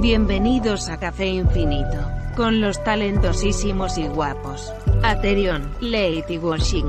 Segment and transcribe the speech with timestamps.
[0.00, 1.98] Bienvenidos a Café Infinito,
[2.36, 4.72] con los talentosísimos y guapos.
[5.02, 6.88] Aterion, Late y Washing.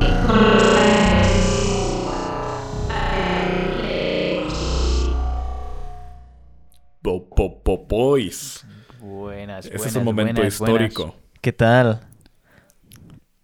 [7.01, 8.65] Po- po- po- Boys.
[8.99, 11.21] Buenas, Ese buenas, es un momento buenas, histórico buenas.
[11.41, 12.01] ¿Qué tal?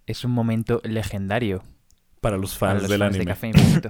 [0.06, 1.64] Es un momento legendario
[2.20, 3.32] para los para fans los del fans de anime.
[3.32, 3.90] Café Infinito.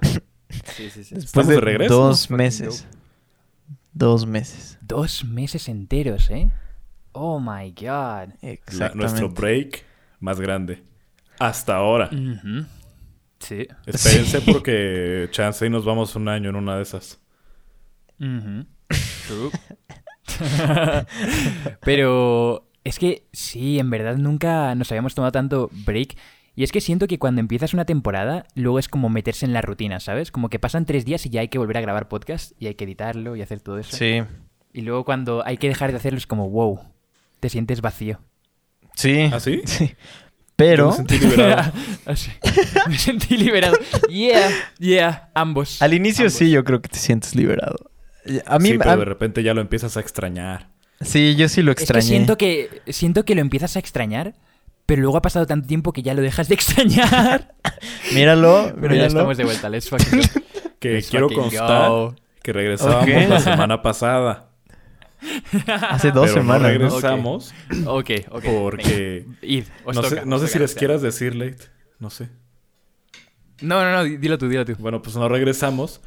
[0.75, 1.15] sí, sí, sí.
[1.15, 2.37] Después Estamos de, de regreso, dos ¿no?
[2.37, 2.85] meses.
[3.93, 4.77] Dos meses.
[4.81, 6.49] Dos meses enteros, ¿eh?
[7.11, 8.29] Oh my god.
[8.41, 8.97] La- Exactamente.
[8.97, 9.85] nuestro break
[10.19, 10.83] más grande.
[11.39, 12.09] Hasta ahora.
[13.39, 13.67] Sí.
[13.85, 17.19] Espérense porque chance y nos vamos un año en una de esas.
[18.17, 19.51] True.
[21.81, 26.15] Pero es que sí, en verdad nunca nos habíamos tomado tanto break.
[26.55, 29.61] Y es que siento que cuando empiezas una temporada, luego es como meterse en la
[29.61, 30.31] rutina, ¿sabes?
[30.31, 32.75] Como que pasan tres días y ya hay que volver a grabar podcast y hay
[32.75, 33.95] que editarlo y hacer todo eso.
[33.97, 34.21] Sí.
[34.71, 36.79] Y luego cuando hay que dejar de hacerlo es como, wow,
[37.39, 38.19] te sientes vacío.
[38.95, 39.29] Sí.
[39.33, 39.61] ¿Ah, sí?
[40.55, 41.71] Pero me sentí liberado.
[42.05, 42.31] Así.
[42.87, 43.75] Me sentí liberado.
[44.07, 45.81] Yeah, yeah, ambos.
[45.81, 46.33] al inicio Ambos.
[46.37, 47.89] sí yo creo que te sientes liberado.
[48.45, 50.69] A mí sí, pero a- de repente ya lo empiezas a extrañar.
[51.01, 52.05] sí, yo sí lo Es que extrañé.
[52.05, 54.35] siento que siento que lo empiezas a extrañar,
[54.85, 57.53] pero luego ha pasado tanto tiempo que ya lo dejas de extrañar.
[58.13, 60.25] Míralo, Pero ya estamos de vuelta, let's fucking go.
[60.79, 62.15] Que Let's quiero fucking constar go.
[62.41, 63.29] que regresábamos Ok.
[63.29, 64.49] la semana pasada.
[65.89, 66.61] Hace dos pero semanas.
[66.63, 66.67] no ¿no?
[66.89, 67.53] regresamos
[67.85, 68.43] Ok, ok.
[68.61, 69.23] porque...
[69.25, 69.37] venga.
[69.41, 70.79] Id, os No toca, sé, no sé si les o sea.
[70.79, 71.69] quieras decir, Late.
[71.99, 72.27] No sé.
[73.61, 74.75] No, no, no, di- dilo tú, dilo tú.
[74.77, 76.01] Bueno, pues no regresamos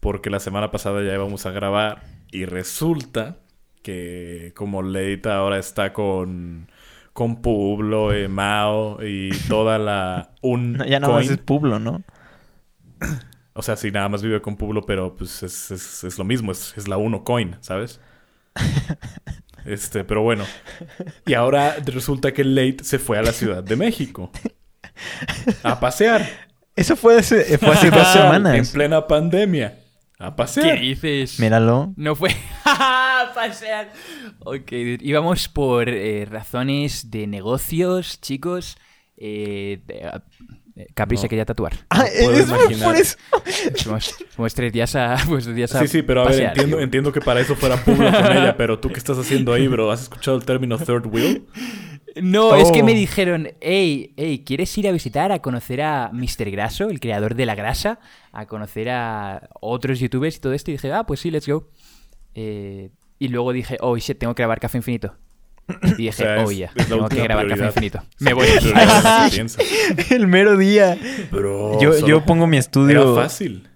[0.00, 3.36] porque la semana pasada ya íbamos a grabar y resulta
[3.82, 6.70] que como Leita ahora está con
[7.12, 11.32] con Publo, eh, Mao y toda la un No, ya nada más coin.
[11.32, 12.02] es Publo, ¿no?
[13.54, 16.52] O sea, sí, nada más vive con Publo, pero pues es, es- es lo mismo,
[16.52, 18.00] es, es la uno coin, ¿sabes?
[19.64, 20.44] Este, pero bueno.
[21.24, 24.32] Y ahora resulta que Late se fue a la Ciudad de México.
[25.62, 26.26] A pasear.
[26.74, 28.70] Eso fue hace, fue hace dos En semanas.
[28.70, 29.78] plena pandemia.
[30.22, 31.40] A ¿Qué dices?
[31.40, 31.92] Míralo.
[31.96, 32.30] No fue.
[33.34, 33.92] Pasear.
[34.40, 34.98] Ok, dude.
[35.00, 38.76] íbamos por eh, razones de negocios, chicos.
[39.16, 40.10] Eh, de-
[40.76, 41.28] eh, Capri se No.
[41.28, 41.72] quería tatuar.
[41.90, 42.86] Ah, puedo es imaginar.
[42.92, 43.16] por eso.
[43.82, 45.16] Fuimos, fuimos tres días a.
[45.28, 48.32] Pues, días a Sí, sí, pero a ver, entiendo, que para eso fuera Publo con
[48.32, 49.90] ella, pero tú qué estás haciendo ahí, bro?
[49.90, 51.46] ¿Has escuchado el término third wheel?
[52.20, 52.84] No, es que Oh.
[52.84, 56.50] me dijeron, hey, hey, ¿quieres ir a visitar, a conocer a Mr.
[56.50, 58.00] Graso, el creador de la grasa?
[58.32, 60.70] A conocer a otros youtubers y todo esto.
[60.70, 61.68] Y dije, ah, pues sí, let's go.
[62.34, 65.14] Eh, y luego dije, oh, shit, tengo que grabar Café Infinito.
[65.82, 67.66] Y dije, sea, es- oh, ya, la tengo que grabar Café.
[67.66, 68.02] Infinito.
[68.18, 68.46] Me voy.
[70.10, 70.98] El mero día.
[71.30, 73.14] Bro, Yo, yo pongo mi Era estudio.
[73.14, 73.68] fácil.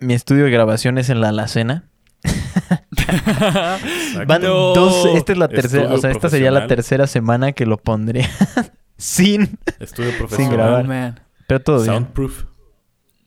[0.00, 1.88] Mi estudio de grabaciones en la alacena.
[4.26, 4.74] Van No.
[4.74, 5.06] dos.
[5.14, 5.94] Esta es la Estudio tercera.
[5.94, 8.28] O sea, esta sería la tercera semana que lo pondré
[8.96, 9.58] sin.
[9.80, 10.52] Estudio Sin profesional.
[10.56, 10.84] grabar.
[10.84, 11.20] Oh, man.
[11.46, 11.86] Pero todo bien.
[11.86, 12.44] Soundproof.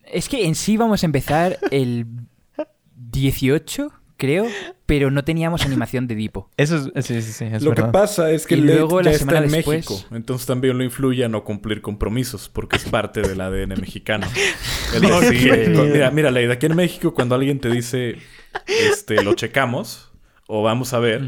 [0.05, 2.05] Es que en sí vamos a empezar el
[2.95, 4.45] 18, creo,
[4.85, 6.49] pero no teníamos animación de Dipo.
[6.57, 7.05] Eso es.
[7.05, 7.45] Sí, sí, sí.
[7.45, 9.89] Es Lo que pasa es que Y Late luego ya la está semana en después-
[9.89, 10.15] México.
[10.15, 14.27] Entonces también lo influye a no cumplir compromisos, porque es parte del ADN mexicano.
[14.95, 18.17] El decir, mira, mira, Leida, aquí en México cuando alguien te dice,
[18.67, 20.12] este, lo checamos
[20.47, 21.23] o vamos a ver,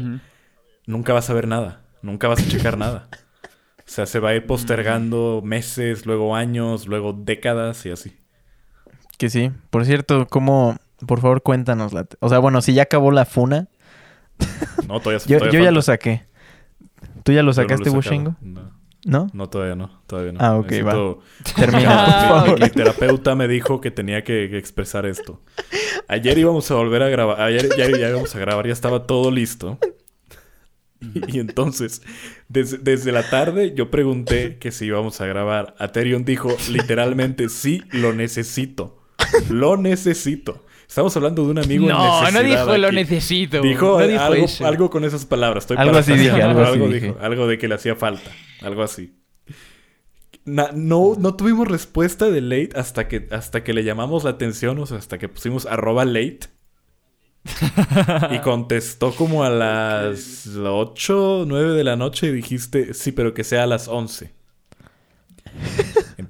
[0.86, 1.80] nunca vas a ver nada.
[2.04, 3.08] Nunca vas a checar nada.
[3.78, 8.14] O sea, se va a ir postergando meses, luego años, luego décadas y así.
[9.16, 9.50] Que sí.
[9.70, 10.76] Por cierto, ¿cómo.
[11.06, 12.06] Por favor, cuéntanos la.
[12.20, 13.68] O sea, bueno, si ya acabó la funa.
[14.86, 16.24] No, todavía, Yo, todavía yo ya lo saqué.
[17.22, 17.96] ¿Tú ya lo Yo no sacaste, he sacado.
[17.96, 18.36] Bushingo?
[18.42, 18.70] No,
[19.04, 19.28] ¿No?
[19.34, 20.00] no, todavía no.
[20.06, 20.38] Todavía no.
[20.40, 21.18] Ah, ok, Necesito-
[21.56, 22.60] Termina, por Ah, favor.
[22.60, 25.42] Mi terapeuta me dijo que tenía que, que expresar esto.
[26.08, 27.40] Ayer íbamos a volver a grabar.
[27.40, 29.78] Ayer ya, ya íbamos a grabar, ya estaba todo listo.
[31.00, 32.00] Y, y entonces,
[32.48, 35.74] desde, desde la tarde, yo pregunté que si íbamos a grabar.
[35.78, 39.02] Aterion dijo literalmente: Sí, lo necesito.
[39.50, 40.63] Lo necesito.
[40.88, 43.60] Estamos hablando de un amigo en No, no dijo lo necesito.
[43.60, 44.66] Dijo, no dijo algo, eso.
[44.66, 45.64] algo con esas palabras.
[45.64, 47.06] Estoy Algo así dije, algo así algo dije.
[47.08, 47.18] dijo.
[47.20, 48.30] Algo de que le hacía falta.
[48.62, 49.14] Algo así.
[50.44, 54.78] Na- no, no tuvimos respuesta de late hasta que, hasta que le llamamos la atención,
[54.78, 56.40] o sea, hasta que pusimos arroba late.
[58.30, 63.42] y contestó como a las 8, 9 de la noche y dijiste, sí, pero que
[63.44, 64.32] sea a las 11.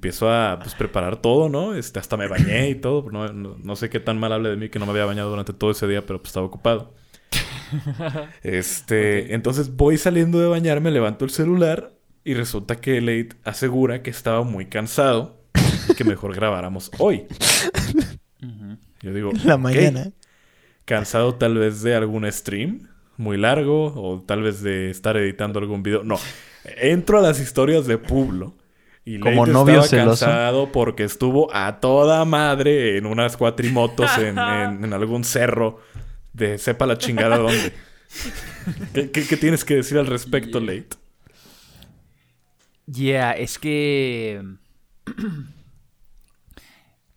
[0.05, 1.73] Empiezo a pues, preparar todo, ¿no?
[1.73, 3.09] Este, hasta me bañé y todo.
[3.11, 5.31] No, no- no sé qué tan mal hable de mí que no me había bañado
[5.31, 6.93] durante todo ese día, pero pues estaba ocupado.
[8.43, 11.93] Este, entonces voy saliendo de bañarme, levanto el celular
[12.23, 15.41] y resulta que Late asegura que estaba muy cansado
[15.89, 17.25] y que mejor grabáramos hoy.
[19.01, 19.61] Yo digo, La "Ok".
[19.61, 20.11] mañana.
[20.85, 25.81] Cansado tal vez de algún stream muy largo o tal vez de estar editando algún
[25.81, 26.03] video.
[26.03, 26.19] No,
[26.79, 28.53] entro a las historias de Publo.
[29.07, 30.25] Y Como Leite novio estaba celoso.
[30.25, 35.79] cansado porque estuvo a toda madre en unas cuatrimotos en, en- en algún cerro
[36.33, 37.71] de sepa la chingada dónde.
[38.93, 40.89] ¿Qué, qué- qué tienes que decir al respecto, Late?
[42.87, 44.41] Yeah, es que.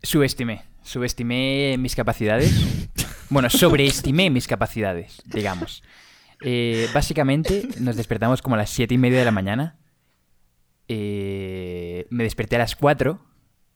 [0.02, 0.62] subestimé.
[0.82, 2.52] Subestimé mis capacidades.
[3.30, 5.82] Bueno, sobreestimé mis capacidades, digamos.
[6.40, 9.76] Eh, básicamente, nos despertamos como a las siete y media de la mañana.
[10.88, 13.18] Eh, me desperté a las 4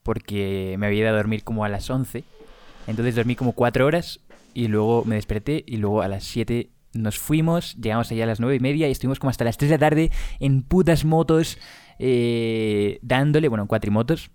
[0.02, 2.24] porque me había ido a dormir como a las 11.
[2.86, 4.20] Entonces dormí como 4 horas
[4.54, 8.40] y luego me desperté y luego a las 7 nos fuimos, llegamos allá a las
[8.40, 10.10] 9 y media y estuvimos como hasta las 3 de la tarde
[10.40, 11.58] en putas motos
[11.98, 14.30] eh, dándole, bueno, en cuatrimotos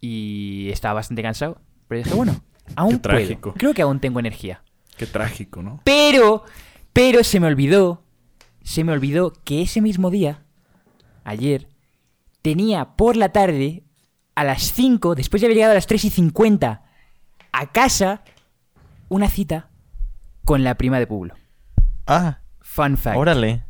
[0.00, 1.60] y estaba bastante cansado.
[1.88, 2.42] Pero dije, bueno,
[2.76, 3.16] aún Qué puedo.
[3.18, 3.54] trágico.
[3.56, 4.62] Creo que aún tengo energía.
[4.96, 5.80] Qué trágico, ¿no?
[5.84, 6.42] Pero,
[6.92, 8.02] pero se me olvidó,
[8.62, 10.42] se me olvidó que ese mismo día,
[11.24, 11.68] ayer,
[12.46, 13.82] tenía por la tarde,
[14.36, 16.84] a las 5, después de haber llegado a las 3 y 50,
[17.50, 18.22] a casa,
[19.08, 19.68] una cita
[20.44, 21.34] con la prima de Pueblo.
[22.06, 23.16] Ah, Fun fact.
[23.18, 23.64] órale.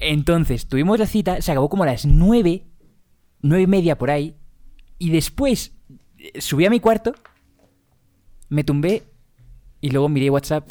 [0.00, 2.64] Entonces, tuvimos la cita, se acabó como a las 9,
[3.42, 4.34] 9 y media por ahí,
[4.98, 5.72] y después
[6.18, 7.14] eh, subí a mi cuarto,
[8.48, 9.04] me tumbé,
[9.80, 10.68] y luego miré WhatsApp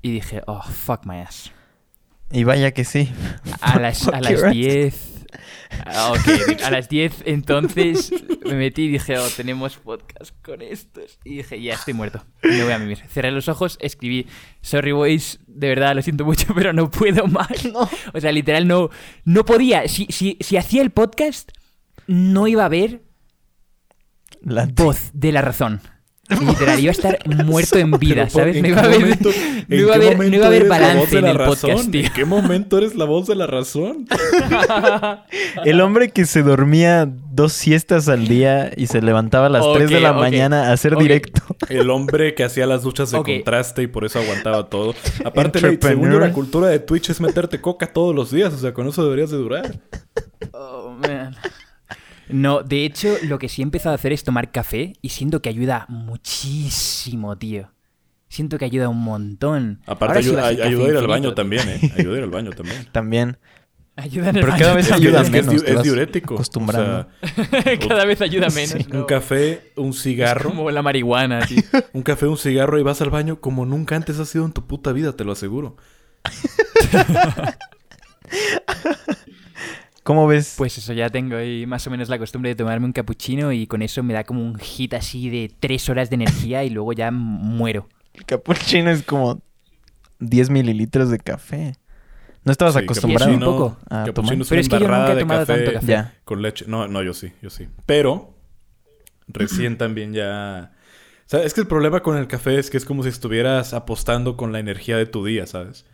[0.00, 1.50] y dije, oh, fuck my ass.
[2.30, 3.12] Y vaya que sí.
[3.60, 4.52] A las, a las your ass.
[4.52, 5.11] 10.
[5.86, 8.12] Ah, ok, a las 10 entonces
[8.44, 11.18] me metí y dije, oh, tenemos podcast con estos.
[11.24, 12.24] Y dije, ya estoy muerto.
[12.42, 12.98] Me voy a mimir.
[13.08, 14.26] Cerré los ojos, escribí,
[14.60, 17.48] sorry boys, de verdad lo siento mucho, pero no puedo más.
[18.12, 18.90] O sea, literal no,
[19.24, 19.88] no podía.
[19.88, 21.50] Si, si, si hacía el podcast,
[22.06, 23.02] no iba a haber
[24.40, 25.80] La voz de la razón.
[26.40, 28.56] Literal, iba a estar muerto en vida, ¿sabes?
[28.56, 31.36] ¿en No iba a haber, no iba no iba a balance de en la el
[31.36, 31.90] podcast, razón?
[31.90, 32.06] tío.
[32.06, 34.06] ¿En qué momento eres la voz de la razón?
[35.64, 39.90] El hombre que se dormía dos siestas al día y se levantaba a las 3
[39.90, 41.42] de la mañana a hacer directo.
[41.68, 44.94] El hombre que hacía las duchas de contraste y por eso aguantaba todo.
[45.24, 48.52] Aparte, según la cultura de Twitch es meterte coca todos los días.
[48.52, 49.80] O sea, con eso deberías de durar.
[50.52, 51.34] Oh, man.
[52.28, 55.42] No, de hecho, lo que sí he empezado a hacer es tomar café y siento
[55.42, 57.70] que ayuda muchísimo, tío.
[58.28, 59.80] Siento que ayuda un montón.
[59.86, 61.34] Aparte, sí ayuda, a ayuda a ir al baño tío.
[61.34, 61.92] también, ¿eh?
[61.98, 62.86] Ayuda a ir al baño también.
[62.92, 63.38] También.
[63.94, 64.62] Ayuda en el Pero baño.
[64.62, 65.62] cada vez ayuda es menos.
[65.62, 66.34] es diurético.
[66.34, 67.08] Acostumbrando.
[67.22, 68.70] O sea, Cada vez ayuda menos.
[68.70, 68.86] Sí.
[68.88, 69.00] ¿no?
[69.00, 70.48] un café, un cigarro.
[70.48, 71.60] Como la marihuana, tío.
[71.92, 74.66] Un café, un cigarro y vas al baño como nunca antes has sido en tu
[74.66, 75.76] puta vida, te lo aseguro.
[80.02, 80.54] ¿Cómo ves?
[80.58, 83.66] Pues eso, ya tengo ahí más o menos la costumbre de tomarme un capuchino y
[83.66, 86.92] con eso me da como un hit así de tres horas de energía y luego
[86.92, 87.88] ya muero.
[88.14, 89.40] El capuchino es como
[90.18, 91.74] 10 mililitros de café.
[92.44, 93.78] ¿No estabas Sí, acostumbrado capuchino- un poco.
[93.88, 94.34] a tomar?
[94.34, 95.86] es Pero es que yo nunca he de tomado tanto café.
[95.86, 96.14] Ya.
[96.24, 96.64] Con leche.
[96.66, 97.68] No, no, yo sí, yo sí.
[97.86, 98.34] Pero
[99.28, 100.72] recién también ya...
[101.24, 103.72] O sea, es que el problema con el café es que es como si estuvieras
[103.72, 105.86] apostando con la energía de tu día, ¿sabes?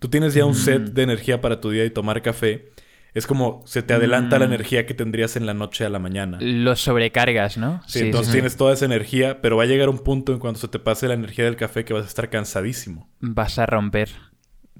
[0.00, 0.94] Tú tienes ya un set Mm.
[0.94, 2.72] de energía para tu día y tomar café
[3.14, 4.52] es como se te adelanta la Mm.
[4.52, 6.38] energía que tendrías en la noche a la mañana.
[6.40, 7.82] Los sobrecargas, ¿no?
[7.86, 10.68] Sí, entonces tienes toda esa energía, pero va a llegar un punto en cuando se
[10.68, 13.08] te pase la energía del café que vas a estar cansadísimo.
[13.20, 14.10] Vas a romper.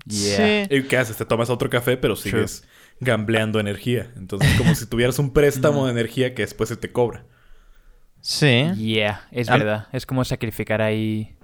[0.07, 0.65] Yeah.
[0.71, 1.17] ¿Y qué haces?
[1.17, 2.67] Te tomas otro café, pero sigues
[3.01, 4.11] gambleando energía.
[4.17, 7.25] Entonces, como si tuvieras un préstamo de energía que después se te cobra.
[8.21, 8.71] Sí.
[8.77, 9.57] Yeah, es Ah.
[9.59, 9.87] verdad.
[9.93, 11.37] Es como sacrificar ahí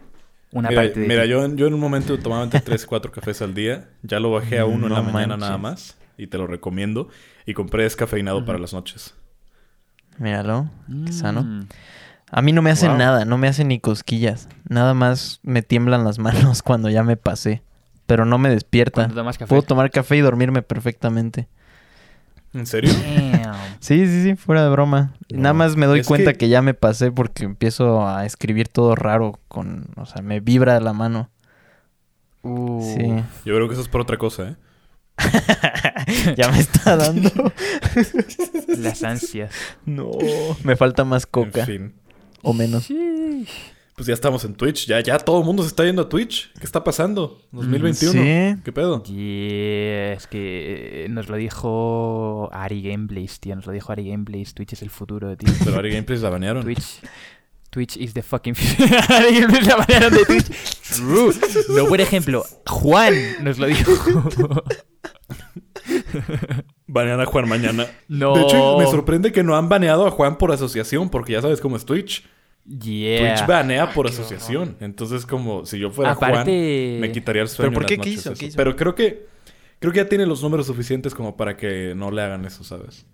[0.52, 2.86] una Mira, parte de mira, yo, en- yo en un momento tomaba entre 3 y
[2.86, 3.90] 4 cafés al día.
[4.02, 5.97] Ya lo bajé a uno en la mañana nada más.
[6.18, 7.08] Y te lo recomiendo.
[7.46, 9.14] Y compré descafeinado para las noches.
[10.18, 10.68] Míralo.
[11.06, 11.42] Qué sano.
[11.44, 11.68] Mm.
[12.30, 12.98] A mí no me hacen Wow.
[12.98, 14.48] nada, no me hacen ni cosquillas.
[14.68, 17.62] Nada más me tiemblan las manos cuando ya me pasé.
[18.06, 19.02] Pero no me despierta.
[19.02, 19.48] Cuando tomas café.
[19.48, 21.48] Puedo tomar café y dormirme perfectamente.
[22.54, 22.90] ¿En serio?
[23.80, 25.12] Sí, sí, sí, fuera de broma.
[25.28, 26.48] Nada más me doy Es cuenta que- que...
[26.48, 30.94] ya me pasé porque empiezo a escribir todo raro con, o sea, me vibra la
[30.94, 31.28] mano.
[32.42, 33.06] Uh, Sí.
[33.44, 34.56] Yo creo que eso es por otra cosa, ¿eh?
[36.36, 37.30] ya me está dando.
[38.78, 39.52] Las ansias.
[39.86, 40.10] no,
[40.64, 41.94] me falta más coca En fin.
[42.42, 42.88] o menos.
[43.96, 44.86] Pues ya estamos en Twitch.
[44.86, 46.52] Ya, ya todo el mundo se está yendo a Twitch.
[46.52, 47.42] ¿Qué está pasando?
[47.50, 48.12] 2021.
[48.12, 48.60] Sí.
[48.64, 49.02] ¿Qué pedo?
[49.02, 53.56] Yeah, es que eh, nos lo dijo Ari Gameplays, tío.
[53.56, 54.54] Nos lo dijo Ari Gameplays.
[54.54, 55.52] Twitch es el futuro, tío.
[55.64, 56.62] Pero Ari Gameplays la banearon.
[56.62, 57.00] Twitch.
[57.70, 58.96] Twitch is the fucking future.
[59.08, 60.46] Ari Gameplays la banearon de Twitch.
[60.96, 61.34] True.
[61.76, 63.90] No, por ejemplo, Juan nos lo dijo.
[66.86, 67.86] Banean a Juan mañana.
[68.08, 68.34] No.
[68.34, 71.60] De hecho, me sorprende que no han baneado a Juan por asociación, porque ya sabes
[71.60, 72.26] cómo es Twitch.
[72.66, 73.36] Yeah.
[73.36, 74.76] Twitch banea por asociación.
[74.80, 77.70] Entonces, como si yo fuera Juan, me quitaría el sueño.
[77.70, 77.96] ¿Pero por qué?
[77.96, 78.34] las ¿Qué hizo?
[78.34, 78.56] ¿Qué hizo?
[78.56, 79.26] Pero creo que
[79.78, 83.06] creo que ya tiene los números suficientes como para que no le hagan eso, ¿sabes?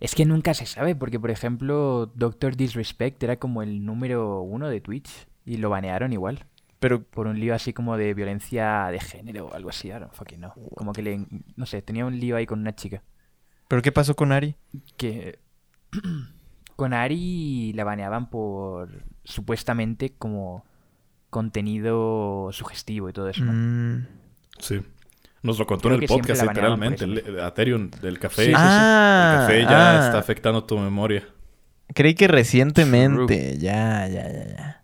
[0.00, 4.68] Es que nunca se sabe, porque por ejemplo, Doctor Disrespect era como el número uno
[4.68, 5.08] de Twitch
[5.44, 6.44] y lo banearon igual.
[6.82, 10.12] Pero, Por un lío así como de violencia de género o algo así, I don't
[10.12, 10.52] fucking know.
[10.74, 11.24] Como que le,
[11.54, 13.04] no sé, tenía un lío ahí con una chica.
[13.68, 14.56] ¿pero qué pasó con Ari?
[14.96, 15.38] Que
[16.76, 18.90] con Ari la baneaban por
[19.22, 20.66] supuestamente como
[21.30, 23.52] contenido sugestivo y todo eso, ¿no?
[23.52, 24.06] Mm.
[24.58, 24.82] Sí.
[25.42, 27.04] Nos lo contó Creo en el podcast, literalmente.
[27.04, 28.42] El- Aterion del café.
[28.42, 28.56] Sí, sí, sí.
[28.58, 30.06] Ah, El café ya ah.
[30.06, 31.28] está afectando tu memoria.
[31.94, 33.56] Creí que recientemente.
[33.58, 34.81] Ya, ya, ya, ya.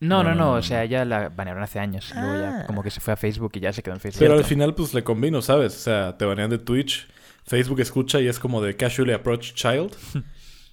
[0.00, 2.12] No, No, no, no, no, no, o sea, ya la banearon hace años.
[2.14, 2.66] Luego ya Ah.
[2.66, 4.20] como que se fue a Facebook y ya se quedó en Facebook.
[4.20, 5.74] Pero al final, pues le combino, ¿sabes?
[5.76, 7.06] O sea, te banean de Twitch.
[7.46, 9.92] Facebook escucha y es como de casually approach child.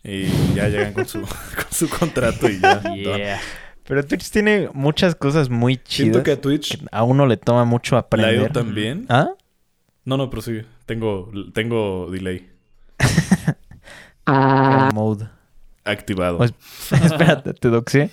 [0.03, 0.25] Y
[0.55, 2.81] ya llegan con su, con su contrato y ya.
[2.95, 3.39] Yeah.
[3.83, 7.37] Pero Twitch tiene muchas cosas muy Siento chidas que a Twitch que a uno le
[7.37, 8.51] toma mucho la aprender.
[8.51, 9.05] también.
[9.09, 9.29] ¿Ah?
[10.03, 10.65] No, no, prosigue.
[10.87, 12.49] Tengo, tengo delay
[14.93, 15.27] Mode.
[15.83, 16.37] activado.
[16.37, 16.53] Pues-
[16.91, 18.09] Espérate, te doxé.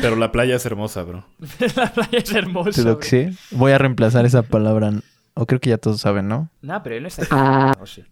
[0.00, 1.26] Pero la playa es hermosa, bro.
[1.76, 2.70] la playa es hermosa.
[2.70, 2.90] Te bro.
[2.92, 3.32] doxé.
[3.50, 4.92] Voy a reemplazar esa palabra.
[5.34, 6.50] O creo que ya todos saben, ¿no?
[6.62, 7.78] No, pero él no está aquí.
[7.80, 8.04] Oh, sí.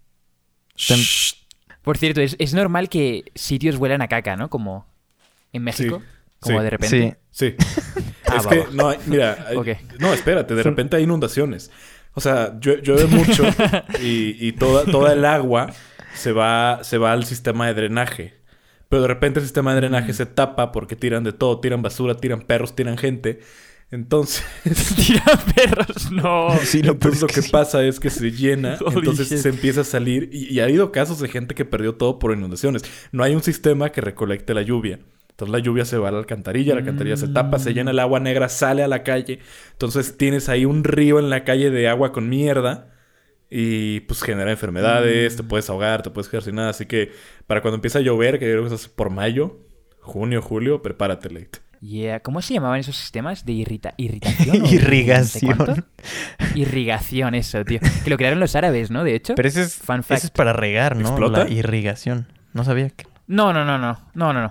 [0.77, 1.35] Shh.
[1.83, 4.49] Por cierto, es, es normal que sitios huelan a caca, ¿no?
[4.51, 4.87] Como
[5.53, 6.01] en México.
[6.01, 6.05] Sí,
[6.41, 6.65] Como sí.
[6.65, 7.19] de repente.
[7.31, 7.55] Sí.
[8.27, 8.67] Ah, es va, que, va.
[8.73, 9.47] no, hay- mira,
[9.99, 11.71] no, espérate, de repente hay inundaciones.
[12.15, 13.45] O sea, llue- llueve mucho
[14.03, 15.71] y, y toda, toda el agua
[16.15, 18.35] se va, se va al sistema de drenaje.
[18.95, 20.15] Pero de repente el sistema de drenaje Mm.
[20.15, 23.41] se tapa porque tiran de todo, tiran basura, tiran perros, tiran gente.
[23.91, 24.45] Entonces,
[24.97, 26.49] Tiran perros, no.
[26.63, 27.51] Sí, lo entonces lo peor es que sí.
[27.51, 31.19] pasa es que se llena, entonces se empieza a salir y, y ha habido casos
[31.19, 32.85] de gente que perdió todo por inundaciones.
[33.11, 35.01] No hay un sistema que recolecte la lluvia.
[35.31, 37.99] Entonces la lluvia se va a la alcantarilla, la alcantarilla se tapa, se llena el
[37.99, 39.41] agua negra, sale a la calle.
[39.73, 42.94] Entonces tienes ahí un río en la calle de agua con mierda
[43.57, 46.71] y pues genera enfermedades, te puedes ahogar, te puedes quedar sin nada.
[46.71, 47.13] Así que
[47.47, 49.61] para cuando empieza a llover, que creo que es por mayo,
[50.01, 51.61] junio, julio, prepárate, late.
[51.81, 52.19] Yeah.
[52.19, 54.57] ¿Cómo se llamaban esos sistemas de irrita irritación?
[54.57, 55.87] o no sé Irrigación.
[56.57, 57.79] Irrigación, eso, tío.
[58.03, 59.05] Que lo crearon los árabes, ¿no?
[59.05, 59.37] De hecho.
[59.37, 60.25] Pero ese es, Fun ese fact.
[60.25, 61.11] es para regar, ¿no?
[61.11, 61.45] ¿Explota?
[61.45, 62.27] La irrigación.
[62.55, 63.07] No sabía que...
[63.29, 64.01] No, no, no, no.
[64.15, 64.51] No, no, no.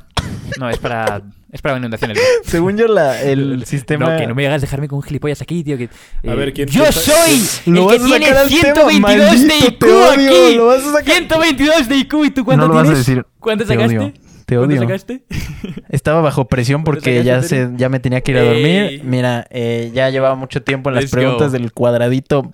[0.60, 1.24] No, es para.
[1.54, 2.20] Es para inundaciones.
[2.46, 4.10] Según yo, la, el sistema...
[4.10, 5.78] No, que no me hagas dejarme con un gilipollas aquí, tío.
[5.78, 7.72] Que, A eh, ver, ¿quién ¡Yo piensa- soy!
[7.72, 10.56] Lo el que tiene sacar al tema, 122 de IQ odio, aquí.
[10.56, 11.04] lo vas a sacar.
[11.16, 12.14] 122 de IQ.
[12.26, 13.06] ¿Y tú cuánto No lo vas a tienes?
[13.06, 13.26] decir.
[13.40, 13.98] ¿Cuánto Te sacaste?
[14.00, 14.14] odio.
[14.46, 14.82] Te ¿Cuánto odio.
[14.82, 15.24] sacaste?
[15.90, 18.66] Estaba bajo presión ¿Cuánto porque ya, se, ya me tenía que ir a dormir.
[18.66, 19.02] Ey.
[19.04, 21.58] Mira, eh, ya llevaba mucho tiempo en las Let's preguntas go.
[21.60, 22.52] del cuadradito.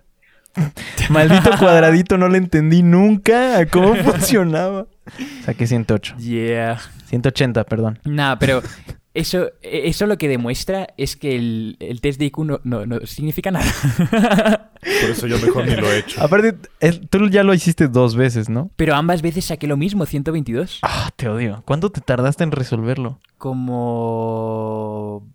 [1.09, 4.87] Maldito cuadradito, no le entendí nunca a cómo funcionaba.
[5.45, 6.15] Saqué 108.
[6.17, 6.79] Yeah.
[7.09, 7.99] 180, perdón.
[8.05, 8.61] Nah, pero
[9.13, 12.99] eso, eso lo que demuestra es que el, el test de IQ no, no, no
[13.05, 13.65] significa nada.
[15.01, 16.21] Por eso yo mejor ni lo he hecho.
[16.23, 18.71] Aparte, es- tú ya lo hiciste dos veces, ¿no?
[18.77, 20.79] Pero ambas veces saqué lo mismo, 122.
[20.83, 21.63] Ah, te odio.
[21.65, 23.19] ¿Cuánto te tardaste en resolverlo?
[24.49, 25.27] Como...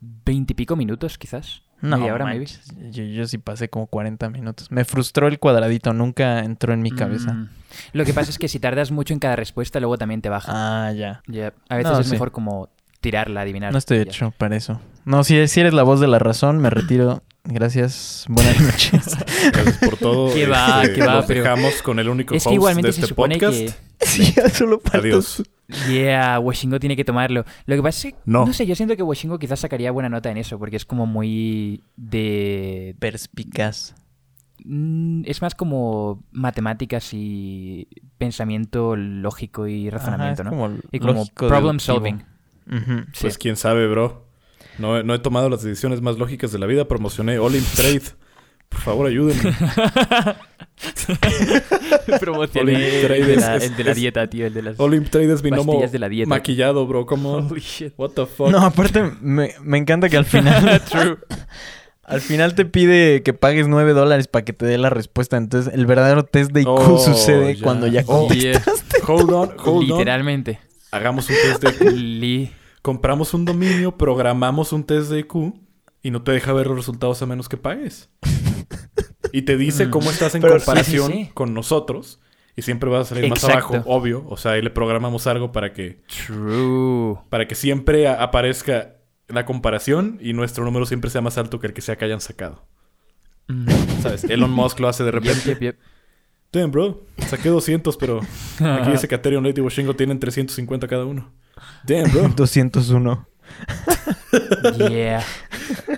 [0.00, 1.62] 20 y pico minutos, quizás.
[1.82, 2.60] No, Media hora, manches.
[2.90, 4.70] Yo, yo sí pasé como 40 minutos.
[4.70, 7.32] Me frustró el cuadradito, nunca entró en mi cabeza.
[7.32, 7.48] Mm.
[7.92, 10.52] Lo que pasa es que si tardas mucho en cada respuesta, luego también te baja.
[10.54, 11.22] Ah, ya.
[11.68, 12.12] A veces No, es sí.
[12.12, 12.68] mejor como
[13.00, 13.72] tirarla, adivinar.
[13.72, 14.80] No estoy hecho para eso.
[15.04, 17.22] No, si, si eres la voz de la razón, me retiro.
[17.44, 18.26] Gracias.
[18.28, 19.16] Buenas noches.
[19.52, 20.32] Gracias por todo.
[20.32, 22.88] Que va, Este, que va, los pero- dejamos con el único Es que host igualmente
[22.88, 23.58] de se este supone podcast.
[23.98, 24.06] que...
[24.06, 25.42] sí, ya solo falta Adiós.
[25.88, 27.44] Yeah, Washingo tiene que tomarlo.
[27.66, 28.44] Lo que pasa es que, No.
[28.46, 31.06] no sé, yo siento que Washingo quizás sacaría buena nota en eso, porque es como
[31.06, 32.94] muy de...
[32.98, 33.94] Perspicaz.
[34.64, 40.56] Mm, Es más como matemáticas y pensamiento lógico y razonamiento, Ajá, ¿no?
[40.56, 41.94] como Y como problem deductivo.
[41.94, 42.24] solving.
[43.20, 44.26] Pues quién sabe, bro.
[44.80, 46.86] No, no he tomado las decisiones más lógicas de la vida.
[46.88, 48.02] Promocioné Olymp Trade.
[48.68, 49.42] Por favor, ayúdenme.
[52.20, 54.80] Promocioné Olymp Trade el de es- la, el de la dieta, tío, el de las...
[54.80, 56.28] Olymp Trade es mi de la dieta.
[56.28, 57.06] maquillado, bro.
[57.06, 57.32] ¿Cómo?
[57.34, 57.92] Holy shit.
[57.96, 58.50] What the fuck?
[58.50, 60.82] No, aparte, me, me encanta que al final.
[62.02, 65.36] Al final te pide que pagues 9 dólares para que te dé la respuesta.
[65.36, 67.62] Entonces, el verdadero test de IQ Oh, sucede ya.
[67.62, 68.26] cuando ya Oh.
[68.26, 68.64] contestas.
[68.64, 69.04] Yeah.
[69.06, 69.98] Hold on, hold on.
[69.98, 70.58] Literalmente.
[70.90, 72.50] Hagamos un test de IQ.
[72.82, 75.54] Compramos un dominio, programamos un test de IQ
[76.02, 78.08] y no te deja ver los resultados a menos que pagues.
[79.32, 81.30] Y te dice cómo estás en Pero- comparación sí, sí, sí.
[81.34, 82.20] con nosotros.
[82.56, 84.24] Y siempre vas a salir más abajo, obvio.
[84.28, 87.16] O sea, ahí le programamos algo para que, True.
[87.28, 88.96] para que siempre aparezca
[89.28, 92.20] la comparación y nuestro número siempre sea más alto que el que sea que hayan
[92.20, 92.66] sacado.
[93.46, 93.68] Mm.
[94.02, 94.24] ¿Sabes?
[94.24, 95.50] Elon Musk lo hace de repente.
[95.50, 95.78] Yep, yep, yep.
[96.52, 97.04] Damn, bro.
[97.28, 98.20] Saqué 200, pero
[98.58, 101.32] aquí dice que Ethereum Late y Washingo tienen 350 cada uno.
[101.84, 102.28] Damn, bro.
[102.36, 103.28] 201.
[104.78, 105.24] Yeah.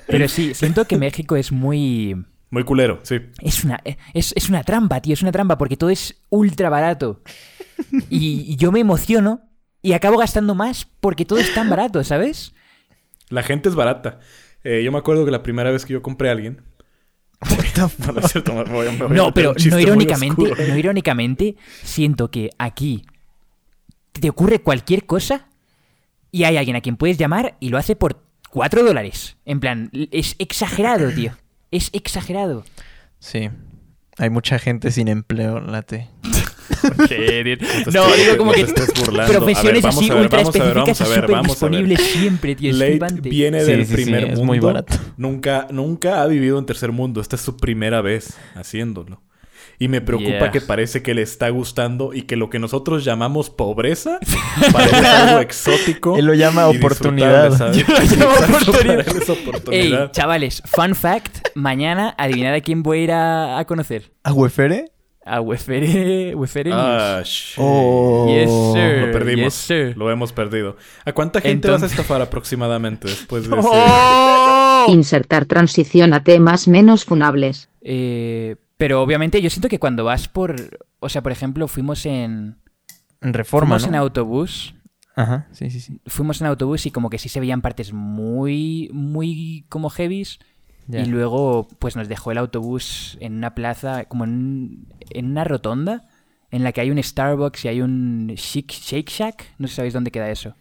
[0.06, 2.16] Pero sí, siento que México es muy...
[2.50, 3.16] Muy culero, sí.
[3.40, 3.80] Es una,
[4.12, 7.22] es, es una trampa, tío, es una trampa porque todo es ultra barato.
[8.10, 9.40] Y yo me emociono
[9.80, 12.54] y acabo gastando más porque todo es tan barato, ¿sabes?
[13.30, 14.20] La gente es barata.
[14.64, 16.62] Eh, yo me acuerdo que la primera vez que yo compré a alguien.
[17.76, 20.76] No, es cierto, me voy a- me voy a No, meter pero no irónicamente, no
[20.76, 23.04] irónicamente, siento que aquí
[24.12, 25.48] te ocurre cualquier cosa
[26.30, 29.36] y hay alguien a quien puedes llamar y lo hace por 4 dólares.
[29.44, 31.32] En plan, es exagerado, tío.
[31.70, 32.64] Es exagerado.
[33.18, 33.48] Sí.
[34.22, 36.08] Hay mucha gente sin empleo, late.
[36.96, 37.56] No te
[37.92, 39.32] No, estés- digo como no que te estés burlando.
[39.32, 41.08] A profesiones ver, vamos así a ver, ultra vamos a ver, específicas vamos a y
[41.10, 41.72] ver, súper vamos a ver.
[41.82, 42.70] disponibles siempre, tío.
[42.70, 44.44] Es Late viene Sí, del sí, sí, primer es mundo.
[44.44, 44.94] muy barato.
[45.16, 47.20] Nunca, nunca ha vivido en tercer mundo.
[47.20, 49.20] Esta es su primera vez haciéndolo.
[49.82, 50.50] Y me preocupa Yeah.
[50.52, 54.20] que parece que le está gustando y que lo que nosotros llamamos pobreza
[54.72, 56.16] parece algo exótico.
[56.16, 57.50] Él lo llama oportunidad.
[57.72, 58.28] Yo lo llamo
[59.28, 60.02] oportunidad.
[60.04, 61.48] Ey, chavales, fun fact.
[61.56, 64.12] Mañana, adivinad a quién voy a ir a, a conocer.
[64.22, 64.92] ¿A Wefere?
[65.24, 66.36] A Wefere...
[66.36, 66.70] Wefere.
[66.72, 67.58] Ah, shit.
[67.58, 68.28] Oh.
[68.28, 69.06] Yes, sir.
[69.08, 69.44] Lo perdimos.
[69.46, 69.96] Yes, sir.
[69.96, 70.76] Lo hemos perdido.
[71.04, 73.68] ¿A cuánta gente vas a estafar aproximadamente después de ese...
[73.68, 74.86] ¡Oh!
[74.88, 77.68] Insertar transición a temas menos funables.
[77.80, 80.56] Eh, pero obviamente yo siento que cuando vas por...
[80.98, 82.56] O sea, por ejemplo, fuimos en...
[83.20, 84.74] En reforma, fuimos en autobús.
[85.14, 86.00] Ajá, sí, sí, sí.
[86.08, 90.40] Fuimos en autobús y como que sí se veían partes muy, muy como heavies.
[90.88, 90.98] Ya.
[90.98, 96.08] Y luego, pues nos dejó el autobús en una plaza, como en, en una rotonda,
[96.50, 99.44] en la que hay un Starbucks y hay un Chic- Shake Shack.
[99.58, 100.56] No sé si sabéis dónde queda eso.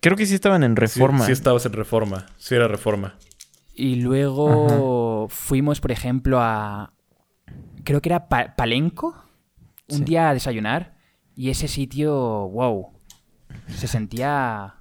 [0.00, 1.26] Creo que sí estaban en reforma.
[1.26, 2.26] Sí, estabas en reforma.
[2.36, 3.16] Sí era reforma.
[3.74, 6.92] Y luego fuimos, por ejemplo, a.
[7.84, 9.14] Creo que era Pa- Palenco.
[9.88, 10.04] Un Sí.
[10.04, 10.94] día a desayunar.
[11.34, 12.12] Y ese sitio,
[12.48, 12.88] wow.
[13.68, 14.74] Se sentía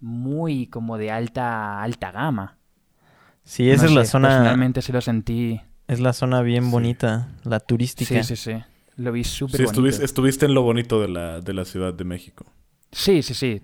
[0.00, 2.58] muy como de alta, alta gama.
[3.44, 4.28] Sí, esa No es la zona.
[4.28, 5.60] Personalmente sí lo sentí.
[5.86, 6.70] Es la zona bien Sí.
[6.70, 8.22] bonita, la turística.
[8.22, 8.62] Sí, sí, sí.
[8.96, 9.70] Lo vi súper Sí, bonito.
[9.72, 12.46] estuviste, estuviste en lo bonito de la, de la Ciudad de México.
[12.92, 13.62] Sí, sí, sí.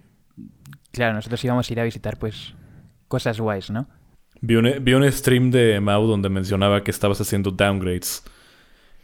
[0.92, 2.54] Claro, nosotros íbamos a ir a visitar, pues,
[3.08, 3.88] cosas guays, ¿no?
[4.40, 8.22] Vi un, vi un stream de Mau donde mencionaba que estabas haciendo downgrades.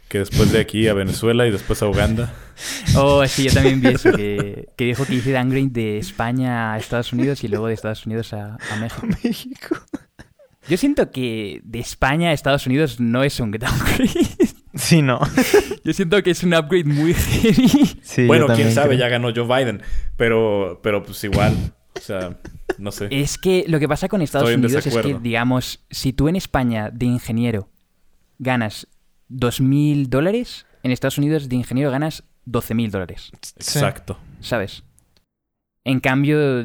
[0.09, 2.33] Que después de aquí a Venezuela y después a Uganda.
[2.95, 6.77] Oh, sí, yo también vi eso, que, que dijo que hice downgrade de España a
[6.77, 9.07] Estados Unidos y luego de Estados Unidos a, a México.
[9.23, 9.77] México.
[10.67, 14.09] Yo siento que de España a Estados Unidos no es un downgrade.
[14.75, 15.19] Sí, no.
[15.83, 17.99] Yo siento que es un upgrade muy heavy.
[18.03, 18.99] Sí, bueno, quién sabe, creo.
[18.99, 19.81] ya ganó Joe Biden.
[20.15, 21.55] Pero, pero pues igual.
[21.95, 22.37] O sea,
[22.77, 23.07] no sé.
[23.09, 26.35] Es que lo que pasa con Estados Estoy Unidos es que, digamos, si tú en
[26.35, 27.67] España de ingeniero
[28.37, 28.87] ganas
[29.29, 33.31] 2.000 dólares, en Estados Unidos de ingeniero ganas 12.000 dólares.
[33.55, 34.17] Exacto.
[34.39, 34.83] ¿sabes?
[35.83, 36.61] En cambio,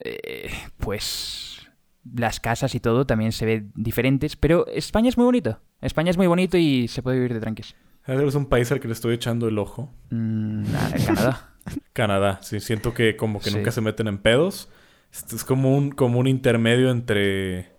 [0.00, 1.68] eh, pues
[2.14, 5.60] las casas y todo también se ve diferentes, pero España es muy bonito.
[5.80, 7.74] España es muy bonito y se puede vivir de tranquis.
[8.06, 9.92] Es un país al que le estoy echando el ojo.
[10.10, 10.64] Mm,
[11.06, 11.54] Canadá.
[11.92, 12.38] Canadá.
[12.42, 13.56] Sí, siento que como que Sí.
[13.56, 14.68] nunca se meten en pedos.
[15.12, 17.72] Es, es como un, como un intermedio entre,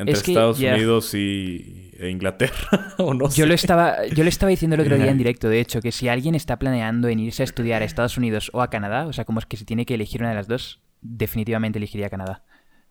[0.00, 0.58] entre Es que, Estados.
[0.58, 2.94] Unidos y e Inglaterra.
[2.98, 3.46] o no Yo sé.
[3.46, 6.08] lo estaba, yo le estaba diciendo el otro día en directo, de hecho, que si
[6.08, 9.24] alguien está planeando en irse a estudiar a Estados Unidos o a Canadá, o sea,
[9.24, 12.42] como es que se tiene que elegir una de las dos, definitivamente elegiría Canadá.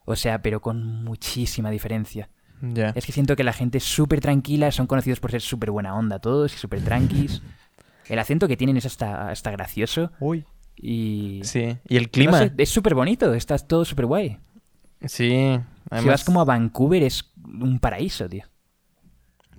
[0.06, 2.30] O sea, pero con muchísima diferencia.
[2.62, 2.90] Ya.
[2.96, 5.96] Es que siento que la gente es súper tranquila, son conocidos por ser súper buena
[5.96, 7.42] onda todos y súper tranquis.
[8.08, 10.46] El acento que tienen es hasta, hasta gracioso Uy.
[10.76, 11.42] y...
[11.44, 11.78] Sí.
[11.88, 12.40] Y el no clima.
[12.40, 14.40] sé, es súper bonito, está todo súper guay.
[15.06, 15.60] Sí.
[15.90, 18.44] Si Además, vas como a Vancouver es un paraíso, tío.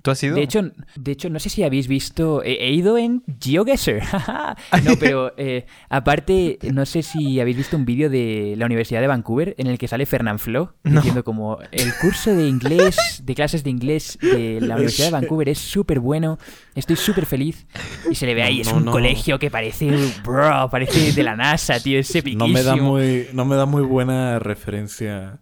[0.02, 0.36] ¿Tú has ido?
[0.36, 0.62] De hecho,
[0.96, 2.42] de hecho, no sé si habéis visto.
[2.42, 4.00] He, he ido en GeoGuessr.
[4.84, 9.08] no, pero eh, aparte, no sé si habéis visto un vídeo de la Universidad de
[9.08, 10.92] Vancouver en el que sale Fernand Flo No.
[11.02, 15.50] diciendo como el curso de inglés, de clases de inglés de la Universidad de Vancouver
[15.50, 16.38] es súper bueno,
[16.74, 17.66] estoy súper feliz.
[18.10, 18.92] Y se le ve ahí, No, es un no.
[18.92, 19.90] colegio que parece,
[20.24, 22.48] bro, parece de la NASA, tío, es No epiquísimo.
[22.48, 25.40] me da muy, no me da muy buena referencia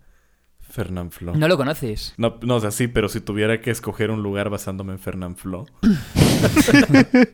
[0.78, 1.34] Fernand Flo.
[1.34, 2.14] No lo conoces.
[2.18, 5.36] No, no, o sea, sí, pero si tuviera que escoger un lugar basándome en Fernand
[5.36, 5.66] Flo.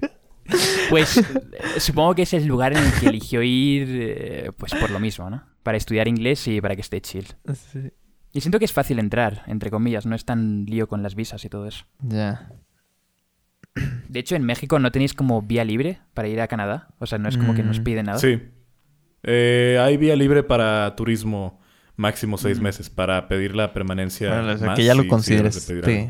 [0.90, 1.24] Pues eh,
[1.78, 5.30] supongo que es el lugar en el que eligió ir, eh, pues por lo mismo,
[5.30, 5.42] ¿no?
[5.62, 7.26] Para estudiar inglés y para que esté chill.
[7.54, 7.90] Sí.
[8.32, 11.42] Y siento que es fácil entrar, entre comillas, no es tan lío con las visas
[11.46, 11.86] y todo eso.
[12.00, 12.52] Ya.
[14.08, 16.88] De hecho, en México no tenéis como vía libre para ir a Canadá.
[16.98, 17.84] O sea, no es como que nos Mm.
[17.84, 18.18] piden nada.
[18.18, 18.42] Sí.
[19.22, 21.58] Eh, hay vía libre para turismo
[21.96, 22.62] máximo seis Mm.
[22.62, 24.28] meses para pedir la permanencia.
[24.28, 25.54] Bueno, o sea, más que ya lo si- si consideres.
[25.84, 26.08] sí.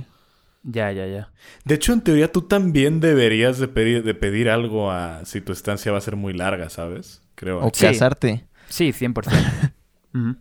[0.67, 1.31] Ya, ya, ya.
[1.67, 5.53] De hecho, en teoría, tú también deberías de pedir, de pedir algo a si tu
[5.53, 7.21] estancia va a ser muy larga, ¿sabes?
[7.35, 7.61] Creo.
[7.61, 7.85] O Sí.
[7.85, 8.47] casarte.
[8.69, 9.37] Sí, 100%.
[10.15, 10.37] Ujú.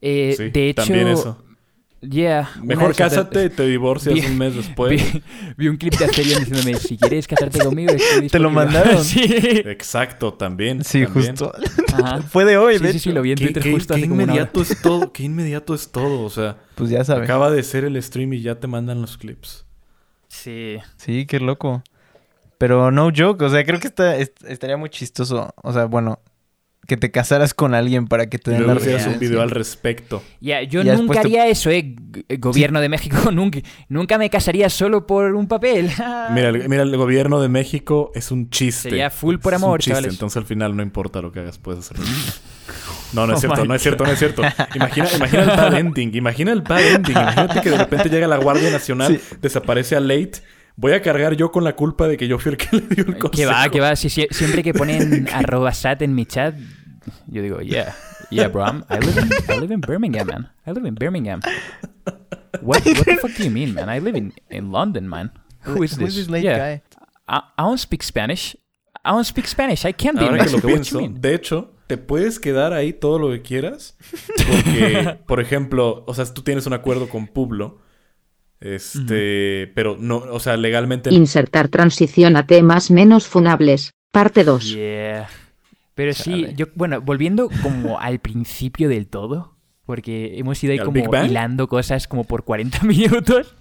[0.00, 1.44] Eh, Sí, de hecho, también eso.
[2.00, 4.90] Yeah, Mejor cásate y te divorcias Vi- un mes después.
[5.12, 5.22] Vi,
[5.56, 8.50] vi un clip de Acerion diciéndome, si quieres casarte conmigo, estoy ¿Te lo disponible".
[8.80, 9.04] mandaron?
[9.04, 9.20] sí.
[9.24, 10.84] Exacto, también.
[10.84, 11.30] Sí, también.
[11.36, 11.52] justo.
[11.94, 12.22] Ajá.
[12.22, 14.00] Fue de hoy, Sí, de sí, sí, lo vi en Qué, Twitter qué- justo qué
[14.00, 14.42] hace como una hora.
[14.42, 15.12] inmediato es todo.
[15.12, 16.22] Qué inmediato es todo.
[16.22, 17.24] O sea, Pues ya sabes.
[17.24, 19.64] acaba de ser el stream y ya te mandan los clips.
[20.28, 20.76] Sí.
[20.98, 21.82] Sí, qué loco.
[22.58, 25.52] Pero no joke, o sea, creo que está, est- estaría muy chistoso.
[25.62, 26.20] O sea, bueno,
[26.88, 29.50] que te casaras con alguien para que te den la luego hicieras un video al
[29.50, 30.22] respecto.
[30.40, 31.94] Ya, yo Ya nunca te- haría eso, eh.
[31.94, 35.90] G- Gobierno de México, nunca, nunca me casaría solo por un papel.
[36.34, 38.88] Mira, el, mira, el gobierno de México es un chiste.
[38.88, 40.14] Sería full por Es un amor, chiste, chavales.
[40.14, 42.04] Entonces al final no importa lo que hagas, puedes hacerlo.
[43.14, 44.42] No, no es Oh cierto, no es cierto, no es cierto.
[44.74, 47.12] Imagina, imagina el bad ending, imagina el bad ending.
[47.16, 50.32] Imagínate que de repente llega la Guardia Nacional, desaparece a Late.
[50.76, 53.06] Voy a cargar yo con la culpa de que yo fui el que le dio
[53.06, 53.30] el consejo.
[53.30, 53.96] Que va, que va.
[53.96, 56.54] Si, si- siempre que ponen arroba sat en mi chat,
[57.30, 57.94] yo digo, yeah,
[58.30, 58.64] yeah, bro.
[58.64, 60.48] I'm- I, live in, I live in Birmingham, man.
[60.66, 61.40] I live in Birmingham.
[62.62, 63.88] What, what the fuck do you mean, man?
[63.88, 65.30] I live in, in London, man.
[65.62, 66.16] Who is Who's this?
[66.16, 66.58] this late Yeah.
[66.58, 66.82] guy?
[67.28, 68.56] I, I don't speak Spanish.
[69.04, 69.84] I don't speak Spanish.
[69.84, 70.68] I can't be in Ahora que lo Mexico.
[70.68, 71.20] What pienso, you mean?
[71.20, 73.96] de hecho, te puedes quedar ahí todo lo que quieras.
[74.36, 77.80] Porque, por ejemplo, o sea, tú tienes un acuerdo con Publo.
[78.60, 83.92] Este, pero no, o sea, legalmente Insertar transición a temas menos funables.
[84.10, 84.74] Parte 2.
[84.74, 85.28] Yeah.
[85.98, 86.54] Pero sí, Chale.
[86.54, 91.66] yo, bueno, volviendo como al principio del todo, porque hemos ido ahí ¿Al como hilando
[91.66, 93.52] cosas como por 40 minutos.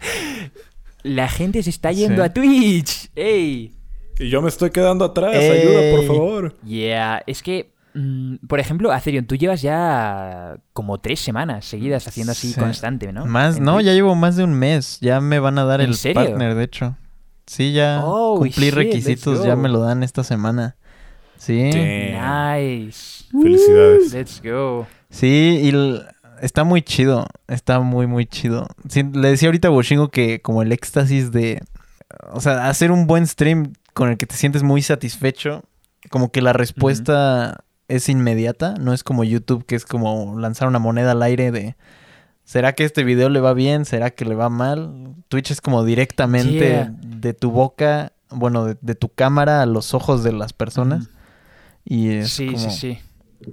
[1.02, 2.30] La gente se está yendo Sí.
[2.30, 3.10] a Twitch.
[3.16, 3.74] ¡Ey!
[4.20, 5.34] Y yo me estoy quedando atrás.
[5.36, 5.62] Ey.
[5.62, 6.56] Ayuda, por favor.
[6.64, 12.34] Yeah, es que, mm, por ejemplo, Acerion, tú llevas ya como tres semanas seguidas haciendo
[12.34, 12.60] así Sí.
[12.60, 13.26] constante, ¿no?
[13.26, 13.88] Más, En no, Twitch.
[13.88, 15.00] ya llevo más de un mes.
[15.02, 16.22] Ya me van a dar ¿En el serio?
[16.24, 16.98] partner, de hecho.
[17.48, 20.76] Sí, ya Oh, cumplí shit, requisitos, ya me lo dan esta semana.
[21.38, 21.70] Sí.
[21.72, 22.58] Damn.
[22.60, 23.26] Nice.
[23.32, 24.14] Felicidades.
[24.14, 24.88] Let's go.
[25.10, 26.02] Sí, y
[26.42, 27.28] está muy chido.
[27.48, 28.68] Está muy, muy chido.
[28.90, 31.62] Sí, le decía ahorita a Boshingo que como el éxtasis de...
[32.32, 35.64] O sea, hacer un buen stream con el que te sientes muy satisfecho.
[36.10, 38.76] Como que la respuesta es inmediata.
[38.80, 41.76] No es como YouTube, que es como lanzar una moneda al aire de...
[42.44, 43.84] ¿Será que este video le va bien?
[43.84, 45.16] ¿Será que le va mal?
[45.28, 46.94] Twitch es como directamente Yeah.
[47.02, 51.10] de tu boca, bueno, de, de tu cámara a los ojos de las personas.
[51.90, 52.98] Y es Sí, como sí, sí.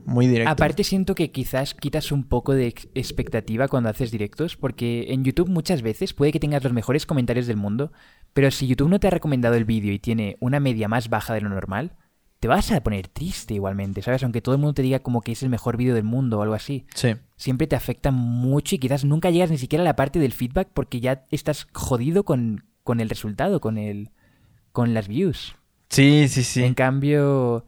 [0.06, 0.50] muy directo.
[0.50, 5.22] Aparte siento que quizás quitas un poco de ex- expectativa cuando haces directos, porque en
[5.24, 7.92] YouTube muchas veces puede que tengas los mejores comentarios del mundo,
[8.32, 11.32] pero si YouTube no te ha recomendado el vídeo y tiene una media más baja
[11.34, 11.92] de lo normal,
[12.40, 14.22] te vas a poner triste igualmente, ¿sabes?
[14.24, 16.42] Aunque todo el mundo te diga como que es el mejor vídeo del mundo o
[16.42, 16.86] algo así.
[16.94, 17.14] Sí.
[17.36, 20.68] Siempre te afecta mucho y quizás nunca llegas ni siquiera a la parte del feedback
[20.74, 24.10] porque ya estás jodido con, con el resultado, con el
[24.72, 25.54] con las views.
[25.88, 26.64] Sí, sí, sí.
[26.64, 27.64] En cambio,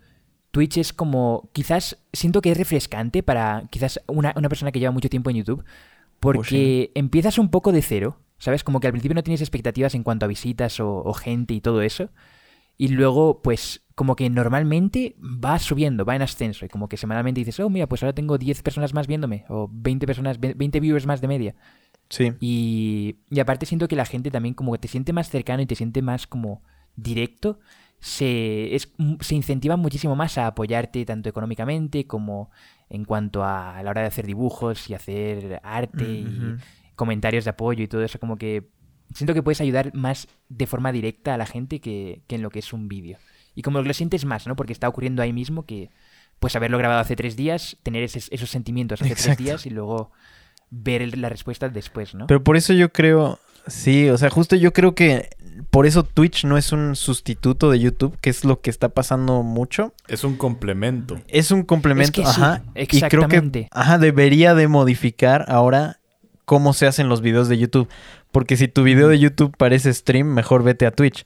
[0.57, 1.51] Twitch es como.
[1.53, 5.37] Quizás siento que es refrescante para quizás una, una persona que lleva mucho tiempo en
[5.37, 5.63] YouTube.
[6.19, 8.17] Porque empiezas un poco de cero.
[8.39, 8.65] ¿Sabes?
[8.65, 11.61] Como que al principio no tienes expectativas en cuanto a visitas o, o gente y
[11.61, 12.09] todo eso.
[12.79, 16.65] Y luego, pues, como que normalmente va subiendo, va en ascenso.
[16.65, 19.45] Y como que semanalmente dices, oh, mira, pues ahora tengo 10 personas más viéndome.
[19.51, 21.55] O 20 personas, 20 viewers más de media.
[22.09, 22.33] Sí.
[22.41, 25.67] Y, y aparte siento que la gente también como que te siente más cercano y
[25.67, 26.63] te siente más como
[26.97, 27.59] directo.
[28.07, 28.89] Se, es,
[29.21, 32.53] se incentiva muchísimo más a apoyarte tanto económicamente como
[32.89, 36.55] en cuanto a, la hora de hacer dibujos y hacer arte y
[36.95, 38.21] comentarios de apoyo y todo eso.
[38.21, 38.69] Como que
[39.13, 42.51] siento que puedes ayudar más de forma directa a la gente que, que en lo
[42.51, 43.19] que es un vídeo.
[43.57, 44.55] Y como lo sientes más, ¿no?
[44.55, 45.91] Porque está ocurriendo ahí mismo que,
[46.39, 49.35] pues haberlo grabado hace tres días, tener esos, esos sentimientos hace Exacto.
[49.35, 50.13] tres días y luego
[50.71, 52.29] ver el- la respuesta después, ¿no?
[52.29, 55.31] Pero por eso yo creo, sí, o sea, justo yo creo que
[55.71, 59.43] por eso Twitch no es un sustituto de YouTube, que es lo que está pasando
[59.43, 59.93] mucho.
[60.09, 61.21] Es un complemento.
[61.29, 62.63] Es un complemento, Es que sí, ajá.
[62.75, 63.69] Y creo que, exactamente.
[63.71, 66.01] ajá, debería de modificar ahora
[66.45, 67.89] cómo se hacen los videos de YouTube.
[68.33, 71.25] Porque si tu video de YouTube parece stream, mejor vete a Twitch.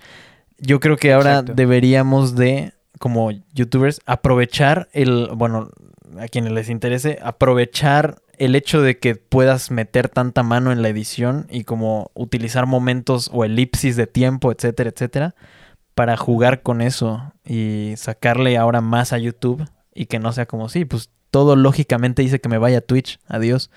[0.58, 1.54] Yo creo que ahora Exacto.
[1.54, 5.70] deberíamos de, como YouTubers, aprovechar el, bueno,
[6.18, 10.88] a quienes les interese, aprovechar el hecho de que puedas meter tanta mano en la
[10.88, 15.34] edición y como utilizar momentos o elipsis de tiempo, etcétera, etcétera,
[15.94, 20.70] para jugar con eso y sacarle ahora más a YouTube y que no sea como,
[20.70, 23.70] sí, pues todo lógicamente dice que me vaya a Twitch, adiós.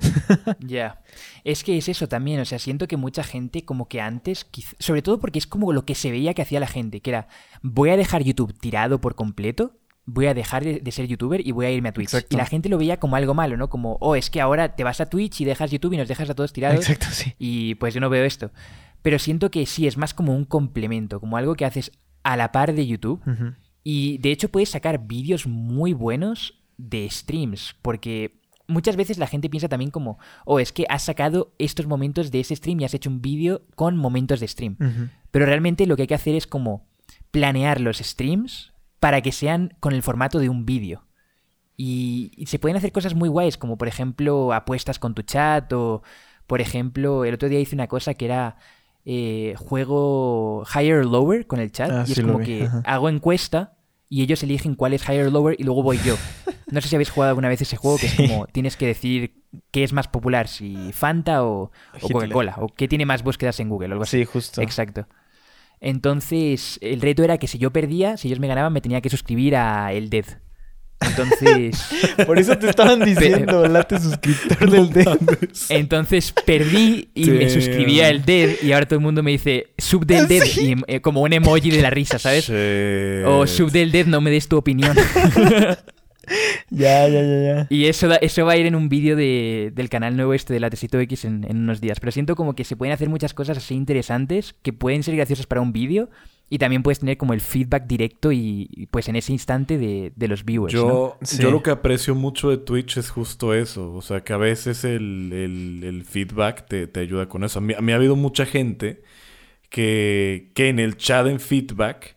[0.58, 1.00] Ya.
[1.44, 4.48] Es que es eso también, o sea, siento que mucha gente como que antes,
[4.80, 7.28] sobre todo porque es como lo que se veía que hacía la gente, que era,
[7.62, 9.76] voy a dejar YouTube tirado por completo,
[10.10, 12.08] voy a dejar de, ser youtuber y voy a irme a Twitch.
[12.08, 12.34] Exacto.
[12.34, 13.68] Y la gente lo veía como algo malo, ¿no?
[13.68, 16.30] Como, oh, es que ahora te vas a Twitch y dejas YouTube y nos dejas
[16.30, 16.80] a todos tirados.
[16.88, 17.34] Exacto, sí.
[17.38, 18.50] Y pues yo no veo esto.
[19.02, 21.92] Pero siento que sí, es más como un complemento, como algo que haces
[22.22, 23.20] a la par de YouTube.
[23.84, 29.50] Y de hecho puedes sacar vídeos muy buenos de streams, porque muchas veces la gente
[29.50, 32.94] piensa también como, oh, es que has sacado estos momentos de ese stream y has
[32.94, 34.76] hecho un vídeo con momentos de stream.
[35.30, 36.86] Pero realmente lo que hay que hacer es como
[37.30, 41.04] planear los streams para que sean con el formato de un vídeo.
[41.76, 45.72] Y, y se pueden hacer cosas muy guays, como por ejemplo apuestas con tu chat
[45.72, 46.02] o,
[46.46, 48.56] por ejemplo, el otro día hice una cosa que era
[49.04, 52.82] eh, juego higher or lower con el chat Ah, y es sí como que ajá.
[52.84, 53.74] hago encuesta
[54.08, 56.16] y ellos eligen cuál es higher or lower y luego voy yo.
[56.70, 59.42] No sé si habéis jugado alguna vez ese juego que es como tienes que decir
[59.70, 61.70] qué es más popular, si Fanta o,
[62.02, 62.08] o.
[62.12, 64.18] Coca-Cola, o qué tiene más búsquedas en Google o algo así.
[64.18, 64.60] Sí, justo.
[64.60, 65.06] Exacto.
[65.80, 69.10] Entonces, el reto era que si yo perdía, si ellos me ganaban, me tenía que
[69.10, 70.24] suscribir a El Dead.
[71.00, 71.80] Entonces,
[72.26, 75.04] Por eso te estaban diciendo, late suscriptor del D.
[75.68, 79.68] entonces perdí y me suscribí a El Dead y ahora todo el mundo me dice
[79.78, 82.48] sub del Dead y eh, como un emoji de la risa, ¿sabes?
[82.48, 83.26] Shit.
[83.26, 84.96] O sub del Dead, no me des tu opinión.
[86.70, 87.66] Ya, ya, ya, ya.
[87.70, 90.52] Y eso, da- eso va a ir en un vídeo de- del canal nuevo este
[90.54, 92.00] de Latecito X en, en unos días.
[92.00, 95.46] Pero siento como que se pueden hacer muchas cosas así interesantes que pueden ser graciosas
[95.46, 96.10] para un vídeo
[96.50, 100.12] y también puedes tener como el feedback directo y, y, pues en ese instante de,
[100.16, 100.72] de los viewers.
[100.74, 100.80] ¿no?
[100.80, 101.42] Yo, Sí.
[101.42, 103.92] yo lo que aprecio mucho de Twitch es justo eso.
[103.94, 107.58] O sea, que a veces el, el- el feedback te, te ayuda con eso.
[107.58, 109.02] A mí, a mí ha habido mucha gente
[109.70, 112.16] que, que en el chat en feedback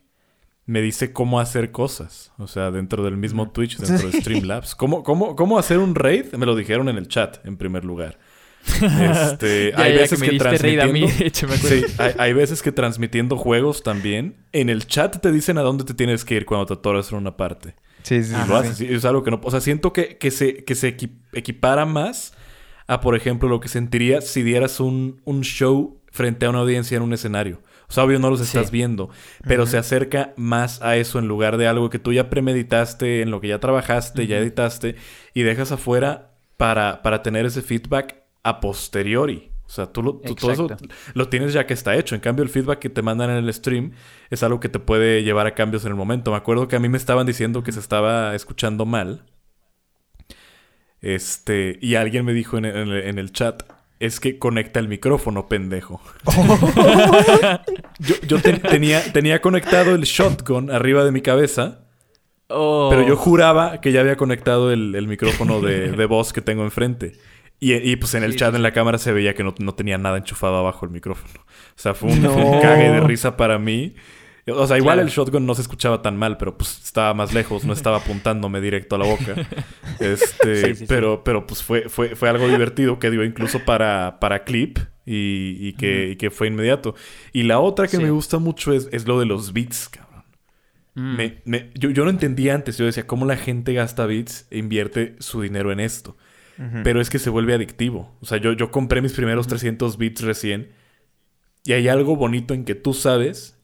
[0.65, 2.32] me dice cómo hacer cosas.
[2.38, 4.76] O sea, dentro del mismo Twitch, dentro de Streamlabs.
[4.76, 6.34] ¿Cómo, cómo, ¿Cómo hacer un raid?
[6.36, 8.19] Me lo dijeron en el chat, en primer lugar.
[8.65, 11.08] Este, Ya, hay ya, veces me que, a mí, transmitiendo...
[11.26, 11.78] hecho, me acuerdo.
[11.88, 15.84] Sí, hay, hay veces que transmitiendo juegos también, en el chat te dicen a dónde
[15.84, 17.76] te tienes que ir cuando te atoras en una parte.
[18.04, 18.47] Sí, sí, Y sí.
[18.47, 18.82] lo haces.
[18.82, 19.39] y Es algo que no...
[19.43, 22.34] O sea, siento que, que se, que se equi- equipara más
[22.88, 26.97] a, por ejemplo, lo que sentirías si dieras un, un show frente a una audiencia
[26.97, 27.62] en un escenario.
[27.91, 28.45] O sea, obvio no los Sí.
[28.45, 29.10] estás viendo,
[29.45, 33.32] pero se acerca más a eso en lugar de algo que tú ya premeditaste, en
[33.32, 34.95] lo que ya trabajaste, ya editaste,
[35.34, 39.51] y dejas afuera para, para tener ese feedback a posteriori.
[39.65, 40.67] O sea, tú, lo, tú todo eso
[41.13, 42.15] lo tienes ya que está hecho.
[42.15, 43.91] En cambio, el feedback que te mandan en el stream
[44.30, 46.32] es algo que te puede llevar a cambios en el momento.
[46.32, 49.25] Me acuerdo que a mí me estaban diciendo que se estaba escuchando mal.
[51.01, 53.63] Este, y alguien me dijo en el- en el chat,
[54.01, 56.01] es que conecta el micrófono, pendejo.
[57.99, 61.79] yo yo te- tenía, tenía conectado el shotgun arriba de mi cabeza,
[62.53, 62.89] Oh.
[62.91, 66.63] pero yo juraba que ya había conectado el, el micrófono de, de voz que tengo
[66.63, 67.13] enfrente.
[67.61, 69.55] Y, y, pues en el Sí, chat, sí, en la cámara, se veía que no,
[69.59, 71.33] no tenía nada enchufado abajo el micrófono.
[71.45, 72.61] O sea, fue un, fue un No.
[72.61, 73.95] cague de risa para mí.
[74.47, 75.08] O sea, igual Claro.
[75.08, 78.60] el shotgun no se escuchaba tan mal, pero pues estaba más lejos, no estaba apuntándome
[78.62, 79.36] directo a la boca.
[79.99, 80.86] Este, Sí, sí, sí.
[80.88, 85.58] pero, pero pues fue, fue, fue algo divertido que dio incluso para, para clip y,
[85.60, 86.95] y que, y que fue inmediato.
[87.34, 90.23] Y la otra que me gusta mucho es, es lo de los beats, cabrón.
[90.95, 91.15] Mm.
[91.15, 94.58] Me- me- yo, yo no entendía antes, yo decía, ¿cómo la gente gasta bits e
[94.58, 96.17] invierte su dinero en esto?
[96.84, 98.15] Pero es que se vuelve adictivo.
[98.21, 100.69] O sea, yo, yo compré mis primeros 300 bits recién
[101.63, 103.58] y hay algo bonito en que tú sabes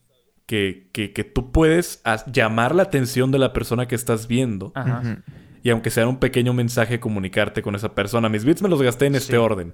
[0.48, 5.22] que, que, que tú puedes llamar la atención de la persona que estás viendo Ajá.
[5.64, 8.30] Y aunque sea un pequeño mensaje, comunicarte con esa persona.
[8.30, 9.74] Mis bits me los gasté en este orden.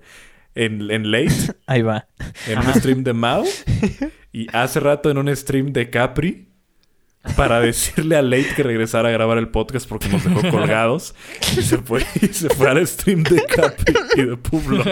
[0.55, 1.33] En, en Late,
[1.67, 2.07] Ahí va.
[2.47, 3.43] en un stream de Mao
[4.33, 6.47] y hace rato en un stream de Capri
[7.37, 11.15] para decirle a Late que regresara a grabar el podcast porque nos dejó colgados
[11.57, 14.83] y se fue, y se fue al stream de Capri y de Publo.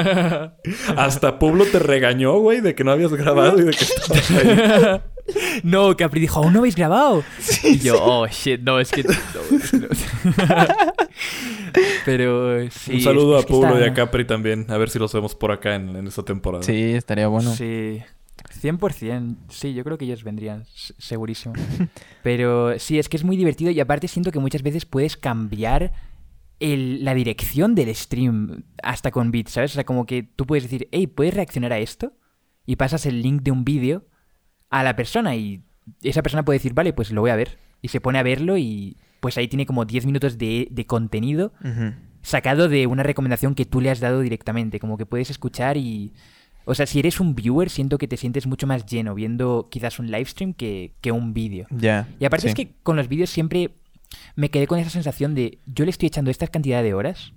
[0.98, 5.02] Hasta Publo te regañó, güey, de que no habías grabado y de que estabas ahí.
[5.64, 7.24] No, Capri dijo, ¿aún no habéis grabado?
[7.64, 9.04] y yo, oh, shit, no, es que...
[9.04, 9.12] no,
[9.58, 9.88] es que no".
[12.06, 12.96] Pero sí.
[12.96, 14.66] Un saludo es a Publo está- y a Capri también.
[14.70, 16.64] A ver si los vemos por acá en, en esta temporada.
[16.64, 17.54] Sí, estaría bueno.
[17.56, 18.02] Sí,
[18.50, 19.36] 100%.
[19.50, 20.64] Sí, yo creo que ellos vendrían,
[20.98, 21.54] segurísimo.
[22.24, 25.92] Pero sí, es que es muy divertido y aparte siento que muchas veces puedes cambiar
[26.60, 29.72] el- la dirección del stream hasta con bits, ¿sabes?
[29.72, 32.14] O sea, como que tú puedes decir, hey, ¿puedes reaccionar a esto?
[32.66, 34.06] Y pasas el link de un vídeo
[34.70, 35.64] a la persona y
[36.04, 37.58] esa persona puede decir, vale, pues lo voy a ver.
[37.82, 41.54] Y se pone a verlo y pues ahí tiene como 10 minutos de, de contenido
[42.22, 46.14] sacado de una recomendación que tú le has dado directamente, como que puedes escuchar y...
[46.66, 50.00] O sea, si eres un viewer, siento que te sientes mucho más lleno viendo quizás
[50.00, 51.68] un live stream que, que un vídeo.
[51.72, 52.08] Ya.
[52.20, 52.50] Y aparte sí.
[52.50, 53.72] es que con los vídeos siempre
[54.36, 57.34] me quedé con esa sensación de yo le estoy echando esta cantidad de horas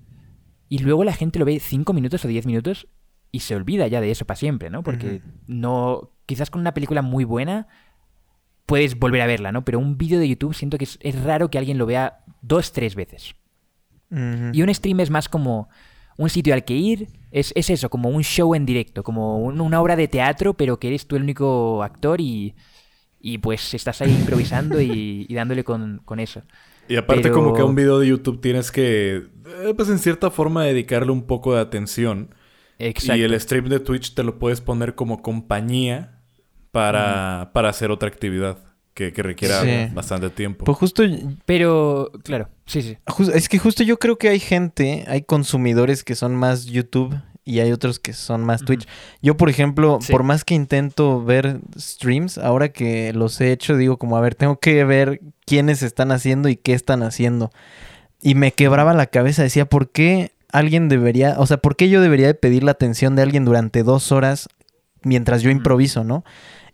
[0.69, 2.89] y luego la gente lo ve 5 minutos o 10 minutos
[3.31, 4.83] y se olvida ya de eso para siempre, ¿no?
[4.83, 6.11] Porque no...
[6.27, 7.69] Quizás con una película muy buena
[8.65, 9.65] puedes volver a verla, ¿no?
[9.65, 12.73] Pero un vídeo de YouTube siento que es, es raro que alguien lo vea dos,
[12.73, 13.35] tres veces.
[14.11, 15.69] Y un stream es más como
[16.17, 19.61] un sitio al que ir, es, es eso, como un show en directo, como un-
[19.61, 22.55] una obra de teatro, pero que eres tú el único actor y,
[23.21, 26.43] y pues estás ahí improvisando y, y dándole con, con eso.
[26.89, 29.17] Y aparte Pero- como que a un video de YouTube tienes que,
[29.65, 32.35] eh, pues en cierta forma, dedicarle un poco de atención.
[32.79, 33.17] Exacto.
[33.17, 36.21] Y el stream de Twitch te lo puedes poner como compañía
[36.73, 38.59] para, para hacer otra actividad
[38.95, 39.93] que, que requiera Sí.
[39.95, 40.65] bastante tiempo.
[40.65, 41.03] Pues justo,
[41.47, 42.97] Pero, claro, sí, sí.
[43.35, 47.59] es que justo yo creo que hay gente, hay consumidores que son más YouTube y
[47.61, 48.87] hay otros que son más Twitch.
[49.21, 50.11] Yo, por ejemplo, Sí.
[50.13, 54.35] por más que intento ver streams, ahora que los he hecho, digo como, a ver,
[54.35, 57.51] tengo que ver quiénes están haciendo y qué están haciendo.
[58.23, 62.01] Y me quebraba la cabeza, decía, ¿por qué alguien debería, o sea, por qué yo
[62.01, 64.49] debería de pedir la atención de alguien durante dos horas
[65.03, 66.25] mientras yo improviso, ¿no?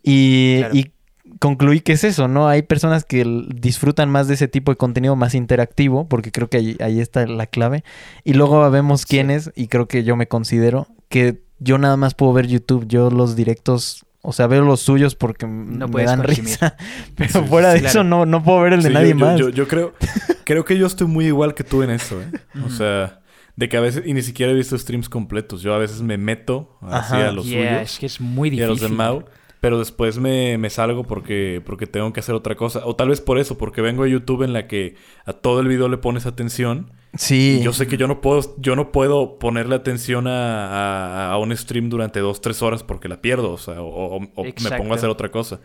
[0.05, 0.75] Y, Claro.
[0.77, 0.93] y
[1.41, 2.47] concluí que es eso, ¿no?
[2.49, 3.25] Hay personas que
[3.55, 7.27] disfrutan más de ese tipo de contenido más interactivo, porque creo que ahí, ahí está
[7.27, 7.83] la clave.
[8.25, 12.33] Y luego vemos quiénes, y creo que yo me considero que yo nada más puedo
[12.33, 16.51] ver YouTube, yo los directos, o sea, veo los suyos porque No me dan consumir.
[16.51, 16.77] risa.
[17.17, 19.25] Pero Sí, fuera de eso no, no puedo ver el de Sí, nadie yo, yo-
[19.27, 19.39] más.
[19.41, 19.95] Yo, yo creo,
[20.45, 22.31] creo que yo estoy muy igual que tú en eso, ¿eh?
[22.65, 23.21] O sea,
[23.57, 25.63] de que a veces, y ni siquiera he visto streams completos.
[25.63, 27.29] Yo a veces me meto así Ajá.
[27.29, 28.69] a los Yeah, suyos es que es muy y a difícil.
[28.69, 29.25] los de Mau.
[29.61, 32.81] Pero después me, me salgo porque, porque tengo que hacer otra cosa.
[32.87, 34.95] O tal vez por eso, porque vengo de YouTube en la que
[35.27, 36.91] a todo el video le pones atención.
[37.15, 37.59] sí.
[37.61, 41.39] Y yo sé que yo no puedo, yo no puedo ponerle atención a, a- a
[41.39, 43.53] un stream durante dos, tres horas porque la pierdo.
[43.53, 45.61] O sea, o, o- o me pongo a hacer otra cosa.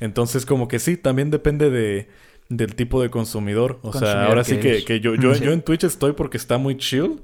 [0.00, 2.08] Entonces, como que sí, también depende de,
[2.48, 3.78] del tipo de consumidor.
[3.82, 5.44] O sea, ahora que sí que, que yo, yo, Sí.
[5.44, 7.20] yo en Twitch estoy porque está muy chill.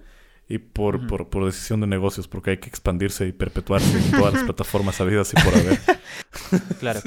[0.50, 4.34] Y por, por, por decisión de negocios, porque hay que expandirse y perpetuarse en todas
[4.34, 5.78] las plataformas habidas y por haber.
[6.80, 7.00] Claro.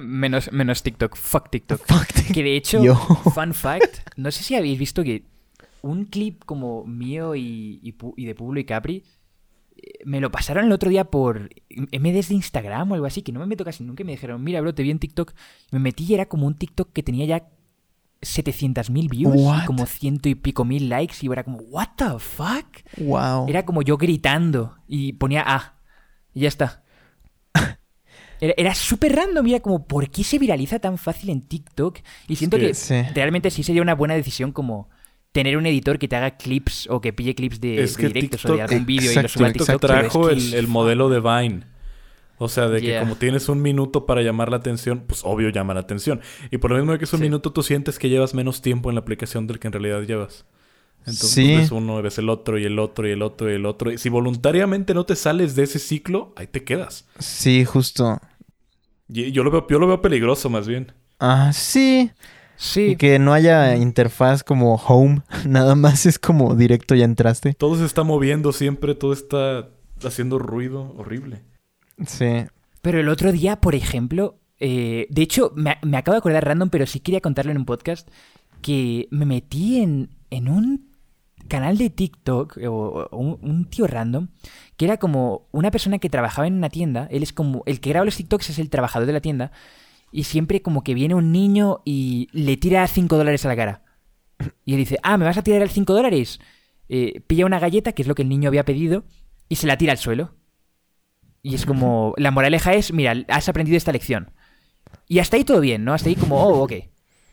[0.00, 1.16] menos, menos TikTok.
[1.16, 1.84] Fuck TikTok.
[1.86, 2.94] Fuck, Que de hecho, Yo.
[2.94, 5.24] fun fact, no sé si habéis visto que
[5.82, 7.80] un clip como mío y,
[8.16, 9.02] y de Pablo y Capri
[9.76, 13.32] eh, me lo pasaron el otro día por MDs de Instagram o algo así, que
[13.32, 15.32] no me meto casi nunca y me dijeron, mira, bro, te vi en TikTok.
[15.72, 17.48] Me metí y era como un TikTok que tenía ya
[18.24, 19.62] 700.000 views What?
[19.62, 22.66] y como ciento y pico mil likes y yo era como, what the fuck?
[22.98, 23.46] Wow.
[23.48, 25.78] Era como yo gritando y ponía A.
[26.32, 26.82] Y ya está.
[28.40, 29.44] Era, era súper random.
[29.44, 31.98] Mira, como, ¿por qué se viraliza tan fácil en TikTok?
[32.28, 32.94] Y siento que- que Sí.
[33.14, 34.90] realmente sí sería una buena decisión como
[35.32, 38.62] tener un editor que te haga clips o que pille clips de, directos o de
[38.62, 39.80] algún vídeo y lo suba a TikTok.
[39.80, 41.64] trajo el modelo de Vine.
[42.38, 43.00] O sea, de que Yeah.
[43.00, 46.20] como tienes un minuto para llamar la atención, pues obvio llama la atención.
[46.50, 47.24] Y por lo mismo de que es un Sí.
[47.24, 50.44] minuto, tú sientes que llevas menos tiempo en la aplicación del que en realidad llevas.
[51.00, 51.48] Entonces Sí.
[51.52, 53.92] pues, ves uno, ves el otro, y el otro, y el otro, y el otro.
[53.92, 57.06] Y si voluntariamente no te sales de ese ciclo, ahí te quedas.
[57.18, 58.18] Sí, justo.
[59.08, 60.92] Y yo lo veo, yo lo veo peligroso más bien.
[61.20, 62.10] Ah, sí.
[62.56, 67.52] Sí, Y que no haya interfaz como home, nada más es como directo ya entraste.
[67.54, 69.68] Todo se está moviendo siempre, todo está
[70.04, 71.42] haciendo ruido horrible.
[72.06, 72.44] Sí.
[72.82, 76.70] Pero el otro día, por ejemplo, eh, de hecho, me, me acabo de acordar random,
[76.70, 78.08] pero sí quería contarlo en un podcast,
[78.62, 80.94] que me metí en, en un
[81.48, 84.28] canal de TikTok, o, un tío random,
[84.76, 87.90] que era como una persona que trabajaba en una tienda, él es como, el que
[87.90, 89.52] graba los TikToks es el trabajador de la tienda,
[90.10, 93.82] y siempre como que viene un niño y le tira 5 dólares a la cara.
[94.64, 96.40] Y él dice, ah, ¿me vas a tirar el 5 dólares?
[96.88, 99.04] Eh, pilla una galleta, que es lo que el niño había pedido,
[99.48, 100.34] y se la tira al suelo.
[101.44, 104.32] Y es como, la moraleja es, mira, has aprendido esta lección.
[105.06, 105.92] Y hasta ahí todo bien, ¿no?
[105.94, 106.72] Hasta ahí como, oh, ok.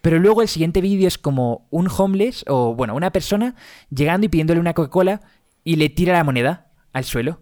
[0.02, 3.56] Pero luego el siguiente vídeo es como un homeless, o bueno, una persona
[3.90, 5.22] llegando y pidiéndole una Coca-Cola
[5.64, 7.42] y le tira la moneda al suelo.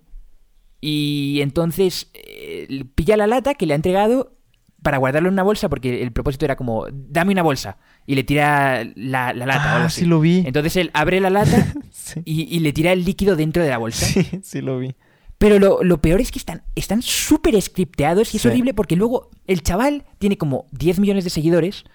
[0.81, 4.37] Y entonces eh, pilla la lata que le ha entregado
[4.81, 7.77] para guardarlo en una bolsa, porque el propósito era como, dame una bolsa.
[8.05, 10.01] Y le tira la, la lata o algo Ah, así.
[10.01, 10.43] sí lo vi.
[10.45, 12.21] Entonces él abre la lata Sí.
[12.25, 14.05] y, y le tira el líquido dentro de la bolsa.
[14.05, 14.95] Sí, sí lo vi.
[15.39, 18.47] Pero lo, lo peor es que están están súper scripteados y es Sí.
[18.49, 21.85] horrible porque luego el chaval tiene como 10 millones de seguidores,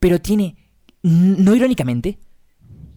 [0.00, 0.56] pero tiene,
[1.02, 2.18] no irónicamente,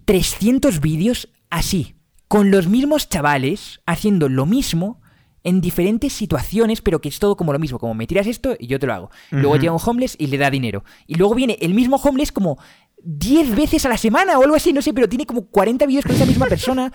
[0.06, 1.96] 300 vídeos así,
[2.28, 5.02] con los mismos chavales haciendo lo mismo
[5.44, 8.68] en diferentes situaciones, pero que es todo como lo mismo, como me tiras esto y
[8.68, 9.12] yo te lo hago.
[9.32, 10.86] Luego llega un homeless y le da dinero.
[11.06, 12.58] Y luego viene el mismo homeless como
[13.04, 16.06] 10 veces a la semana o algo así, no sé, pero tiene como 40 vídeos
[16.06, 16.94] con esa misma persona.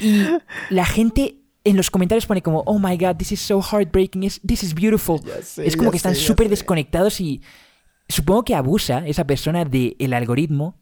[0.00, 0.22] Y
[0.70, 4.62] la gente en los comentarios pone como, oh my god, this is so heartbreaking, this
[4.62, 5.20] is beautiful.
[5.42, 7.40] Sé, es como que están súper desconectados y
[8.08, 10.76] supongo que abusa esa persona del algoritmo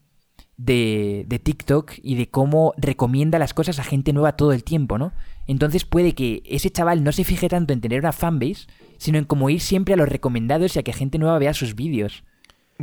[0.56, 4.98] de, de TikTok y de cómo recomienda las cosas a gente nueva todo el tiempo,
[4.98, 5.12] ¿no?
[5.46, 8.66] Entonces puede que ese chaval no se fije tanto en tener una fanbase,
[8.98, 11.74] sino en como ir siempre a los recomendados y a que gente nueva vea sus
[11.74, 12.24] vídeos.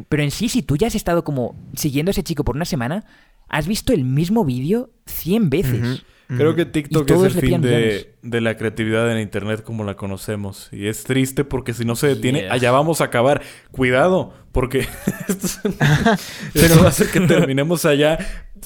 [0.07, 2.65] Pero en sí, si tú ya has estado como siguiendo a ese chico por una
[2.65, 3.05] semana,
[3.49, 6.03] has visto el mismo vídeo 100 veces.
[6.37, 10.69] Creo que TikTok es el fin de, de la creatividad en Internet como la conocemos.
[10.71, 12.53] Y es triste porque si no se detiene, Yeah.
[12.53, 13.41] allá vamos a acabar.
[13.71, 14.87] Cuidado, porque
[15.27, 15.47] esto,
[16.53, 18.19] esto va a hacer que terminemos allá.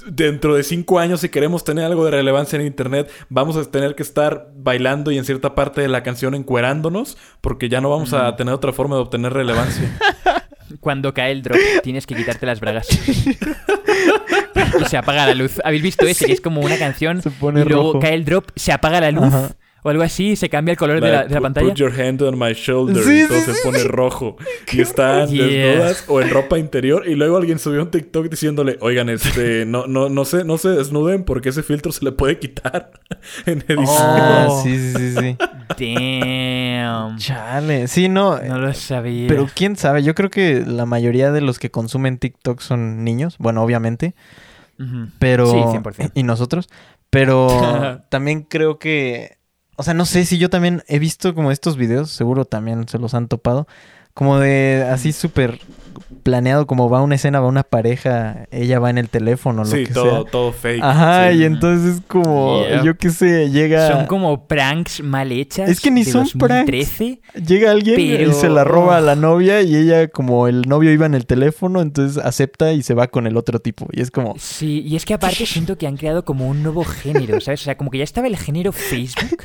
[0.07, 3.95] Dentro de cinco años, si queremos tener algo de relevancia en Internet, vamos a tener
[3.95, 8.11] que estar bailando y en cierta parte de la canción encuerándonos, porque ya no vamos
[8.11, 9.97] a tener otra forma de obtener relevancia.
[10.79, 12.87] Cuando cae el drop, tienes que quitarte las bragas.
[14.81, 15.59] Y se apaga la luz.
[15.63, 16.25] ¿Habéis visto ese?
[16.25, 17.99] Que es como una canción Se pone y luego rojo.
[17.99, 19.25] cae el drop, se apaga la luz.
[19.25, 19.49] Ajá.
[19.85, 21.67] O algo así, se cambia el color de la, Like, de la put- pantalla.
[21.67, 23.03] Put your hand on my shoulder.
[23.03, 24.37] Sí, y todo sí, se sí, pone rojo.
[24.71, 25.45] Y están Yeah.
[25.45, 27.03] desnudas o en ropa interior.
[27.05, 30.69] Y luego alguien subió un TikTok diciéndole, oigan, este, no, no, no se, no se
[30.69, 32.91] desnuden porque ese filtro se le puede quitar
[33.45, 33.85] en edición.
[33.99, 34.63] Ah, Oh.
[34.63, 35.37] sí, sí, sí, sí.
[35.97, 37.17] Damn.
[37.17, 37.87] Chale.
[37.89, 38.39] Sí, no.
[38.39, 39.27] No lo sabía.
[39.27, 43.35] Pero quién sabe, yo creo que la mayoría de los que consumen TikTok son niños.
[43.37, 44.15] Bueno, obviamente.
[45.19, 45.51] Pero.
[45.51, 46.11] Sí, 100%.
[46.13, 46.69] Y nosotros.
[47.09, 49.37] Pero también creo que.
[49.75, 52.99] O sea, no sé si yo también he visto como estos videos, seguro también se
[52.99, 53.67] los han topado.
[54.13, 55.59] Como de así súper
[56.23, 59.85] planeado, como va una escena, va una pareja, ella va en el teléfono, lo Sí,
[59.85, 60.31] que todo, sea.
[60.31, 60.81] todo fake.
[60.83, 61.37] Ajá, sí.
[61.39, 62.83] y entonces es como, Yeah.
[62.83, 63.91] yo qué sé, llega.
[63.91, 65.69] Son como pranks mal hechas.
[65.69, 66.65] Es que ni de son pranks.
[66.71, 67.21] 2013.
[67.45, 70.91] Llega alguien Pero- y se la roba a la novia y ella como el novio
[70.91, 73.87] iba en el teléfono, entonces acepta y se va con el otro tipo.
[73.91, 76.83] Y es como, Sí, y es que aparte siento que han creado como un nuevo
[76.83, 77.61] género, ¿sabes?
[77.61, 79.43] O sea, como que ya estaba el género Facebook,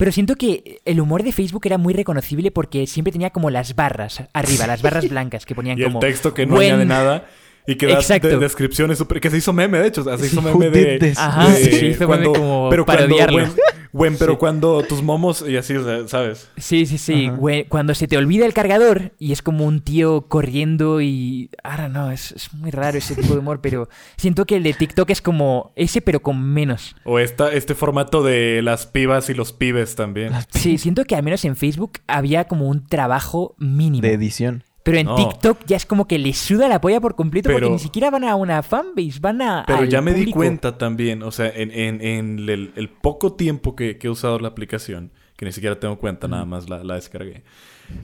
[0.00, 3.74] pero siento que el humor de Facebook era muy reconocible porque siempre tenía como las
[3.74, 6.00] barras arriba, las barras blancas que ponían Y el como...
[6.00, 7.26] texto que no "When-" añade nada.
[7.66, 9.20] Y que da de- descripciones súper...
[9.20, 10.00] Que se hizo meme, de hecho.
[10.00, 11.14] O sea, se hizo meme de...
[11.16, 13.04] Ajá, de sí, se hizo meme como pero cuando...
[13.04, 13.36] parodiarlo.
[13.36, 13.52] When,
[13.92, 14.38] when, pero Sí.
[14.38, 15.44] cuando tus momos...
[15.46, 16.48] Y así, o sea, ¿sabes?
[16.56, 17.28] Sí, sí, sí.
[17.28, 21.50] Güey, cuando se te olvida el cargador y es como un tío corriendo y...
[21.62, 24.72] Ahora no, es, es muy raro ese tipo de humor, pero siento que el de
[24.72, 26.96] TikTok es como ese, pero con menos.
[27.04, 30.32] O esta, este formato de las pibas y los pibes también.
[30.50, 34.02] Sí, siento que al menos en Facebook había como un trabajo mínimo.
[34.02, 34.64] de edición.
[34.82, 35.14] Pero en No.
[35.14, 38.24] TikTok ya es como que les suda la polla por completo porque ni siquiera van
[38.24, 39.64] a una fanbase, van a.
[39.66, 43.76] Pero ya me di cuenta también, o sea, en, en- en el, el poco tiempo
[43.76, 46.94] que, que he usado la aplicación, que ni siquiera tengo cuenta, nada más la, la
[46.94, 47.42] descargué,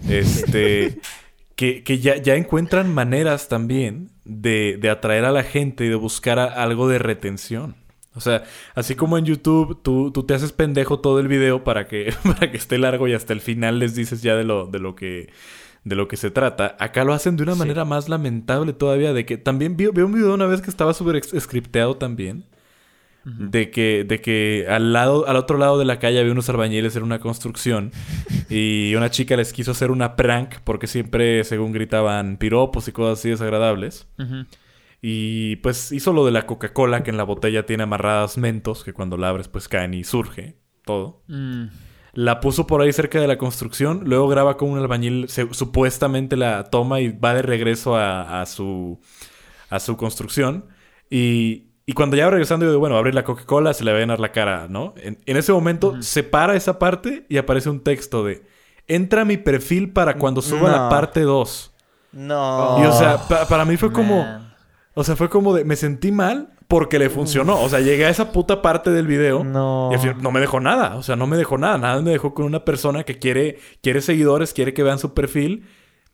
[0.08, 0.98] este,
[1.56, 5.94] que, que ya, ya encuentran maneras también de, de atraer a la gente y de
[5.94, 7.76] buscar a- algo de retención.
[8.14, 11.86] O sea, así como en YouTube tú, tú te haces pendejo todo el video para
[11.86, 14.78] que, para que esté largo y hasta el final les dices ya de lo, de
[14.78, 15.30] lo que
[15.86, 16.76] de lo que se trata.
[16.80, 17.60] Acá lo hacen de una Sí.
[17.60, 19.12] manera más lamentable todavía.
[19.12, 22.44] De que también vi, vi un video una vez que estaba súper scripteado también.
[23.24, 26.94] De que, de que al lado, al otro lado de la calle había unos albañiles
[26.96, 27.92] en una construcción.
[28.50, 30.56] y una chica les quiso hacer una prank.
[30.64, 34.08] Porque siempre, según gritaban, piropos y cosas así desagradables.
[35.00, 38.92] Y pues hizo lo de la Coca-Cola, que en la botella tiene amarradas mentos, que
[38.92, 41.22] cuando la abres pues caen y surge todo.
[41.28, 41.66] Mm.
[42.16, 46.34] La puso por ahí cerca de la construcción, luego graba con un albañil, se- supuestamente
[46.36, 48.98] la toma y va de regreso a, a su,
[49.68, 50.64] a su construcción.
[51.10, 53.98] Y, y cuando ya va regresando, yo digo, bueno, abre la Coca-Cola, se le va
[53.98, 54.94] a llenar la cara, ¿no?
[54.96, 58.44] En, en ese momento se para esa parte y aparece un texto de,
[58.88, 61.74] entra a mi perfil para cuando suba la parte 2.
[62.12, 62.78] No.
[62.82, 64.22] Y o sea, pa- para mí fue como...
[64.22, 64.54] Man.
[64.94, 65.66] O sea, fue como de...
[65.66, 67.60] Me sentí mal porque le funcionó.
[67.62, 69.44] O sea, llegué a esa puta parte del video.
[69.44, 69.88] No.
[69.92, 70.96] Y al final no me dejó nada.
[70.96, 71.78] O sea, no me dejó nada.
[71.78, 75.64] Nada me dejó con una persona que quiere, quiere seguidores, quiere que vean su perfil.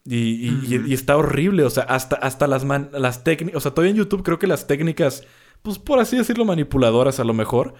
[0.05, 1.63] Y, y- y- y está horrible.
[1.63, 3.57] O sea, hasta, hasta las, man- las técnicas...
[3.57, 5.23] O sea, todavía en YouTube creo que las técnicas...
[5.61, 7.73] Pues por así decirlo, manipuladoras a lo mejor.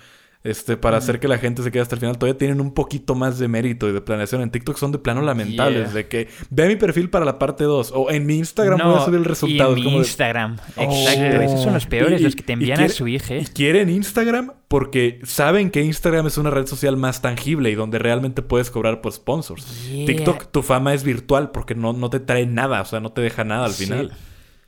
[0.44, 3.16] Este, para hacer que la gente se quede hasta el final, todavía tienen un poquito
[3.16, 4.42] más de mérito y de planeación.
[4.42, 5.86] En TikTok son de plano lamentables.
[5.86, 5.94] Yeah.
[5.94, 7.94] De que ve mi perfil para la parte 2.
[7.96, 9.78] O en mi Instagram voy a No, subir el resultado.
[9.78, 10.58] Y en mi de- Instagram.
[10.76, 10.82] Oh.
[10.82, 11.42] Exacto.
[11.44, 13.36] Esos son los peores, Y- los que te envían quiere- a su hija.
[13.38, 17.98] Y quieren Instagram porque saben que Instagram es una red social más tangible y donde
[18.00, 19.90] realmente puedes cobrar por sponsors.
[19.90, 20.06] Yeah.
[20.08, 23.22] TikTok, tu fama es virtual porque no, no te trae nada, o sea, no te
[23.22, 23.86] deja nada al Sí.
[23.86, 24.12] final.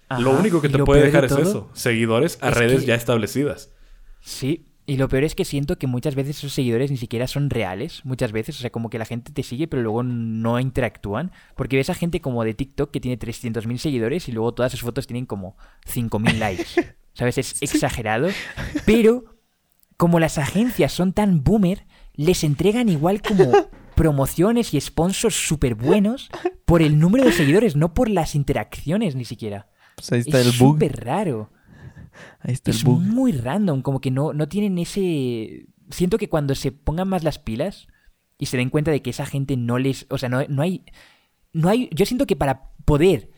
[0.08, 2.86] Ajá, Lo único que te puede de dejar es eso, seguidores a es redes que-
[2.86, 3.72] ya establecidas.
[4.22, 7.50] Sí, y lo peor es que siento que muchas veces esos seguidores ni siquiera son
[7.50, 11.32] reales, muchas veces, o sea, como que la gente te sigue pero luego no interactúan,
[11.56, 14.82] porque ves a gente como de TikTok que tiene 300.000 seguidores y luego todas sus
[14.82, 15.58] fotos tienen como
[15.92, 16.66] 5.000 likes,
[17.14, 17.38] ¿sabes?
[17.38, 18.28] Es exagerado,
[18.86, 19.26] pero
[19.98, 23.52] como las agencias son tan boomer, les entregan igual como
[23.96, 26.30] promociones y sponsors súper buenos
[26.66, 29.68] por el número de seguidores, no por las interacciones ni siquiera.
[29.96, 30.74] Pues ahí está es el bug.
[30.74, 31.50] súper raro.
[32.40, 33.00] Ahí está el es bug.
[33.02, 35.68] muy random, como que no, no tienen ese...
[35.90, 37.88] Siento que cuando se pongan más las pilas
[38.38, 40.06] y se den cuenta de que esa gente no les...
[40.10, 40.84] O sea, no, no hay...
[41.54, 41.90] No hay...
[41.94, 43.30] Yo siento que para poder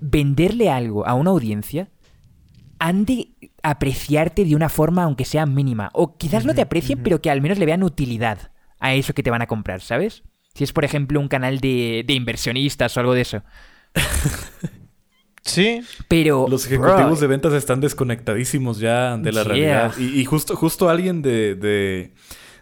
[0.00, 1.90] venderle algo a una audiencia,
[2.78, 5.90] han de apreciarte de una forma aunque sea mínima.
[5.92, 9.22] O quizás no te aprecien, pero que al menos le vean utilidad a eso que
[9.22, 10.22] te van a comprar, ¿sabes?
[10.54, 13.42] Si es, por ejemplo, un canal de, de inversionistas o algo de eso.
[15.44, 15.82] Sí.
[16.08, 16.46] Pero...
[16.48, 19.88] Los ejecutivos bro, de ventas están desconectadísimos ya de la Yeah.
[19.88, 19.94] realidad.
[19.98, 22.14] Y, y justo, justo alguien de, de,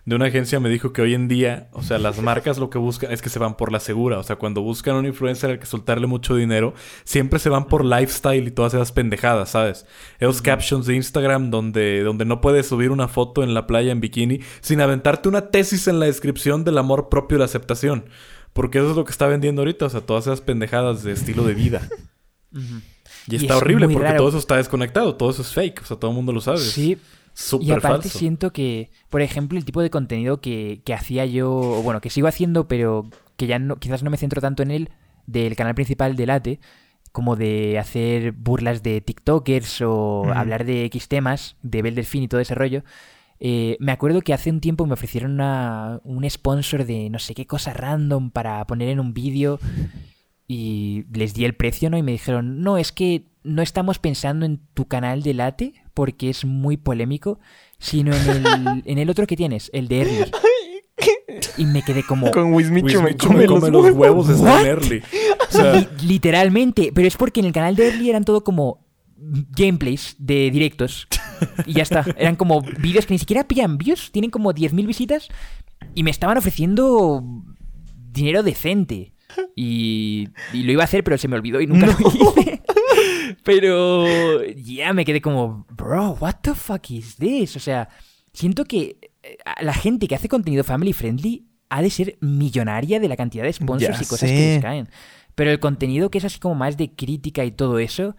[0.05, 2.78] de una agencia me dijo que hoy en día, o sea, las marcas lo que
[2.78, 4.18] buscan es que se van por la segura.
[4.18, 6.74] O sea, cuando buscan un influencer al que soltarle mucho dinero,
[7.05, 9.87] siempre se van por lifestyle y todas esas pendejadas, ¿sabes?
[10.18, 14.01] Esos captions de Instagram donde, donde no puedes subir una foto en la playa en
[14.01, 18.07] bikini sin aventarte una tesis en la descripción del amor propio y la aceptación.
[18.53, 21.45] Porque eso es lo que está vendiendo ahorita, o sea, todas esas pendejadas de estilo
[21.45, 21.89] de vida.
[22.55, 24.19] Y Y está es horrible porque raro.
[24.19, 26.59] todo eso está desconectado, todo eso es fake, o sea, todo el mundo lo sabe.
[26.59, 26.99] Sí,
[27.61, 28.19] Y aparte falso.
[28.19, 32.11] siento que, por ejemplo, el tipo de contenido que, que hacía yo, o bueno, que
[32.11, 34.91] sigo haciendo, pero que ya no, quizás no me centro tanto en él,
[35.27, 36.61] del canal principal de Late,
[37.13, 42.29] como de hacer burlas de TikTokers o hablar de X temas, de Bel Delfín y
[42.29, 42.83] todo ese rollo.
[43.45, 47.35] eh, me acuerdo que hace un tiempo me ofrecieron una- un sponsor de no sé
[47.35, 49.59] qué cosa random para poner en un vídeo
[50.53, 51.97] y les di el precio, ¿no?
[51.97, 56.29] Y me dijeron, no, es que no estamos pensando en tu canal de late porque
[56.31, 57.41] es muy polémico,
[57.79, 60.31] sino en el, en el otro que tienes, el de Early.
[61.57, 62.31] Y me quedé como...
[62.31, 64.29] Con Wismichu me Wismichu come, los huevos.
[64.29, 65.03] de Stan Early.
[65.49, 68.87] O sea, Li- literalmente, pero es porque en el canal de Early eran todo como
[69.17, 71.09] gameplays de directos.
[71.67, 72.05] Y ya está.
[72.17, 75.29] Eran como vídeos que ni siquiera pillan views, tienen como 10.000 visitas
[75.95, 77.23] y me estaban ofreciendo
[78.13, 79.13] dinero decente.
[79.57, 82.62] Y, y lo iba a hacer, pero se me olvidó y nunca lo hice.
[83.45, 87.57] Pero ya me quedé como, bro, what the fuck is this?
[87.57, 87.89] O sea,
[88.33, 93.09] siento que eh, la gente que hace contenido family friendly ha de ser millonaria de
[93.09, 94.35] la cantidad de sponsors Ya y cosas sé.
[94.37, 94.89] que les caen.
[95.35, 98.16] Pero el contenido que es así como más de crítica y todo eso.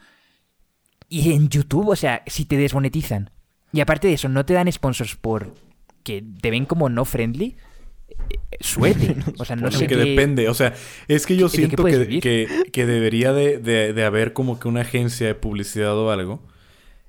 [1.09, 3.29] Y en YouTube, o sea, si te desmonetizan.
[3.71, 5.53] Y aparte de eso, no te dan sponsors por
[6.03, 7.55] que te ven como no friendly.
[8.59, 9.15] Suerte.
[9.39, 10.47] O sea, no Bueno, sé que qué- depende.
[10.49, 10.73] O sea,
[11.07, 14.59] es que yo ¿De qué siento que, que, que debería de, de- de haber como
[14.59, 16.41] que una agencia de publicidad o algo.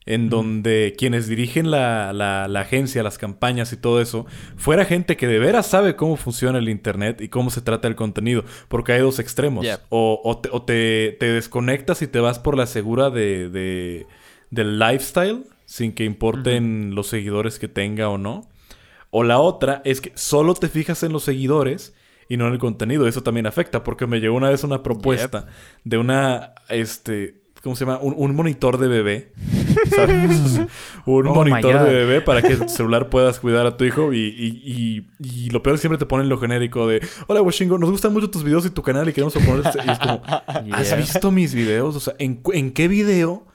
[0.06, 5.16] En donde quienes dirigen la, la- la agencia, las campañas y todo eso, fuera gente
[5.16, 8.44] que de veras sabe cómo funciona el Internet y cómo se trata el contenido.
[8.68, 9.64] Porque hay dos extremos.
[9.88, 14.06] O, o te, o te- te desconectas y te vas por la segura de, de-
[14.50, 18.46] del lifestyle, sin que importen los seguidores que tenga o no.
[19.16, 21.94] O la otra es que solo te fijas en los seguidores
[22.28, 23.06] y no en el contenido.
[23.06, 25.46] Eso también afecta, porque me llegó una vez una propuesta
[25.84, 28.00] de una, este, ¿cómo se llama?
[28.02, 29.32] Un, un monitor de bebé.
[29.94, 30.60] ¿Sabes?
[31.06, 34.12] un Oh monitor de bebé para que el celular puedas cuidar a tu hijo.
[34.12, 37.40] Y, y, y, y lo peor es que siempre te ponen lo genérico de: Hola,
[37.40, 39.64] Washingo, nos gustan mucho tus videos y tu canal y queremos poner.
[39.64, 39.78] este-".
[39.86, 40.22] Y es como:
[40.72, 41.94] ¿Has visto mis videos?
[41.94, 43.46] O sea, ¿en, en qué video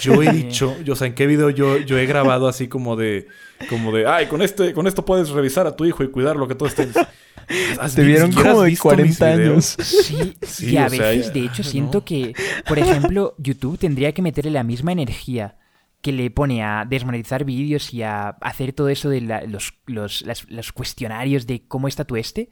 [0.00, 2.96] yo he dicho, yo, o sea, en qué video yo, yo he grabado así como
[2.96, 3.28] de,
[3.68, 6.48] como de, ay, con este, con esto puedes revisar a tu hijo y cuidar lo
[6.48, 6.88] que todo esté.
[7.78, 9.76] ¿Has Te vi- vieron como de visto mis 40 videos?
[9.78, 9.88] años.
[9.88, 11.68] Sí, Sí, y a sea, veces, de hecho, no.
[11.68, 12.32] siento que,
[12.66, 15.56] por ejemplo, YouTube tendría que meterle la misma energía
[16.00, 20.22] que le pone a desmonetizar vídeos y a hacer todo eso de la- los, los,
[20.22, 22.48] las- los cuestionarios de cómo está tu este,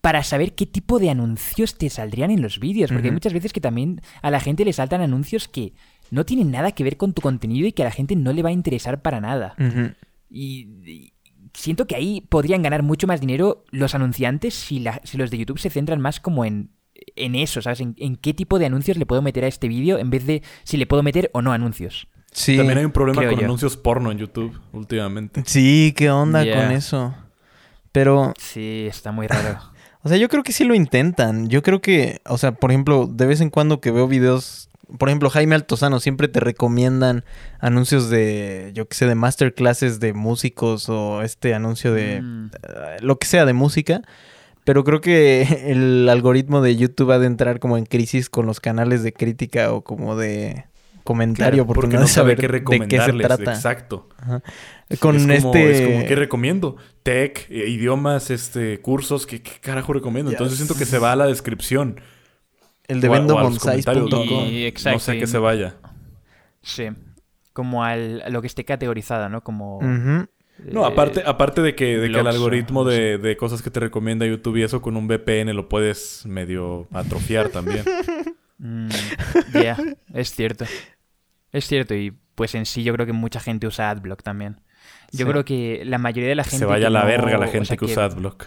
[0.00, 2.90] para saber qué tipo de anuncios te saldrían en los vídeos.
[2.90, 5.74] Porque hay muchas veces que también a la gente le saltan anuncios que
[6.12, 8.42] no tienen nada que ver con tu contenido y que a la gente no le
[8.42, 9.54] va a interesar para nada.
[10.30, 11.12] Y, y
[11.54, 15.38] siento que ahí podrían ganar mucho más dinero los anunciantes si, la- si los de
[15.38, 16.70] YouTube se centran más como en,
[17.16, 17.80] en eso, ¿sabes?
[17.80, 20.42] En, en qué tipo de anuncios le puedo meter a este vídeo en vez de
[20.64, 22.08] si le puedo meter o no anuncios.
[22.30, 22.56] Sí.
[22.56, 23.44] También hay un problema con yo.
[23.44, 25.42] anuncios porno en YouTube últimamente.
[25.46, 26.62] Sí, qué onda Yeah.
[26.62, 27.14] con eso.
[27.90, 29.58] Pero, Sí, está muy raro.
[30.02, 31.48] o sea, yo creo que sí lo intentan.
[31.48, 35.08] Yo creo que, o sea, por ejemplo, de vez en cuando que veo videos, por
[35.08, 37.24] ejemplo, Jaime Altozano siempre te recomiendan
[37.60, 42.50] anuncios de, yo qué sé, de masterclasses de músicos o este anuncio de Mm.
[42.62, 44.02] eh, lo que sea de música.
[44.64, 48.60] Pero creo que el algoritmo de YouTube ha de entrar como en crisis con los
[48.60, 50.66] canales de crítica o como de
[51.04, 53.54] comentario Claro, porque, no, sabe qué de qué se trata.
[53.54, 54.08] Exacto.
[55.00, 56.76] Con es como, este es como, ¿qué recomiendo?
[57.02, 60.30] Tech, eh, idiomas, este, cursos, ¿qué, qué carajo recomiendo?
[60.30, 62.00] Entonces siento que se va a la descripción.
[62.92, 64.10] El de vendobonsais.com.
[64.10, 65.74] No exacto, sé que se vaya.
[66.62, 66.88] Sí.
[67.52, 69.42] Como al, a lo que esté categorizado, ¿no?
[69.42, 69.78] Como...
[69.82, 73.80] No, eh, aparte, aparte de que, de que el algoritmo de, de cosas que te
[73.80, 77.84] recomienda YouTube y eso con un VPN lo puedes medio atrofiar también.
[78.58, 78.88] mm,
[79.54, 79.76] Ya,
[80.14, 80.64] es cierto.
[81.50, 84.60] Es cierto y pues en sí yo creo que mucha gente usa AdBlock también.
[85.10, 85.30] Yo Sí.
[85.32, 87.50] creo que la mayoría de la gente Se vaya a la no- verga la o
[87.50, 88.46] gente sea, que usa Adblock.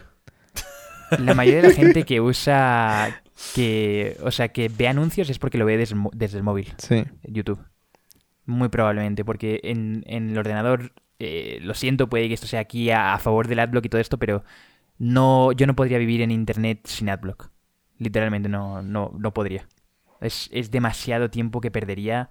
[1.20, 3.22] La mayoría de la gente que usa
[3.54, 6.44] que, o sea, que ve anuncios es porque lo ve desde, el mo- desde el
[6.44, 7.04] móvil, Sí.
[7.24, 7.60] YouTube.
[8.46, 12.92] Muy probablemente, porque en, en el ordenador, eh, lo siento, puede que esto sea aquí
[12.92, 14.44] a, a favor del adblock y todo esto, pero
[14.98, 17.50] no, yo no podría vivir en internet sin adblock.
[17.98, 19.68] Literalmente no, no, no podría.
[20.22, 22.30] Es, es demasiado tiempo que perdería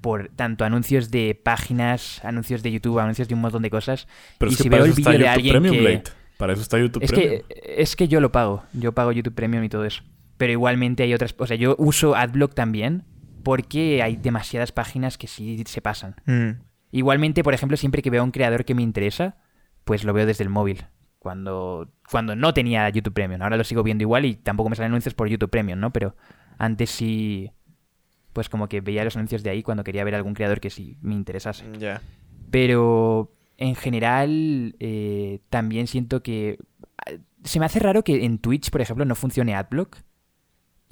[0.00, 4.06] por tanto anuncios de páginas, anuncios de YouTube, anuncios de un montón de cosas.
[4.38, 5.82] Pero y es que si veo el vídeo de YouTube alguien Premium, que...
[5.94, 6.10] Late.
[6.38, 7.42] Para eso está YouTube Es Premium.
[7.48, 8.62] que, es que yo lo pago.
[8.72, 10.02] Yo pago YouTube Premium y todo eso.
[10.40, 11.34] Pero igualmente hay otras...
[11.36, 13.04] O sea, yo uso AdBlock también
[13.42, 16.16] porque hay demasiadas páginas que sí se pasan.
[16.24, 16.62] Mm.
[16.92, 19.36] Igualmente, por ejemplo, siempre que veo a un creador que me interesa,
[19.84, 20.86] pues lo veo desde el móvil.
[21.18, 23.42] Cuando, cuando no tenía YouTube Premium.
[23.42, 25.92] Ahora lo sigo viendo igual y tampoco me salen anuncios por YouTube Premium, ¿no?
[25.92, 26.16] Pero
[26.56, 27.50] antes sí...
[28.32, 30.96] Pues como que veía los anuncios de ahí cuando quería ver algún creador que sí
[31.02, 31.66] me interesase.
[31.78, 32.00] Ya.
[32.50, 36.56] Pero en general eh, también siento que
[36.96, 37.10] ah,
[37.44, 39.98] se me hace raro que en Twitch, por ejemplo, no funcione AdBlock.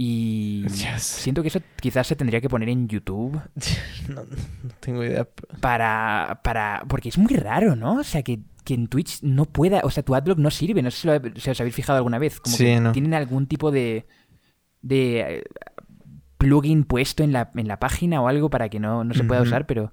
[0.01, 1.03] Y Yes.
[1.03, 3.33] siento que eso quizás se tendría que poner en YouTube
[4.09, 5.27] No, no tengo idea.
[5.61, 6.85] para, para...
[6.89, 7.95] Porque es muy raro, ¿no?
[7.99, 9.81] O sea, que, que en Twitch no pueda...
[9.83, 10.83] O sea, tu AdBlock no sirve.
[10.83, 12.39] No sé si, lo, si os habéis fijado alguna vez.
[12.39, 12.93] Como Sí, que no.
[12.93, 14.07] tienen algún tipo de...
[14.83, 15.45] de eh,
[16.39, 19.43] plugin puesto en la, en la página o algo para que no, no se pueda
[19.43, 19.93] usar, pero...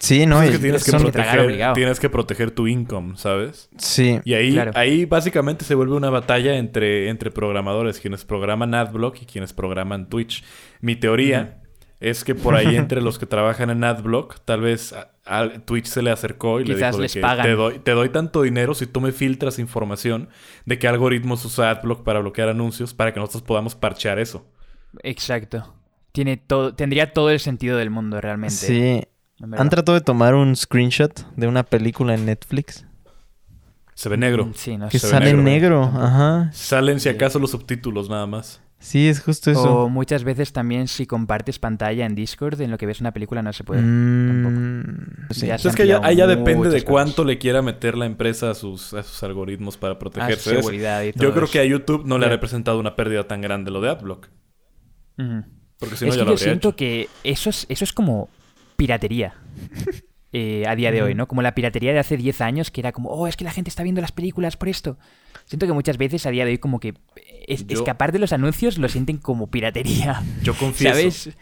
[0.00, 3.68] Sí, no, Pues es y- que tienes que, proteger, tienes que proteger tu income, ¿sabes?
[3.76, 4.18] sí.
[4.24, 4.72] Y ahí, Claro.
[4.74, 10.08] ahí básicamente se vuelve una batalla entre, entre programadores, quienes programan AdBlock y quienes programan
[10.08, 10.42] Twitch.
[10.80, 11.60] Mi teoría
[12.00, 15.84] es que por ahí entre los que trabajan en AdBlock, tal vez a, a Twitch
[15.86, 17.44] se le acercó y le dijo les que pagan.
[17.44, 20.30] te doy, te doy tanto dinero si tú me filtras información
[20.64, 24.46] de qué algoritmos usa AdBlock para bloquear anuncios para que nosotros podamos parchear eso.
[25.02, 25.74] Exacto.
[26.12, 28.54] Tiene todo, tendría todo el sentido del mundo realmente.
[28.54, 29.02] Sí.
[29.56, 32.84] ¿Han tratado de tomar un screenshot de una película en Netflix?
[33.94, 34.46] Se ve negro.
[34.46, 35.06] Mm, Sí, no Que sé.
[35.06, 36.50] ve sale negro, negro, ajá.
[36.52, 38.60] Salen si acaso los subtítulos nada más.
[38.80, 39.84] Sí, es justo eso.
[39.84, 43.40] O muchas veces también si compartes pantalla en Discord en lo que ves una película
[43.40, 43.80] no se puede.
[43.80, 44.82] Mm,
[45.30, 45.46] sí.
[45.46, 47.26] Ya Pues se es que ya, ya depende de cuánto cosas.
[47.26, 50.50] le quiera meter la empresa a sus, a sus algoritmos para protegerse.
[50.50, 50.58] eso.
[50.60, 51.52] seguridad y todo Yo creo eso.
[51.52, 54.28] que a YouTube no le ha representado una pérdida tan grande lo de AdBlock.
[55.78, 56.76] Porque si no, es ya que lo yo habría siento hecho.
[56.76, 58.28] que eso es, eso es como
[58.76, 59.34] piratería.
[60.32, 61.28] eh, a día de hoy, ¿no?
[61.28, 63.68] Como la piratería de hace 10 años, que era como, oh, es que la gente
[63.70, 64.98] está viendo las películas por esto.
[65.46, 66.94] Siento que muchas veces a día de hoy como que
[67.46, 70.22] es- Yo- escapar de los anuncios lo sienten como piratería.
[70.42, 71.36] Yo confieso ¿Sabes?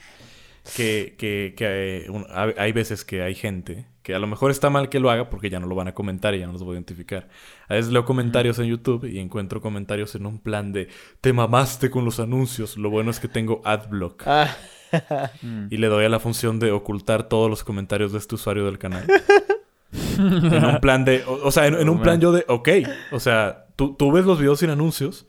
[0.77, 1.67] que, que, que,
[2.07, 5.11] eh, hay hay veces que hay gente que a lo mejor está mal que lo
[5.11, 7.29] haga porque ya no lo van a comentar y ya no los voy a identificar.
[7.69, 10.89] A veces leo comentarios en YouTube y encuentro comentarios en un plan de
[11.21, 12.77] te mamaste con los anuncios.
[12.77, 14.25] Lo bueno es que tengo AdBlock.
[14.27, 14.55] Ah.
[15.71, 18.79] Y le doy a la función de ocultar todos los comentarios de este usuario del
[18.79, 19.07] canal.
[20.19, 21.23] en un plan de...
[21.27, 22.45] O, o sea, en, en un plan yo de...
[22.49, 22.69] Ok,
[23.11, 25.27] o sea, tú, tú ves los videos sin anuncios,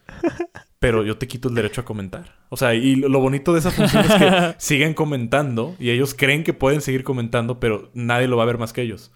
[0.80, 2.36] pero yo te quito el derecho a comentar.
[2.50, 6.44] O sea, y lo, bonito de esa función es que siguen comentando y ellos creen
[6.44, 9.12] que pueden seguir comentando, pero nadie lo va a ver más que ellos.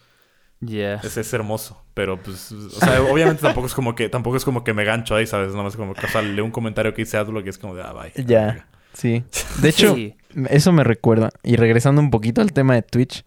[0.59, 0.95] Ya.
[0.95, 2.51] Es, es hermoso, pero pues...
[2.51, 4.09] O sea, obviamente tampoco es como que...
[4.09, 5.51] Tampoco es como que me gancho ahí, ¿sabes?
[5.51, 6.05] Nada más como que...
[6.05, 7.83] O sea, leo un comentario que dice AdBlock y es como de...
[7.83, 8.25] Ah, bye.
[8.25, 8.67] ya,
[8.97, 9.23] sí.
[9.61, 10.15] De hecho, Sí.
[10.49, 13.23] eso me recuerda, y regresando un poquito al tema de Twitch,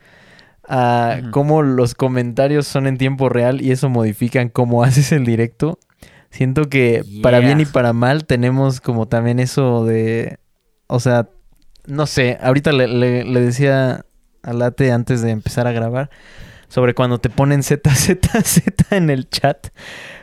[0.69, 5.79] a cómo los comentarios son en tiempo real y eso modifican cómo haces el directo.
[6.31, 10.39] Siento que para bien y para mal tenemos como también eso de,
[10.87, 11.29] o sea,
[11.87, 14.05] no sé, ahorita le, le- le decía
[14.45, 16.09] a Late antes de empezar a grabar
[16.69, 18.13] sobre cuando te ponen ZZZ
[18.93, 19.69] en el chat.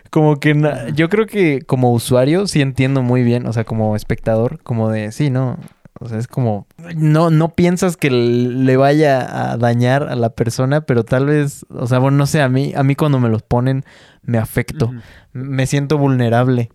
[0.09, 3.95] Como que na- yo creo que como usuario sí entiendo muy bien, o sea, como
[3.95, 5.57] espectador, como de, sí, no,
[5.99, 10.81] o sea, es como, no, no piensas que le vaya a dañar a la persona,
[10.81, 13.41] pero tal vez, o sea, bueno, no sé, a mí, a mí cuando me los
[13.41, 13.83] ponen
[14.21, 14.91] me afecto,
[15.33, 16.69] me siento vulnerable.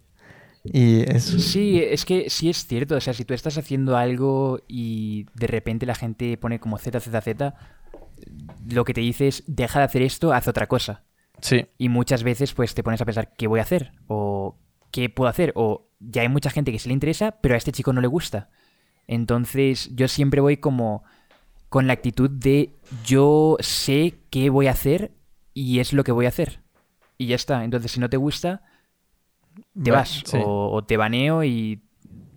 [0.65, 1.41] Y eso.
[1.41, 2.95] Sí, es que sí es cierto.
[2.95, 7.53] O sea, si tú estás haciendo algo y de repente la gente pone como ZZZ,
[8.73, 11.03] lo que te dice es deja de hacer esto, haz otra cosa.
[11.43, 11.67] Sí.
[11.77, 14.57] Y muchas veces pues te pones a pensar qué voy a hacer o
[14.91, 17.73] qué puedo hacer o ya hay mucha gente que se le interesa, pero a este
[17.73, 18.49] chico no le gusta.
[19.07, 21.05] Entonces yo siempre voy como
[21.69, 22.71] con la actitud de
[23.05, 25.13] yo sé qué voy a hacer
[25.53, 26.61] y es lo que voy a hacer.
[27.19, 27.65] Y ya está.
[27.65, 28.63] Entonces si no te gusta,
[29.83, 30.39] te Va- vas sí.
[30.43, 31.83] o, o te baneo y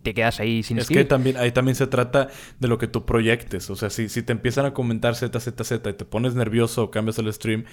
[0.06, 2.30] te quedas ahí sin Es que también, ahí también se trata
[2.62, 3.70] de lo que tú proyectes.
[3.70, 7.20] O sea, si, si te empiezan a comentar ZZZ y te pones nervioso o cambias
[7.20, 7.66] el stream,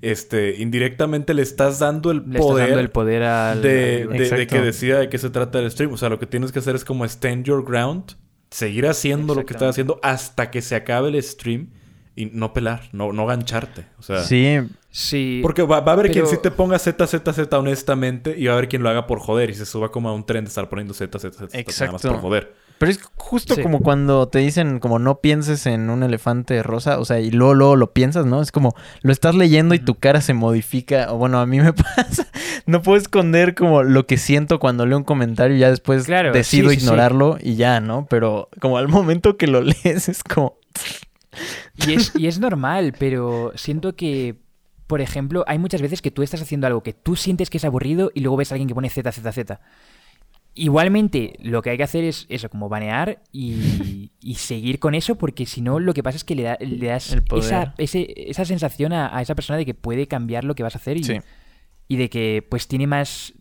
[0.00, 3.60] este, indirectamente le estás dando el Le estás poder, dando el poder al...
[3.62, 5.92] de, al- de- de que decida de qué se trata el stream.
[5.92, 8.12] O sea, lo que tienes que hacer es como stand your ground,
[8.50, 11.70] seguir haciendo lo que estás haciendo hasta que se acabe el stream
[12.16, 13.86] y no pelar, no, no gancharte.
[13.98, 14.58] O sea, Sí,
[14.92, 15.38] Sí.
[15.42, 18.56] porque va, va a haber quien Pero- sí te ponga ZZZ honestamente y va a
[18.56, 20.68] haber quien lo haga por joder y se suba como a un tren de estar
[20.68, 22.08] poniendo ZZZ nada más Exacto.
[22.08, 22.54] por joder.
[22.78, 23.62] Pero es justo Sí.
[23.62, 27.52] como cuando te dicen como no pienses en un elefante rosa, o sea, y luego,
[27.54, 28.40] luego lo piensas, ¿no?
[28.40, 31.72] Es como lo estás leyendo y tu cara se modifica, o bueno, a mí me
[31.74, 32.26] pasa,
[32.64, 36.32] no puedo esconder como lo que siento cuando leo un comentario y ya después Claro,
[36.32, 36.86] decido sí, sí, sí.
[36.86, 38.06] ignorarlo y ya, ¿no?
[38.08, 40.56] Pero como al momento que lo lees es como...
[41.86, 44.36] Y es, y es normal, pero siento que,
[44.90, 47.64] por ejemplo, hay muchas veces que tú estás haciendo algo que tú sientes que es
[47.64, 49.52] aburrido y luego ves a alguien que pone ZZZ.
[50.56, 55.14] Igualmente, lo que hay que hacer es eso, como banear y, y seguir con eso,
[55.14, 58.44] porque si no, lo que pasa es que le, da- le das esa, ese- esa
[58.44, 61.04] sensación a, a esa persona de que puede cambiar lo que vas a hacer y,
[61.04, 61.18] Sí.
[61.86, 63.32] y de que pues tiene más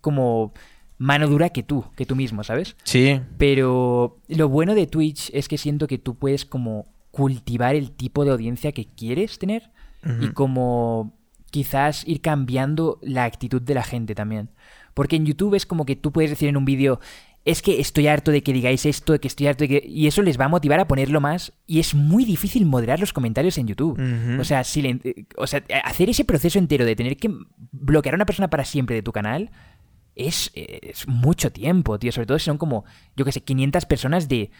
[0.00, 0.54] como
[0.96, 2.76] mano dura que tú, que tú mismo, ¿sabes?
[2.84, 7.92] Sí, Pero lo bueno de Twitch es que siento que tú puedes como cultivar el
[7.92, 9.70] tipo de audiencia que quieres tener
[10.22, 11.14] y como
[11.50, 14.50] quizás ir cambiando la actitud de la gente también.
[14.94, 17.00] Porque en YouTube es como que tú puedes decir en un vídeo,
[17.44, 19.86] es que estoy harto de que digáis esto, de que estoy harto de que...
[19.86, 21.52] Y eso les va a motivar a ponerlo más.
[21.66, 23.96] Y es muy difícil moderar los comentarios en YouTube.
[24.40, 27.30] O sea, silen- eh, o sea, hacer ese proceso entero de tener que
[27.72, 29.50] bloquear a una persona para siempre de tu canal
[30.16, 32.10] es, es mucho tiempo, tío.
[32.10, 32.84] Sobre todo si son como,
[33.16, 34.50] yo que sé, 500 personas de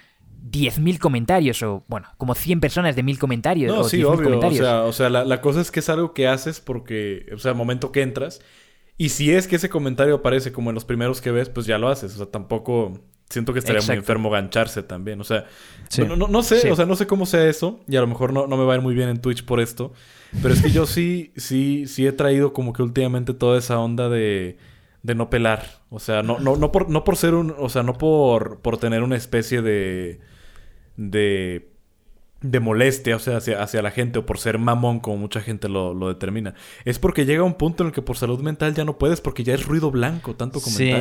[0.51, 3.75] 10.000 comentarios o, bueno, como 100 personas de 1000 comentarios.
[3.75, 4.21] No, o sí, 10.000 obvio.
[4.21, 4.59] O comentarios.
[4.67, 7.55] sea, o sea la, la cosa es que es algo que haces porque, o sea,
[7.55, 8.41] momento que entras,
[8.99, 11.77] y si es que ese comentario aparece como en los primeros que ves, pues ya
[11.79, 12.15] lo haces.
[12.15, 15.21] O sea, tampoco siento que estaría muy enfermo gancharse también.
[15.21, 15.45] O sea,
[15.89, 16.03] Sí.
[16.03, 16.69] no, no- no sé, Sí.
[16.71, 18.73] o sea, no sé cómo sea eso, y a lo mejor no, no me va
[18.73, 19.93] a ir muy bien en Twitch por esto.
[20.43, 24.09] Pero es que yo sí, sí, sí he traído como que últimamente toda esa onda
[24.09, 24.57] de,
[25.07, 25.65] de no pelar.
[25.89, 28.77] O sea, no, no, no por, no por ser un, o sea, no por, por
[28.77, 30.21] tener una especie de,
[30.97, 31.71] de,
[32.41, 35.69] de molestia, o sea, hacia, hacia la gente, o por ser mamón, como mucha gente
[35.69, 36.55] lo, lo determina.
[36.85, 39.45] Es porque llega un punto en el que por salud mental ya no puedes, porque
[39.45, 40.93] ya es ruido blanco, tanto Sí.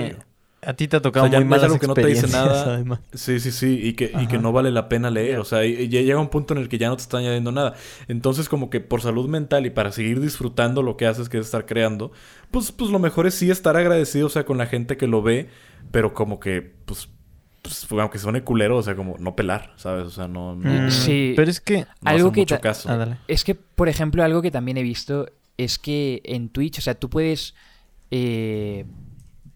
[0.66, 2.22] A ti te ha tocado O sea, muy no malas algo que no te dice
[2.26, 2.74] experiencias, nada.
[2.76, 3.00] además.
[3.14, 3.80] Sí, sí, sí.
[3.84, 5.40] Y que, y que no vale la pena leer.
[5.40, 7.18] O sea, y, y ya llega un punto en el que ya no te está
[7.20, 7.76] añadiendo nada.
[8.08, 11.46] Entonces, como que por salud mental y para seguir disfrutando lo que haces, que es
[11.46, 12.12] estar creando,
[12.52, 15.22] pues, pues lo mejor es sí estar agradecido, o sea, con la gente que lo
[15.22, 15.50] ve,
[15.92, 17.10] pero como que, pues,
[17.62, 20.06] pues aunque suene culero, o sea, como no pelar, ¿sabes?
[20.06, 21.34] O sea, no, no, Mm, no Sí.
[21.36, 21.86] Pero es que...
[22.04, 22.90] Algo hace que mucho caso.
[22.92, 23.18] Ah.
[23.28, 26.96] Es que, por ejemplo, algo que también he visto es que en Twitch, o sea,
[26.96, 27.56] tú puedes
[28.12, 28.86] eh,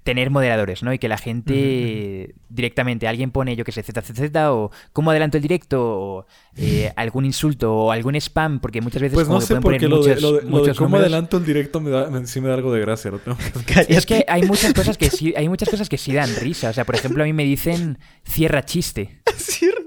[0.09, 0.91] tener moderadores, ¿no?
[0.91, 5.43] Y que la gente directamente, alguien pone, yo que sé, ZZZ o cómo adelanto el
[5.43, 6.25] directo o
[6.57, 9.79] eh, algún insulto o algún spam, porque muchas veces Pues como no sé, pueden poner
[9.81, 12.09] porque lo de, muchos, lo de- lo de muchos cómo adelanto el directo me da,
[12.09, 13.11] me- sí me da algo de gracia.
[13.11, 16.11] Lo tengo que Es que hay muchas cosas que sí, hay muchas cosas que sí
[16.13, 16.69] dan risa.
[16.69, 19.21] O sea, por ejemplo, a mí me dicen cierra chiste.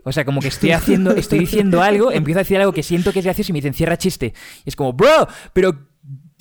[0.05, 3.13] O sea, como que estoy haciendo, estoy diciendo algo, empiezo a decir algo que siento
[3.13, 4.35] que es gracioso y me dicen cierra chiste.
[4.65, 5.92] Y es como, bro, pero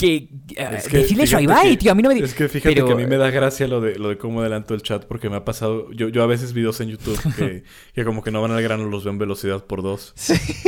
[0.01, 0.29] que,
[0.75, 2.33] Es eh, que decirle eso a Ibai, que- tío, a mí no me di- Es
[2.33, 4.73] que fíjate Pero- que a mí me da gracia lo de, lo de cómo adelanto
[4.73, 5.89] el chat porque me ha pasado...
[5.91, 8.85] Yo, yo a veces videos en YouTube que, que como que no van al grano
[8.87, 10.13] los veo en velocidad por dos.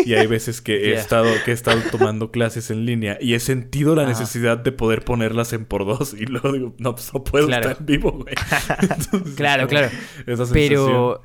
[0.05, 0.99] Y hay veces que he, Yeah.
[1.01, 5.03] estado, que he estado tomando clases en línea y he sentido la necesidad de poder
[5.03, 7.69] ponerlas en por dos y luego digo, no, pues no puedo Claro.
[7.69, 8.35] estar en vivo, güey.
[8.81, 9.89] Entonces, Claro, claro.
[10.27, 10.45] Esa.
[10.53, 11.21] Pero,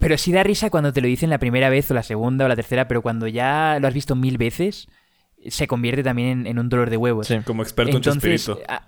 [0.00, 2.48] pero sí da risa cuando te lo dicen la primera vez o la segunda o
[2.48, 4.88] la tercera, pero cuando ya lo has visto mil veces,
[5.50, 7.26] se convierte también en, en un dolor de huevos.
[7.26, 7.36] Sí.
[7.44, 8.62] Como experto Entonces, en Chespirito.
[8.72, 8.82] a-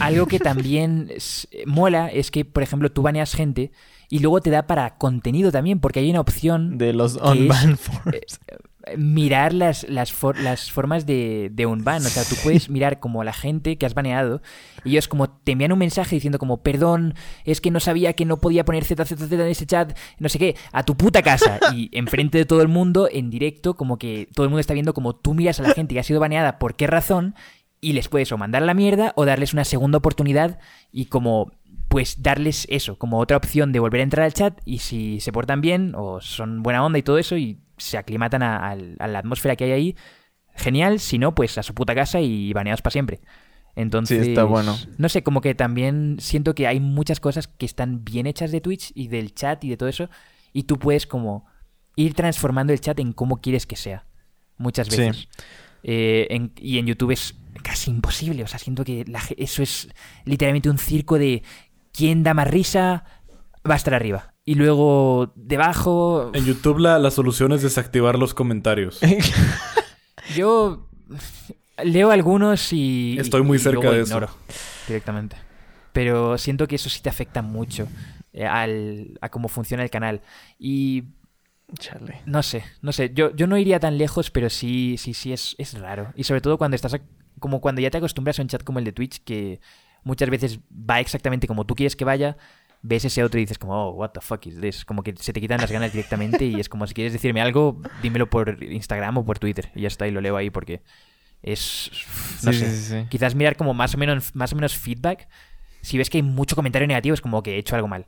[0.00, 3.70] algo que también es- mola es que, por ejemplo, tú baneas gente
[4.10, 8.40] y luego te da para contenido también, porque hay una opción De los on-ban forms.
[8.48, 8.56] eh,
[8.96, 12.04] mirar las, las, for- las formas de, de un ban.
[12.04, 14.40] O sea, tú puedes mirar como la gente que has baneado
[14.84, 17.14] y ellos como te envían un mensaje diciendo como, perdón,
[17.44, 20.56] es que no sabía que no podía poner ZZZ en ese chat, no sé qué,
[20.72, 21.58] a tu puta casa.
[21.74, 24.94] Y enfrente de todo el mundo, en directo, como que todo el mundo está viendo
[24.94, 27.34] como tú miras a la gente que ha sido baneada, por qué razón,
[27.80, 30.58] y les puedes o mandar a la mierda o darles una segunda oportunidad
[30.90, 31.52] y como
[31.88, 35.32] pues darles eso, como otra opción de volver a entrar al chat y si se
[35.32, 39.18] portan bien o son buena onda y todo eso y se aclimatan a, a la
[39.18, 39.96] atmósfera que hay ahí,
[40.54, 43.20] genial, si no, pues a su puta casa y baneados para siempre.
[43.76, 44.76] Entonces, está bueno.
[44.96, 48.60] no sé, como que también siento que hay muchas cosas que están bien hechas de
[48.60, 50.10] Twitch y del chat y de todo eso
[50.52, 51.46] y tú puedes como
[51.94, 54.04] ir transformando el chat en cómo quieres que sea,
[54.56, 54.96] muchas Sí.
[55.00, 55.28] veces.
[55.84, 58.42] Eh, en- y en YouTube es casi imposible.
[58.42, 59.88] O sea, siento que la eso es
[60.24, 61.44] literalmente un circo de
[61.92, 63.04] quién da más risa
[63.68, 64.34] va a estar arriba.
[64.48, 66.30] Y luego debajo.
[66.32, 68.98] En YouTube la, la solución es desactivar los comentarios.
[70.34, 70.88] Yo
[71.84, 73.16] leo algunos y.
[73.18, 74.26] Estoy muy y cerca luego de eso.
[74.86, 75.36] Directamente.
[75.92, 77.88] Pero siento que eso sí te afecta mucho
[78.32, 80.22] eh, al, a cómo funciona el canal.
[80.58, 81.04] Y
[81.78, 82.22] Chale.
[82.24, 83.10] No sé, no sé.
[83.14, 86.12] Yo, yo no iría tan lejos, pero sí, sí, sí, es, es raro.
[86.16, 86.94] Y sobre todo cuando estás.
[86.94, 87.00] a-
[87.38, 89.60] como cuando ya te acostumbras a un chat como el de Twitch, que
[90.04, 92.38] muchas veces va exactamente como tú quieres que vaya.
[92.82, 94.84] Ves ese otro y dices como, oh, what the fuck is this?
[94.84, 97.80] Como que se te quitan las ganas directamente y es como si quieres decirme algo,
[98.02, 99.70] dímelo por Instagram o por Twitter.
[99.74, 100.82] Y ya está, y lo leo ahí porque
[101.42, 101.90] es...
[102.44, 102.70] No Sí, sé.
[102.76, 103.06] sí, sí.
[103.08, 105.28] Quizás mirar como más o menos, más o menos feedback.
[105.82, 108.06] Si ves que hay mucho comentario negativo es como que he hecho algo mal.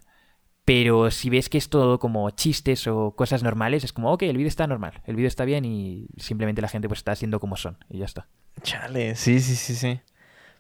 [0.64, 4.36] Pero si ves que es todo como chistes o cosas normales, es como, ok, el
[4.36, 7.56] vídeo está normal, el vídeo está bien y simplemente la gente pues está haciendo como
[7.56, 8.28] son y ya está.
[8.62, 10.00] Chale, sí, sí, sí, sí.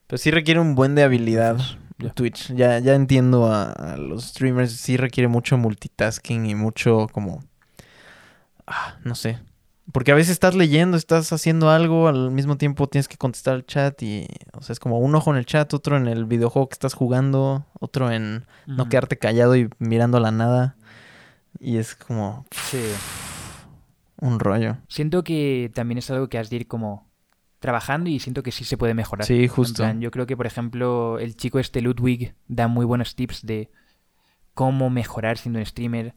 [0.06, 1.58] Pero sí requiere un buen de habilidad
[2.08, 2.52] Twitch.
[2.54, 7.44] Ya, ya entiendo a, a los streamers, sí requiere mucho multitasking y mucho como...
[8.66, 9.38] Ah, no sé.
[9.92, 13.66] Porque a veces estás leyendo, estás haciendo algo, al mismo tiempo tienes que contestar el
[13.66, 14.28] chat y...
[14.52, 16.94] O sea, es como un ojo en el chat, otro en el videojuego que estás
[16.94, 20.76] jugando, otro en no quedarte callado y mirando a la nada.
[21.58, 22.80] Y es como Sí.
[24.20, 24.76] un rollo.
[24.88, 27.09] Siento que también es algo que has de ir como
[27.60, 29.26] trabajando y siento que sí se puede mejorar.
[29.26, 29.82] Sí, En justo.
[29.82, 33.70] plan, yo creo que, por ejemplo, el chico este Ludwig da muy buenos tips de
[34.54, 36.14] cómo mejorar siendo un streamer,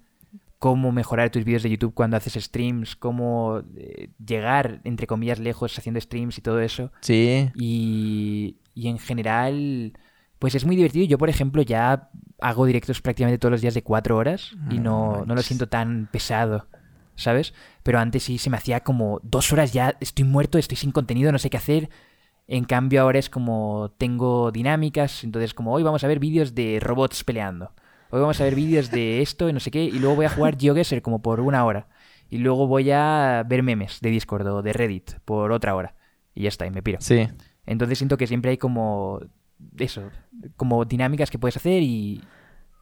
[0.58, 5.78] cómo mejorar tus vídeos de YouTube cuando haces streams, cómo eh, llegar, entre comillas, lejos
[5.78, 6.91] haciendo streams y todo eso.
[7.02, 7.50] Sí.
[7.56, 9.94] Y, y en general,
[10.39, 11.06] pues es muy divertido.
[11.06, 15.18] Yo, por ejemplo, ya hago directos prácticamente todos los días de cuatro horas y No
[15.18, 16.68] no, no lo siento tan pesado,
[17.16, 17.53] ¿sabes?
[17.84, 21.32] Pero antes sí se me hacía como dos horas ya, estoy muerto, estoy sin contenido,
[21.32, 21.89] no sé qué hacer.
[22.47, 26.80] En cambio ahora es como tengo dinámicas, entonces como hoy vamos a ver vídeos de
[26.82, 27.72] robots peleando.
[28.09, 30.30] Hoy vamos a ver vídeos de esto y no sé qué, y luego voy a
[30.30, 31.88] jugar GeoGuessr como por una hora.
[32.30, 35.95] Y luego voy a ver memes de Discord o de Reddit por otra hora.
[36.36, 36.99] Y ya está, y me piro.
[37.01, 37.28] Sí.
[37.66, 39.20] Entonces siento que siempre hay como
[39.78, 40.09] eso,
[40.55, 42.22] como dinámicas que puedes hacer y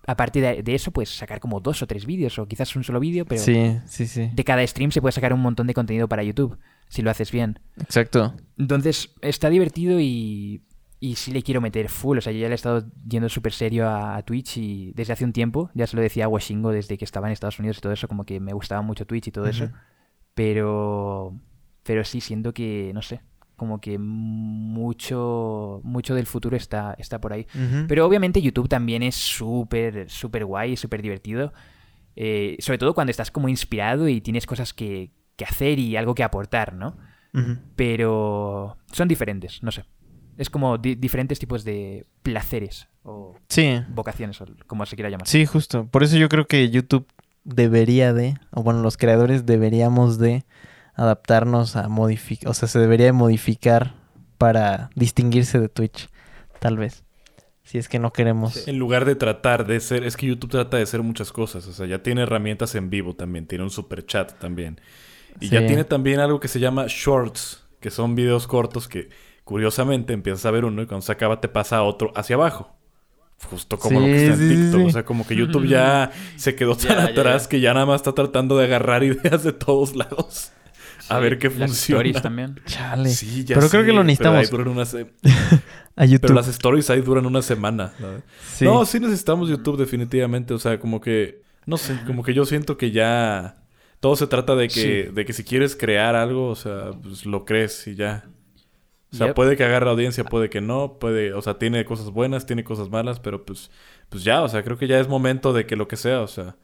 [0.08, 2.99] aparte de, de eso, pues sacar como dos o tres vídeos o quizás un solo
[2.99, 4.30] vídeo, pero Sí, sí, sí.
[4.34, 6.58] de cada stream se puede sacar un montón de contenido para YouTube,
[6.89, 7.60] si lo haces bien.
[7.80, 8.34] Exacto.
[8.58, 10.64] Entonces está divertido y,
[10.99, 13.54] y sí le quiero meter full, o sea, yo ya le he estado yendo súper
[13.54, 16.72] serio a, a Twitch y desde hace un tiempo, ya se lo decía a Washingo
[16.72, 19.28] desde que estaba en Estados Unidos y todo eso, como que me gustaba mucho Twitch
[19.28, 19.70] y todo eso,
[20.34, 21.36] pero,
[21.84, 23.22] pero sí siento que, no sé,
[23.62, 27.45] como que mucho, mucho del futuro está, está por ahí.
[27.88, 31.53] Pero obviamente YouTube también es súper, súper guay, súper divertido.
[32.16, 36.16] Eh, sobre todo cuando estás como inspirado y tienes cosas que, que hacer y algo
[36.16, 36.97] que aportar, ¿no?
[37.76, 39.86] Pero son diferentes, no sé.
[40.38, 45.28] Es como di- diferentes tipos de placeres o Sí, vocaciones, o como se quiera llamar.
[45.28, 45.86] sí, justo.
[45.86, 47.05] Por eso yo creo que YouTube
[47.43, 50.45] debería de, o bueno, los creadores deberíamos de
[50.96, 53.96] adaptarnos a modificar, o sea, se debería de modificar
[54.38, 56.10] para distinguirse de Twitch,
[56.60, 57.04] tal vez.
[57.64, 58.68] Si es que no queremos.
[58.68, 61.74] En lugar de tratar de ser, es que YouTube trata de ser muchas cosas, o
[61.74, 64.82] sea, ya tiene herramientas en vivo también, tiene un super chat también.
[65.39, 65.54] Y Sí.
[65.54, 69.10] ya tiene también algo que se llama shorts, que son videos cortos que
[69.46, 72.76] curiosamente empiezas a ver uno y cuando se acaba te pasa a otro hacia abajo.
[73.50, 74.82] Justo como lo que está en sí, sí, TikTok.
[74.82, 74.88] sí.
[74.88, 77.50] O sea, como que YouTube ya se quedó tan Ya, ya, atrás ya.
[77.50, 80.52] que ya nada más está tratando de agarrar ideas de todos lados.
[81.10, 82.02] A ver qué Las funciona.
[82.02, 82.60] stories también.
[82.66, 83.10] Chale.
[83.10, 85.08] Sí, ya Pero creo que lo pero ahí necesitamos duran una se-
[85.95, 86.22] a YouTube.
[86.22, 87.93] Pero las stories ahí duran una semana.
[87.99, 88.08] ¿no?
[88.54, 88.66] Sí.
[88.66, 90.54] No, sí necesitamos YouTube definitivamente.
[90.54, 91.41] O sea, como que...
[91.66, 93.58] No sé, como que yo siento que ya...
[93.99, 97.45] Todo se trata de que, de que si quieres crear algo, o sea, pues lo
[97.45, 98.26] crees y ya.
[99.14, 99.36] O sea, Yep.
[99.36, 101.34] puede que agarre audiencia, puede que no, puede...
[101.34, 103.70] O sea, tiene cosas buenas, tiene cosas malas, pero pues...
[104.10, 106.28] Pues ya, o sea, creo que ya es momento de que lo que sea, o
[106.28, 106.56] sea...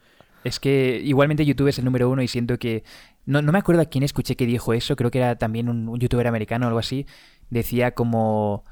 [0.43, 2.83] Es que igualmente YouTube es el número uno y siento que...
[3.27, 5.87] No, no me acuerdo a quién escuché que dijo eso, creo que era también un,
[5.87, 7.05] un youtuber americano o algo así.
[7.51, 8.63] Decía como...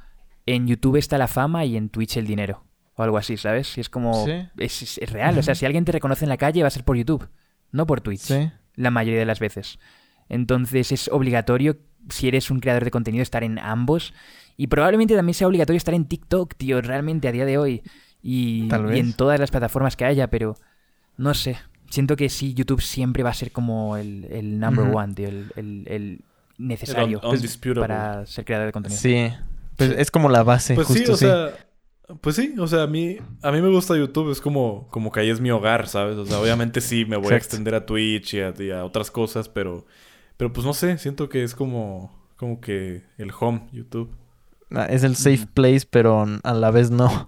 [0.48, 2.64] En YouTube está la fama y en Twitch el dinero.
[2.96, 3.78] O algo así, ¿sabes?
[3.78, 4.26] Y es como...
[4.26, 4.32] Sí.
[4.58, 6.72] Es, es- es real, o sea, si alguien te reconoce en la calle va a
[6.72, 7.28] ser por YouTube,
[7.72, 8.22] no por Twitch.
[8.22, 8.50] Sí.
[8.76, 9.78] La mayoría de las veces.
[10.30, 11.78] Entonces es obligatorio,
[12.10, 14.14] si eres un creador de contenido, estar en ambos.
[14.58, 17.82] Y probablemente también sea obligatorio estar en TikTok, tío, realmente a día de hoy.
[18.22, 19.16] Y, Tal y en vez.
[19.18, 20.56] todas las plataformas que haya, pero
[21.18, 21.58] no sé.
[21.90, 25.52] Siento que sí, YouTube siempre va a ser como el, el number one, tío, el,
[25.56, 26.22] el- el
[26.58, 29.00] necesario un- para ser creador de contenido.
[29.02, 29.30] Sí.
[29.78, 31.26] Pues es como la base, Pues justo sí, o sí.
[31.26, 31.54] sea...
[32.22, 35.22] Pues sí, o sea, a mí, a mí me gusta YouTube, es como, como que
[35.22, 36.16] ahí es mi hogar, ¿sabes?
[36.18, 39.10] O sea, obviamente sí, me voy a extender a Twitch y a, y a otras
[39.10, 39.88] cosas, pero,
[40.38, 44.12] pero pues no sé, siento que es como, como que el home, YouTube.
[44.70, 47.28] Ah, Es el safe place, pero a la vez no.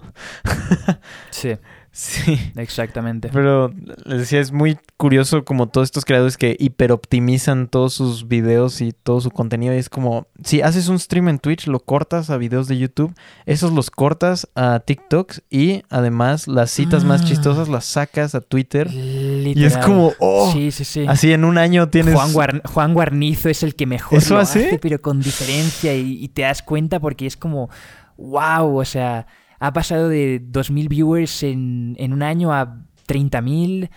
[1.32, 1.53] Sí.
[2.00, 2.39] Sí.
[2.58, 3.30] Exactamente.
[3.34, 3.74] Pero
[4.06, 8.91] les decía, es muy curioso como todos estos creadores que hiperoptimizan todos sus videos y
[8.93, 9.74] todo su contenido.
[9.74, 13.16] Y es como, si haces un stream en Twitch, lo cortas a videos de YouTube,
[13.48, 17.26] esos los cortas a TikToks y además las citas más Ah.
[17.26, 18.88] chistosas las sacas a Twitter.
[18.93, 21.06] Y es como, oh, Sí, sí, sí.
[21.08, 22.14] así en un año tienes...
[22.14, 24.68] Juan, Guar- Juan Guarnizo es el que mejor ¿Eso lo hace?
[24.68, 27.72] hace, pero con diferencia y, y te das cuenta porque es como,
[28.18, 29.26] wow, o sea,
[29.60, 33.89] ha pasado de 2.000 viewers en, en un año a 30.000,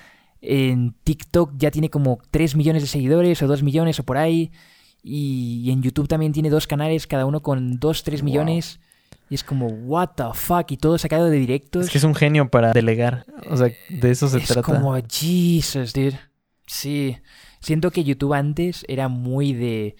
[0.42, 4.50] en TikTok ya tiene como 3 millones de seguidores o 2 millones o por ahí,
[5.02, 8.80] y, y en YouTube también tiene dos canales, cada uno con 2, 3 millones,
[9.28, 11.84] y es como, what the fuck, y todo sacado de directos.
[11.86, 13.26] Es que es un genio para delegar.
[13.48, 14.62] O sea, de eso se es trata.
[14.62, 16.18] como Jesus, dude.
[16.66, 17.16] Sí.
[17.60, 19.96] Siento que YouTube antes era muy de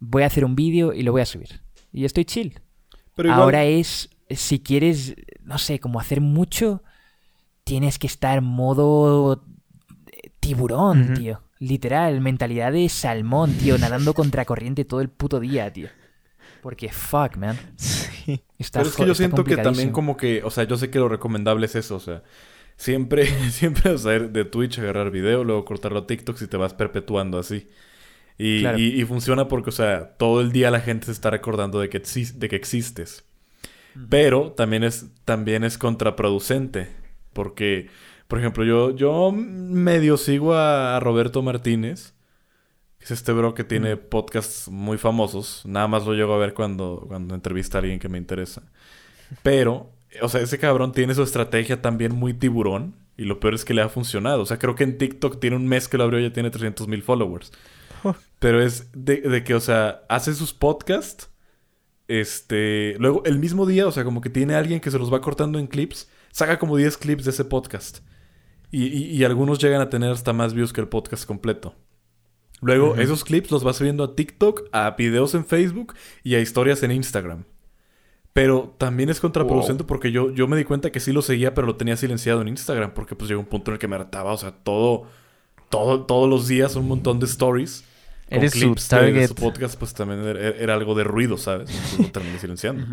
[0.00, 1.60] voy a hacer un vídeo y lo voy a subir.
[1.92, 2.58] Y estoy chill.
[3.14, 6.82] Pero igual- Ahora es, si quieres, no sé, como hacer mucho,
[7.64, 9.44] tienes que estar modo
[10.12, 11.42] eh, tiburón, tío.
[11.58, 15.88] Literal, mentalidad de salmón, tío, nadando contra corriente todo el puto día, tío.
[16.60, 17.58] Porque fuck, man.
[17.76, 18.42] Sí.
[18.58, 20.98] Está Pero es que yo siento que también como que, o sea, yo sé que
[21.00, 22.22] lo recomendable es eso, o sea,
[22.76, 26.74] siempre, siempre, o sea, de Twitch agarrar video, luego cortarlo a TikTok y te vas
[26.74, 27.68] perpetuando así.
[28.38, 28.78] Y, Claro.
[28.78, 31.88] y- y funciona porque, o sea, todo el día la gente se está recordando de
[31.88, 33.24] que, de que existes.
[34.08, 36.88] Pero también es, también es contraproducente.
[37.32, 37.88] Porque,
[38.28, 42.14] por ejemplo, yo, yo medio sigo a, a Roberto Martínez.
[42.98, 45.62] que Es este bro que tiene podcasts muy famosos.
[45.66, 48.62] Nada más lo llego a ver cuando, cuando entrevista a alguien que me interesa.
[49.42, 52.96] Pero, o sea, ese cabrón tiene su estrategia también muy tiburón.
[53.16, 54.42] Y lo peor es que le ha funcionado.
[54.42, 56.50] O sea, creo que en TikTok tiene un mes que lo abrió y ya tiene
[56.50, 57.52] 300 mil followers.
[58.38, 61.30] Pero es de, de que, o sea, hace sus podcasts.
[62.20, 62.94] Este.
[62.98, 65.58] Luego, el mismo día, o sea, como que tiene alguien que se los va cortando
[65.58, 66.08] en clips.
[66.30, 67.98] Saca como 10 clips de ese podcast.
[68.70, 71.74] Y, y- y algunos llegan a tener hasta más views que el podcast completo.
[72.60, 76.82] Luego, esos clips los va subiendo a TikTok, a videos en Facebook y a historias
[76.82, 77.44] en Instagram.
[78.32, 81.66] Pero también es contraproducente porque yo, yo me di cuenta que sí lo seguía, pero
[81.66, 82.92] lo tenía silenciado en Instagram.
[82.94, 84.32] Porque pues llegó un punto en el que me hartaba.
[84.32, 85.04] O sea, todo,
[85.70, 87.84] todo, todos los días un montón de stories.
[88.32, 89.28] Con Eres su clips de- de, target.
[89.28, 91.70] su podcast, pues también era, era algo de ruido, ¿sabes?
[91.70, 92.84] Entonces lo terminé silenciando.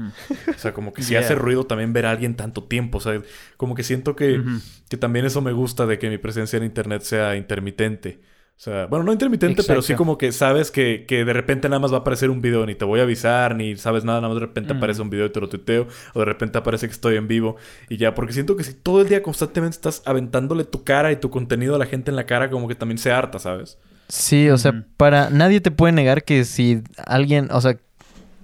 [0.48, 1.22] O sea, como que si Yeah.
[1.22, 3.00] hace ruido también ver a alguien tanto tiempo.
[3.00, 3.22] O sea,
[3.58, 4.42] como que siento que,
[4.90, 8.20] que también eso me gusta de que mi presencia en internet sea intermitente.
[8.58, 11.80] O sea, bueno, no intermitente, pero sí como que sabes que, que de repente nada
[11.80, 14.34] más va a aparecer un video, ni te voy a avisar, ni sabes nada, nada
[14.34, 14.78] más de repente Mm.
[14.78, 17.56] aparece un video y te lo tuiteo, o de repente aparece que estoy en vivo,
[17.88, 21.16] y ya, porque siento que si todo el día constantemente estás aventándole tu cara y
[21.16, 23.78] tu contenido a la gente en la cara, como que también se harta, ¿sabes?
[24.10, 27.78] Sí, o sea, para nadie te puede negar que si alguien, o sea,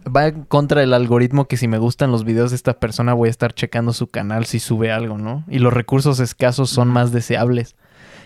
[0.05, 3.31] va contra el algoritmo que si me gustan los videos de esta persona voy a
[3.31, 5.43] estar checando su canal si sube algo, ¿no?
[5.49, 7.75] Y los recursos escasos son más deseables.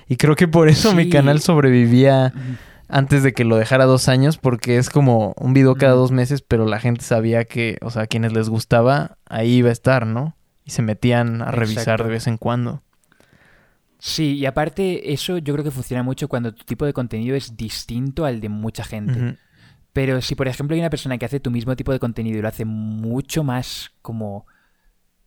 [0.08, 2.34] Y creo que por eso mi canal sobrevivía
[2.90, 6.42] antes de que lo dejara dos años, porque es como un video cada dos meses,
[6.42, 10.08] pero la gente sabía que, o sea, a quienes les gustaba, ahí iba a estar,
[10.08, 10.36] ¿no?
[10.66, 12.04] Y se metían a revisar Exacto.
[12.04, 12.82] de vez en cuando.
[14.00, 17.58] Sí, y aparte eso yo creo que funciona mucho cuando tu tipo de contenido es
[17.58, 19.38] distinto al de mucha gente.
[19.92, 22.42] Pero si por ejemplo hay una persona que hace tu mismo tipo de contenido y
[22.42, 24.46] lo hace mucho más como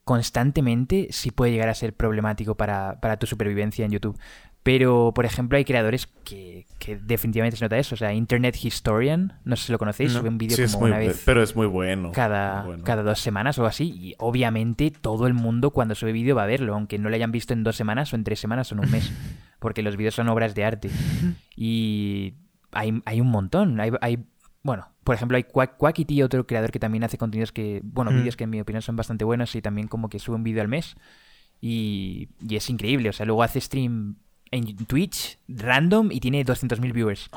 [0.05, 4.19] constantemente, sí puede llegar a ser problemático para, para tu supervivencia en YouTube.
[4.65, 7.97] Pero, por ejemplo, hay creadores que, que definitivamente se nota eso.
[7.97, 10.21] O sea, Internet Historian, no sé si lo conocéis, No.
[10.21, 12.13] sube un vídeo Sí, es como muy una vez pero es muy bueno.
[12.13, 12.85] cada, Bueno.
[12.85, 13.91] cada dos semanas o así.
[13.91, 17.33] Y obviamente todo el mundo cuando sube vídeo va a verlo, aunque no lo hayan
[17.33, 19.11] visto en dos semanas o en tres semanas o en un mes.
[19.59, 20.91] Porque los vídeos son obras de arte.
[21.57, 22.35] Y
[22.73, 23.81] hay, hay un montón.
[23.81, 24.25] Hay, hay-
[24.63, 28.17] bueno, por ejemplo, hay Quack, Quackity, otro creador que también hace contenidos que, bueno, Mm.
[28.19, 30.63] vídeos que en mi opinión son bastante buenos y también como que sube un vídeo
[30.63, 30.95] al mes.
[31.61, 33.09] Y, y es increíble.
[33.09, 34.17] O sea, luego hace stream
[34.53, 37.31] en Twitch random y tiene 200.000 viewers.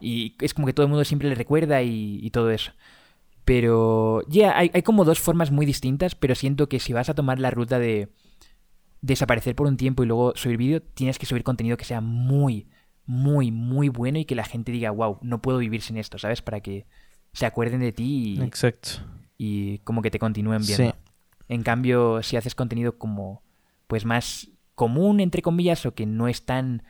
[0.00, 2.72] Y es como que todo el mundo siempre le recuerda y, y todo eso.
[3.44, 7.14] Pero, ya, hay, hay como dos formas muy distintas, pero siento que si vas a
[7.14, 8.08] tomar la ruta de
[9.02, 12.66] desaparecer por un tiempo y luego subir vídeo, tienes que subir contenido que sea muy,
[13.04, 16.40] muy, muy bueno y que la gente diga, wow, no puedo vivir sin esto, ¿sabes?
[16.40, 16.86] Para que
[17.32, 19.00] se acuerden de ti y, Exacto.
[19.36, 20.92] y como que te continúen viendo.
[20.92, 20.98] Sí.
[21.48, 23.42] En cambio, si haces contenido como,
[23.86, 26.82] pues más común, entre comillas, o que no es tan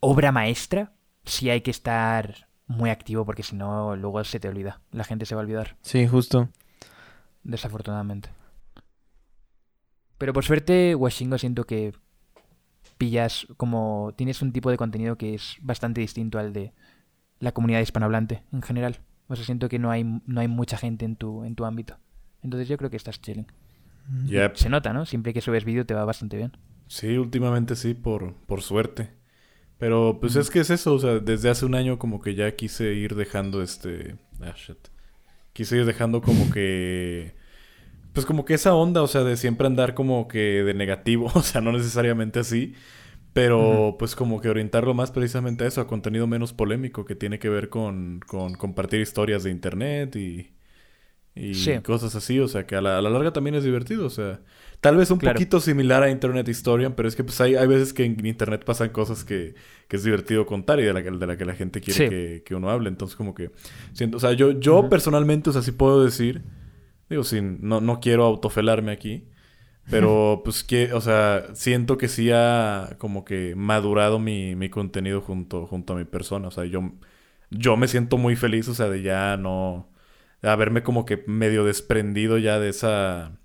[0.00, 0.92] obra maestra,
[1.24, 4.80] sí hay que estar muy activo porque si no, luego se te olvida.
[4.90, 6.48] La gente se va a olvidar, Sí, justo.
[7.44, 8.30] desafortunadamente.
[10.18, 11.92] Pero por suerte, Washingo siento que
[12.98, 16.72] pillas como tienes un tipo de contenido que es bastante distinto al de
[17.40, 18.98] la comunidad hispanohablante en general.
[19.26, 21.98] O sea, siento que no hay, no hay mucha gente en tu, en tu ámbito.
[22.42, 23.46] Entonces yo creo que estás chilling.
[24.26, 24.56] Yep.
[24.56, 25.06] Se nota, ¿no?
[25.06, 26.52] Siempre que subes vídeo te va bastante bien.
[26.92, 29.08] Sí, últimamente sí, por, por suerte.
[29.78, 32.54] Pero pues es que es eso, o sea, desde hace un año como que ya
[32.54, 34.16] quise ir dejando este...
[34.42, 34.76] Ah, shit.
[35.54, 37.34] Quise ir dejando como que...
[38.12, 41.42] Pues como que esa onda, o sea, de siempre andar como que de negativo, o
[41.42, 42.74] sea, no necesariamente así,
[43.32, 47.38] pero pues como que orientarlo más precisamente a eso, a contenido menos polémico que tiene
[47.38, 50.52] que ver con, con compartir historias de internet y,
[51.34, 51.78] y Sí.
[51.82, 54.40] cosas así, o sea, que a la, a la larga también es divertido, o sea,
[54.80, 55.34] tal vez un Claro.
[55.34, 58.64] poquito similar a Internet Historian, pero es que pues hay, hay veces que en internet
[58.64, 59.54] pasan cosas que,
[59.88, 62.08] que es divertido contar y de la, que- de la que la gente quiere Sí.
[62.10, 63.50] que, que uno hable, entonces como que
[63.92, 66.42] siento, o sea, yo, yo personalmente, o sea, sí puedo decir,
[67.08, 69.24] digo, sin, no, no quiero autofelarme aquí,
[69.90, 75.20] pero pues que, o sea, siento que sí ha como que madurado mi, mi contenido
[75.22, 76.48] junto, junto a mi persona.
[76.48, 76.92] O sea, yo,
[77.50, 79.88] yo me siento muy feliz, o sea, de ya no.
[80.42, 83.38] Haberme como que medio desprendido ya de esa.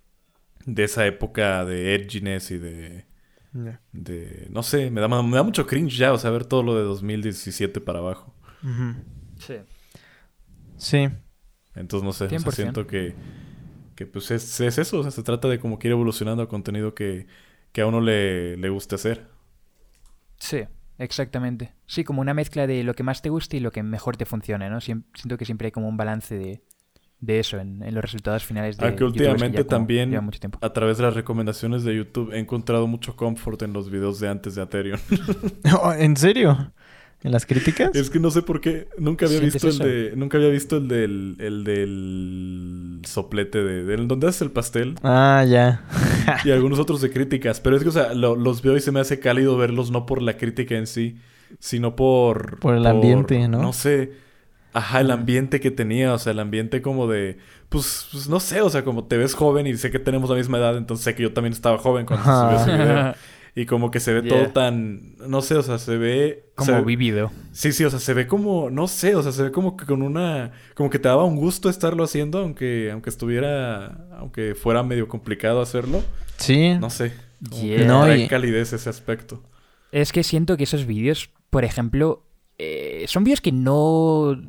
[0.66, 3.06] de esa época de edginess y de.
[3.92, 4.48] de.
[4.52, 6.84] no sé, me da, me da mucho cringe ya, o sea, ver todo lo de
[6.84, 8.36] 2017 para abajo.
[9.40, 9.56] Sí.
[10.78, 11.10] Sí.
[11.76, 12.52] Entonces, no sé, o sea, 100%.
[12.52, 13.16] siento que,
[13.96, 16.50] que pues es, es eso, o sea, se trata de como que ir evolucionando a
[16.50, 17.28] contenido que,
[17.72, 19.28] que a uno le, le guste hacer.
[20.40, 20.64] Sí,
[20.98, 21.74] exactamente.
[21.86, 24.26] Sí, como una mezcla de lo que más te guste y lo que mejor te
[24.26, 24.78] funcione, ¿no?
[24.78, 26.64] Siem- siento que siempre hay como un balance de,
[27.20, 30.60] de eso en, en los resultados finales de Aunque últimamente ya también, llevan mucho tiempo.
[30.62, 34.30] a través de las recomendaciones de YouTube, he encontrado mucho confort en los videos de
[34.30, 35.00] antes de Aterion.
[35.82, 36.72] Oh, ¿En serio?
[37.24, 37.96] ¿En las críticas?
[37.96, 39.84] es que no sé por qué, nunca había ¿Sientes visto el eso?
[40.12, 44.96] de, nunca había visto el del, el del soplete de, del donde haces el pastel
[45.04, 45.84] Ah, ya.
[46.46, 48.92] y algunos otros de críticas, pero es que, o sea, lo- los veo y se
[48.92, 51.18] me hace cálido verlos no por la crítica en sí,
[51.60, 52.60] sino por...
[52.60, 53.62] Por el ambiente, ¿no?
[53.62, 54.12] No sé.
[54.74, 57.38] Ajá, el ambiente que tenía, o sea, el ambiente como de...
[57.70, 60.36] Pues, pues, no sé, o sea, como te ves joven y sé que tenemos la
[60.36, 63.16] misma edad, entonces sé que yo también estaba joven cuando se subió ese video.
[63.56, 64.38] Y como que se ve Yeah.
[64.44, 65.16] todo tan...
[65.28, 66.46] No sé, o sea, se ve...
[66.60, 67.32] se Como ve- vivido.
[67.54, 68.70] Sí, sí, o sea, se ve como...
[68.70, 70.52] No sé, o sea, se ve como que con una...
[70.76, 74.08] Como que te daba un gusto estarlo haciendo, aunque, aunque estuviera...
[74.20, 76.04] Aunque fuera medio complicado hacerlo.
[76.38, 76.76] Sí.
[76.76, 77.14] No sé.
[77.52, 77.86] Yeah.
[77.86, 79.42] No, calidez ese aspecto.
[79.92, 82.24] Es que siento que esos vídeos, por ejemplo,
[82.60, 84.40] eh, son vídeos que no...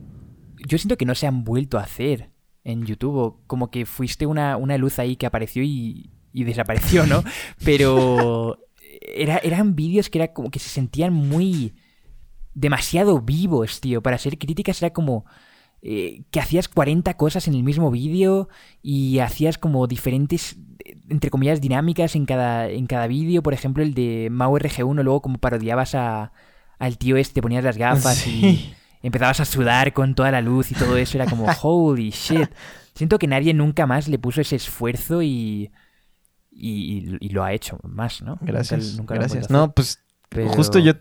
[0.67, 2.31] Yo siento que no se han vuelto a hacer
[2.65, 3.17] en YouTube.
[3.17, 7.23] o Como que fuiste una, una luz ahí que apareció y, y desapareció, ¿no?
[7.65, 8.59] Pero
[9.01, 11.75] era, eran vídeos que era como que se sentían muy...
[12.55, 14.03] demasiado vivos, tío.
[14.03, 15.25] Para ser críticas era como...
[15.83, 18.49] eh, que hacías 40 cosas en el mismo vídeo
[18.83, 20.57] y hacías como diferentes,
[21.09, 23.43] entre comillas, dinámicas en cada, en cada vídeo.
[23.43, 26.33] Por ejemplo, el de MauRG1, luego como parodiabas a,
[26.81, 28.75] al tío este, ponías las gafas y Sí.
[29.03, 31.17] Empezabas a sudar con toda la luz y todo eso.
[31.19, 32.49] Era como, holy shit.
[32.95, 35.71] Siento que nadie nunca más le puso ese esfuerzo y,
[36.51, 38.39] y, y lo ha hecho más, ¿no?
[38.41, 38.97] Gracias.
[38.97, 39.51] nunca gracias.
[39.51, 40.95] No, pues Pero- justo yo...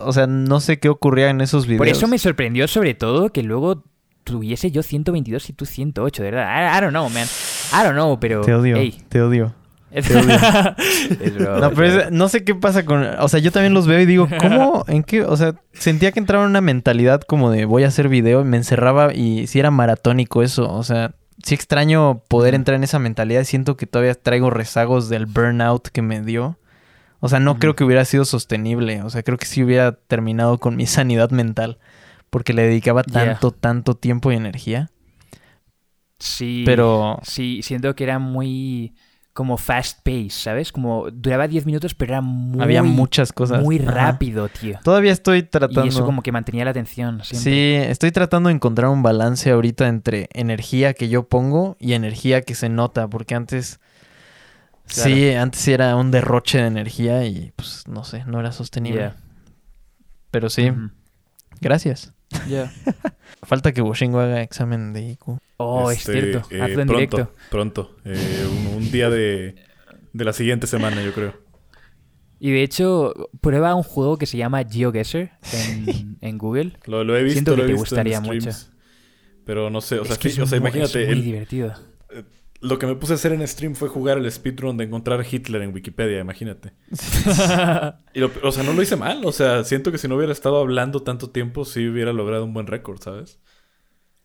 [0.00, 1.78] O sea, no sé qué ocurría en esos videos.
[1.78, 3.82] Por eso me sorprendió sobre todo que luego
[4.22, 6.46] tuviese yo 122 y tú 108, de verdad.
[6.74, 7.26] I, I don't know, man.
[7.72, 8.40] I don't know, pero...
[8.42, 8.76] Te odio,
[9.08, 9.52] te odio.
[9.94, 10.20] Es, odio.
[11.20, 12.02] es broma, No, es pero broma.
[12.02, 13.02] es- no sé qué pasa con...
[13.04, 14.84] O sea, yo también los veo y digo, ¿cómo?
[14.88, 15.22] ¿En qué?
[15.22, 18.44] O sea, sentía que entraba en una mentalidad como de voy a hacer video y
[18.44, 20.68] me encerraba y si era maratónico eso.
[20.72, 23.44] O sea, sí extraño poder entrar en esa mentalidad.
[23.44, 26.58] Siento que todavía traigo rezagos del burnout que me dio.
[27.20, 29.02] O sea, no creo que hubiera sido sostenible.
[29.02, 31.78] O sea, creo que sí hubiera terminado con mi sanidad mental.
[32.30, 33.26] Porque le dedicaba Yeah.
[33.26, 34.90] tanto, tanto tiempo y energía.
[36.18, 36.64] Sí.
[36.66, 37.20] Pero...
[37.22, 38.94] Sí, siento que era muy
[39.34, 40.70] como fast pace, ¿sabes?
[40.70, 42.62] Como duraba 10 minutos, pero era muy...
[42.62, 43.62] Había muchas cosas.
[43.62, 43.90] Muy Ajá.
[43.90, 44.78] rápido, tío.
[44.82, 45.84] Todavía estoy tratando...
[45.84, 47.50] Y eso como que mantenía la atención siempre.
[47.50, 52.42] Sí, estoy tratando de encontrar un balance ahorita entre energía que yo pongo y energía
[52.42, 53.80] que se nota, porque antes
[54.86, 59.00] sí, antes era un derroche de energía y pues no sé, no era sostenible.
[59.00, 59.16] Yeah.
[60.30, 60.72] Pero sí,
[61.60, 62.13] gracias.
[62.48, 62.72] Yeah.
[63.42, 65.38] Falta que Washingo haga examen de IQ.
[65.58, 66.48] Oh, Este, es cierto.
[66.54, 67.32] eh, Hazlo en pronto, directo.
[67.50, 67.96] Pronto.
[68.04, 69.54] Eh, un, un día de,
[70.12, 71.34] de la siguiente semana, yo creo.
[72.40, 76.76] Y de hecho, prueba un juego que se llama GeoGuessr en, en Google.
[76.86, 78.44] Lo, lo he visto, Siento que lo he te visto gustaría en streams.
[78.46, 78.78] mucho.
[79.46, 81.24] Pero no sé, o sea, es que es o sea, muy- imagínate, es muy el-
[81.24, 81.74] divertido.
[82.64, 85.62] Lo que me puse a hacer en stream fue jugar el speedrun de encontrar Hitler
[85.62, 86.72] en Wikipedia, imagínate.
[88.14, 90.32] Y lo- o sea, no lo hice mal, o sea, siento que si no hubiera
[90.32, 93.40] estado hablando tanto tiempo, sí hubiera logrado un buen récord, ¿sabes?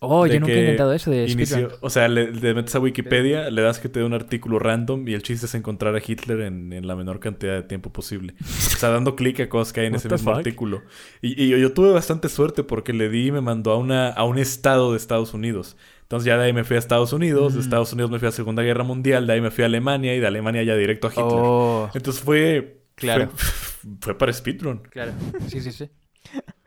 [0.02, 3.50] Oh, yo nunca he intentado eso de inició- o sea, le, le metes a Wikipedia,
[3.50, 6.40] le das que te dé un artículo random y el chiste es encontrar a Hitler
[6.42, 8.34] en, en la menor cantidad de tiempo posible.
[8.42, 10.38] O sea, dando clic a cosas que hay en What ese mismo fuck?
[10.38, 10.84] artículo.
[11.22, 14.08] Y, y yo, yo tuve bastante suerte porque le di y me mandó a, una,
[14.10, 15.76] a un estado de Estados Unidos.
[16.04, 17.64] Entonces ya de ahí me fui a Estados Unidos, de Mm.
[17.64, 20.20] Estados Unidos me fui a Segunda Guerra Mundial, de ahí me fui a Alemania y
[20.22, 21.26] de Alemania ya directo a Hitler.
[21.30, 23.30] Oh, Entonces fue, Claro.
[23.36, 24.80] Fue, fue para speedrun.
[24.90, 25.12] Claro.
[25.48, 25.90] Sí, sí, sí.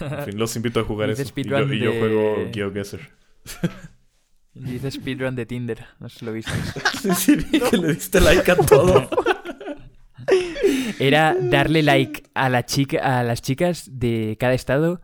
[0.00, 1.22] En fin, los invito a jugar eso.
[1.22, 3.00] Y yo, speedrun y yo de- juego GeoGuessr.
[4.54, 5.86] Dice speedrun de Tinder.
[5.98, 6.52] No sé si lo viste.
[7.02, 9.08] Sí, sí, vi que le diste like a todo.
[10.98, 15.00] Era darle like a, la chica, a las chicas de cada estado,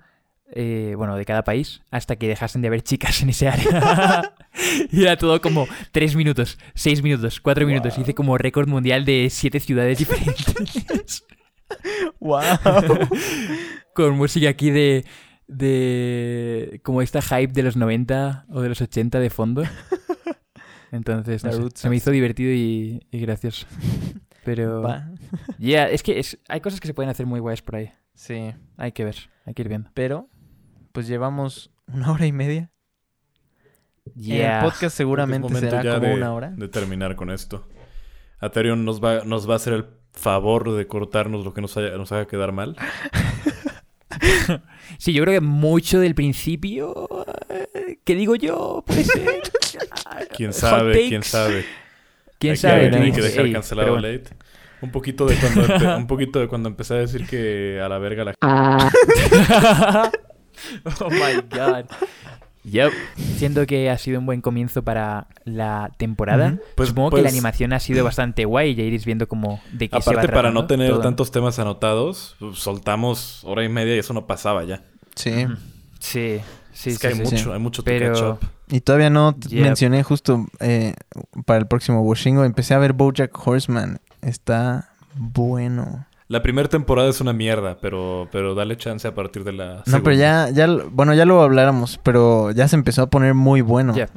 [0.52, 4.32] eh, bueno, de cada país, hasta que dejasen de haber chicas en ese área.
[4.93, 7.98] y era todo como 3 minutos, 6 minutos, 4 minutos.
[7.98, 11.24] Hice como récord mundial de 7 ciudades diferentes.
[12.20, 12.43] ¡Wow!
[13.98, 15.04] Con música aquí de,
[15.48, 16.80] de...
[16.84, 19.62] como esta hype de los 90 o de los 80 de fondo.
[20.92, 23.66] Entonces, no sé, se me hizo divertido y, y gracioso.
[24.44, 24.82] Pero...
[24.82, 25.10] Va.
[25.58, 27.90] Ya, es que es- hay cosas que se pueden hacer muy guays por ahí.
[28.14, 29.90] Sí, Hay que ver, hay que ir viendo.
[29.94, 30.28] pero
[30.92, 32.70] pues llevamos una hora y media.
[34.14, 34.58] Yeah.
[34.60, 36.50] El podcast seguramente Creo que es será como de, una hora.
[36.50, 37.68] de terminar con esto.
[38.40, 41.96] Aterion nos va, nos va a hacer el favor de cortarnos lo que nos, haya-
[41.96, 42.76] nos haga quedar mal.
[44.98, 47.08] Sí, yo creo que mucho del principio.
[47.50, 48.82] eh, ¿Qué digo yo?
[48.86, 49.42] Puede ser.
[50.36, 51.08] ¿Quién sabe?
[51.08, 51.64] ¿Quién sabe?
[52.38, 52.90] ¿Quién Hay que- sabe?
[52.90, 53.14] No?
[53.14, 54.08] que dejar Ey, cancelado bueno.
[54.08, 54.30] late.
[54.80, 58.24] Un poquito de cuando un poquito de cuando empecé a decir que a la verga
[58.24, 58.90] la Ah,
[61.00, 61.84] oh my god.
[62.70, 62.92] Yep.
[63.36, 66.56] Siento que ha sido un buen comienzo para la temporada.
[66.74, 68.74] Pues- Supongo que pues- la animación ha sido bastante guay.
[68.74, 71.00] Ya iréis viendo como de qué se va Aparte, para no tener todo.
[71.00, 74.82] tantos temas anotados, pues, soltamos hora y media y eso no pasaba ya.
[75.14, 75.46] Sí.
[76.00, 76.40] Sí,
[76.72, 76.98] sí, es sí.
[77.00, 77.22] que hay sí.
[77.22, 77.82] mucho, hay mucho.
[78.70, 79.62] Y todavía no Yep.
[79.62, 80.94] mencioné justo eh,
[81.46, 82.44] para el próximo Washingo.
[82.44, 83.98] Empecé a ver Bojack Horseman.
[84.20, 86.06] Está bueno.
[86.28, 90.02] La primera temporada es una mierda, pero, pero dale chance a partir de la No,
[90.02, 93.62] pero ya, ya, lo- bueno, ya lo habláramos, pero ya se empezó a poner muy
[93.62, 93.94] bueno.
[93.94, 94.09] Ya.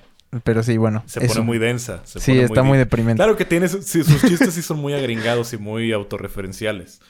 [0.44, 1.04] Pero sí, bueno.
[1.08, 1.40] Se eso.
[1.40, 2.02] la muy densa.
[2.06, 3.18] se Sí, pone está muy deprimente.
[3.18, 7.02] Claro que tiene su- sí, sus chistes sí son muy agringados y muy autorreferenciales.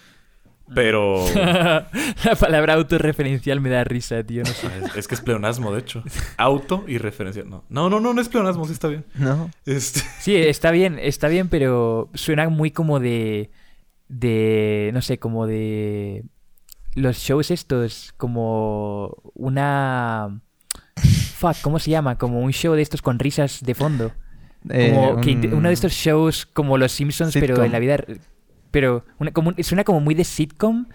[0.73, 4.43] Pero la palabra autorreferencial me da risa, tío.
[4.43, 4.67] No sé.
[4.85, 6.03] es, es que es pleonasmo, de hecho.
[6.37, 7.49] Auto y referencial.
[7.49, 9.03] No, no, no, no, no es pleonasmo, sí está bien.
[9.15, 9.49] ¿No?
[9.65, 13.49] Este, Sí, está bien, está bien, pero suena muy como de.
[14.11, 14.91] De.
[14.93, 16.23] no sé, como de.
[16.95, 20.41] los shows estos, como una.
[21.35, 22.17] Fuck, ¿cómo se llama?
[22.17, 24.11] Como un show de estos con risas de fondo.
[24.69, 27.97] Eh, Como que un- uno de estos shows como Los Simpsons, pero en la vida.
[28.69, 30.85] Pero una, como, un- suena como muy de sitcom,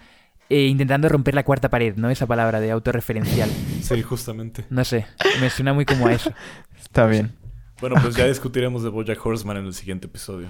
[0.49, 2.09] eh, intentando romper la cuarta pared, ¿no?
[2.09, 3.49] Esa palabra de autorreferencial.
[3.81, 4.63] sí, justamente.
[4.69, 5.05] No sé,
[5.41, 6.31] me suena muy como a eso.
[6.79, 7.33] Está bien.
[7.81, 10.49] Bueno, pues ya discutiremos de Bojack Horseman en el siguiente episodio.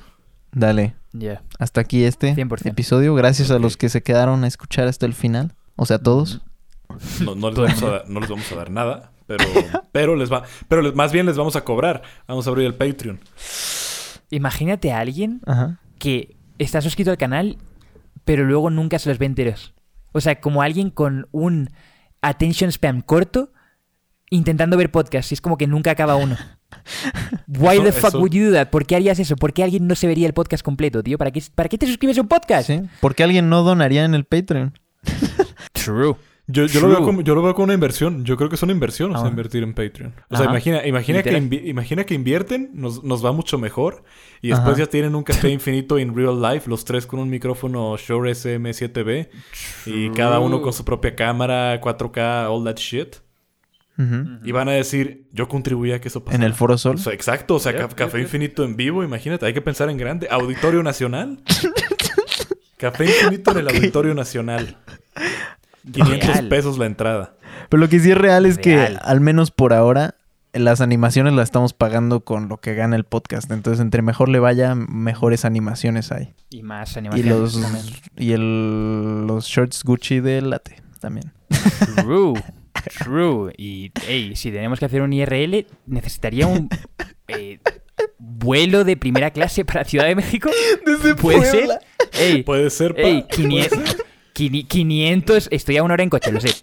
[0.52, 0.96] Dale.
[1.14, 1.42] Ya.
[1.60, 2.68] Hasta aquí este 100%.
[2.70, 3.14] episodio.
[3.16, 5.54] Gracias a los que se quedaron a escuchar hasta el final.
[5.76, 6.42] O sea, todos.
[7.24, 9.44] No, no les, vamos a, dar- no les vamos a dar nada, pero,
[9.92, 12.02] pero les va, pero les- más bien les vamos a cobrar.
[12.28, 13.20] Vamos a abrir el Patreon.
[14.30, 15.80] Imagínate a alguien Ajá.
[16.00, 17.58] que está suscrito al canal,
[18.26, 19.74] pero luego nunca se los ve enteros.
[20.12, 21.70] O sea, como alguien con un
[22.22, 23.52] attention spam corto
[24.30, 25.32] intentando ver podcasts.
[25.32, 26.36] Y es como que nunca acaba uno.
[27.48, 28.70] Why Eso- the fuck eso- would you do that?
[28.70, 29.36] ¿Por qué harías eso?
[29.36, 31.18] ¿Por qué alguien no se vería el podcast completo, tío?
[31.18, 32.68] ¿Para qué, para qué te suscribes a un podcast?
[32.68, 32.82] Sí.
[33.00, 34.78] ¿Por qué alguien no donaría en el Patreon?
[35.74, 36.16] True.
[36.50, 38.24] Yo, yo, lo veo como, yo lo veo como una inversión.
[38.24, 39.30] Yo creo que es una inversión, o sea, Ah.
[39.30, 40.14] invertir en Patreon.
[40.30, 44.06] O sea, imagina, imagina, que, imagina que invierten, nos, nos va mucho mejor.
[44.42, 44.86] Y después Ajá.
[44.86, 49.28] ya tienen un café infinito en real life, los tres con un micrófono Shure SM7B.
[49.88, 53.18] Y cada uno con su propia cámara, 4K, all that shit.
[54.44, 56.36] Y van a decir, yo contribuí a que eso pasara.
[56.38, 56.96] En el Foro Sol.
[56.96, 58.22] O sea, exacto, o sea, ca- Café.
[58.22, 60.28] Infinito en vivo, imagínate, hay que pensar en grande.
[60.30, 61.40] Auditorio Nacional.
[62.78, 64.78] Café Infinito en el Auditorio Nacional.
[65.92, 66.48] 500 Real.
[66.50, 67.34] pesos la entrada.
[67.70, 68.94] Pero lo que sí es real es Real.
[68.94, 70.16] que, al menos por ahora,
[70.54, 73.50] las animaciones las estamos pagando con lo que gana el podcast.
[73.52, 76.34] Entonces, entre mejor le vaya, mejores animaciones hay.
[76.52, 77.30] Y más Y animación.
[77.30, 77.86] los, también.
[78.16, 81.32] y el, los shorts Gucci de Late también.
[81.96, 82.34] True.
[82.90, 83.54] True.
[83.58, 86.70] Y, hey, si tenemos que hacer un IRL, necesitaría un
[87.28, 87.60] eh,
[88.18, 90.50] vuelo de primera clase para Ciudad de México.
[91.22, 91.70] ¿Puede ser?
[92.14, 92.96] Ey, Puede ser,
[93.30, 93.98] 500,
[94.34, 96.54] quini- 500, estoy a una hora en coche, lo sé.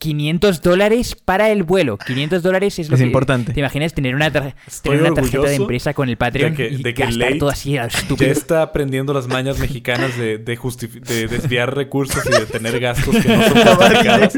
[0.00, 1.98] 500 dólares para el vuelo.
[1.98, 3.06] 500 dólares es lo Es que...
[3.06, 3.52] importante.
[3.52, 6.68] ¿Te imaginas tener una, tar- tener una tarjeta de empresa con el Patreon de que-
[6.74, 8.32] y de que gastar todo así a lo Ya estúpido?
[8.32, 13.28] está aprendiendo las mañas mexicanas de, de, de desviar recursos y de tener gastos que
[13.28, 14.32] no son justificados.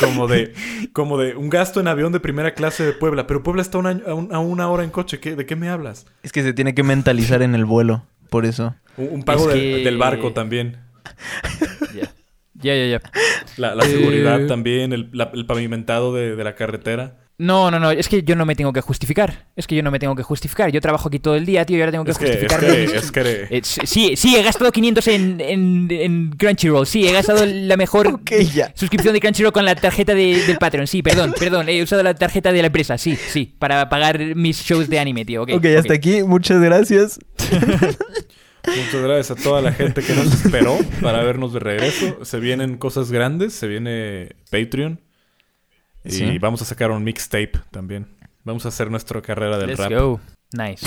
[0.00, 0.54] Como de,
[0.94, 3.26] como de un gasto en avión de primera clase de Puebla.
[3.26, 5.20] Pero Puebla está un año- a, un- a una hora en coche.
[5.20, 6.06] ¿Qué- ¿De qué me hablas?
[6.22, 8.02] Es que se tiene que mentalizar en el vuelo.
[8.30, 8.74] Por eso.
[8.96, 10.78] Un, un pago Es de- que- del barco también.
[11.94, 12.10] Ya,
[12.62, 12.86] ya, ya.
[12.86, 13.00] ya.
[13.56, 13.88] La, la Eh.
[13.88, 14.92] seguridad también.
[14.92, 17.18] El, la- el pavimentado de, de la carretera.
[17.38, 19.46] No, no, no, es que yo no me tengo que justificar.
[19.56, 20.70] Es que yo no me tengo que justificar.
[20.70, 22.84] Yo trabajo aquí todo el día, tío, y ahora tengo que Es que, es que,
[22.84, 23.46] es que...
[23.50, 26.86] Eh, sí, sí, he gastado 500 en, en, en Crunchyroll.
[26.86, 28.70] Sí, he gastado la mejor Ok, ya.
[28.76, 30.86] suscripción de Crunchyroll con la tarjeta de- del Patreon.
[30.86, 31.68] Sí, perdón, perdón.
[31.68, 32.96] He usado la tarjeta de la empresa.
[32.96, 35.42] Sí, sí, para pagar mis shows de anime, tío.
[35.42, 36.22] Ok, ok, hasta aquí.
[36.22, 37.18] Muchas gracias.
[38.66, 42.24] Muchas gracias a toda la gente que nos esperó para vernos de regreso.
[42.24, 45.00] Se vienen cosas grandes, se viene Patreon.
[46.04, 46.38] Y Sí.
[46.38, 48.06] vamos a sacar un mixtape también.
[48.44, 49.92] Vamos a hacer nuestra carrera del Let's rap.
[49.92, 50.20] go.
[50.52, 50.86] Nice.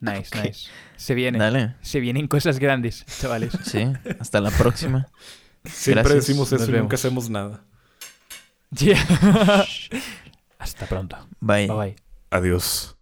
[0.00, 0.68] Nice, nice.
[0.96, 1.38] Se viene.
[1.38, 1.74] Dale.
[1.82, 3.52] Se vienen cosas grandes, chavales.
[3.64, 3.84] Sí,
[4.20, 5.08] hasta la próxima.
[5.64, 6.26] Siempre Gracias.
[6.26, 6.84] decimos Nos eso y vemos.
[6.84, 7.64] nunca hacemos nada.
[8.70, 9.02] Yeah.
[10.58, 11.16] Hasta pronto.
[11.40, 11.68] Bye.
[11.68, 11.96] Bye bye.
[12.30, 12.96] Adiós.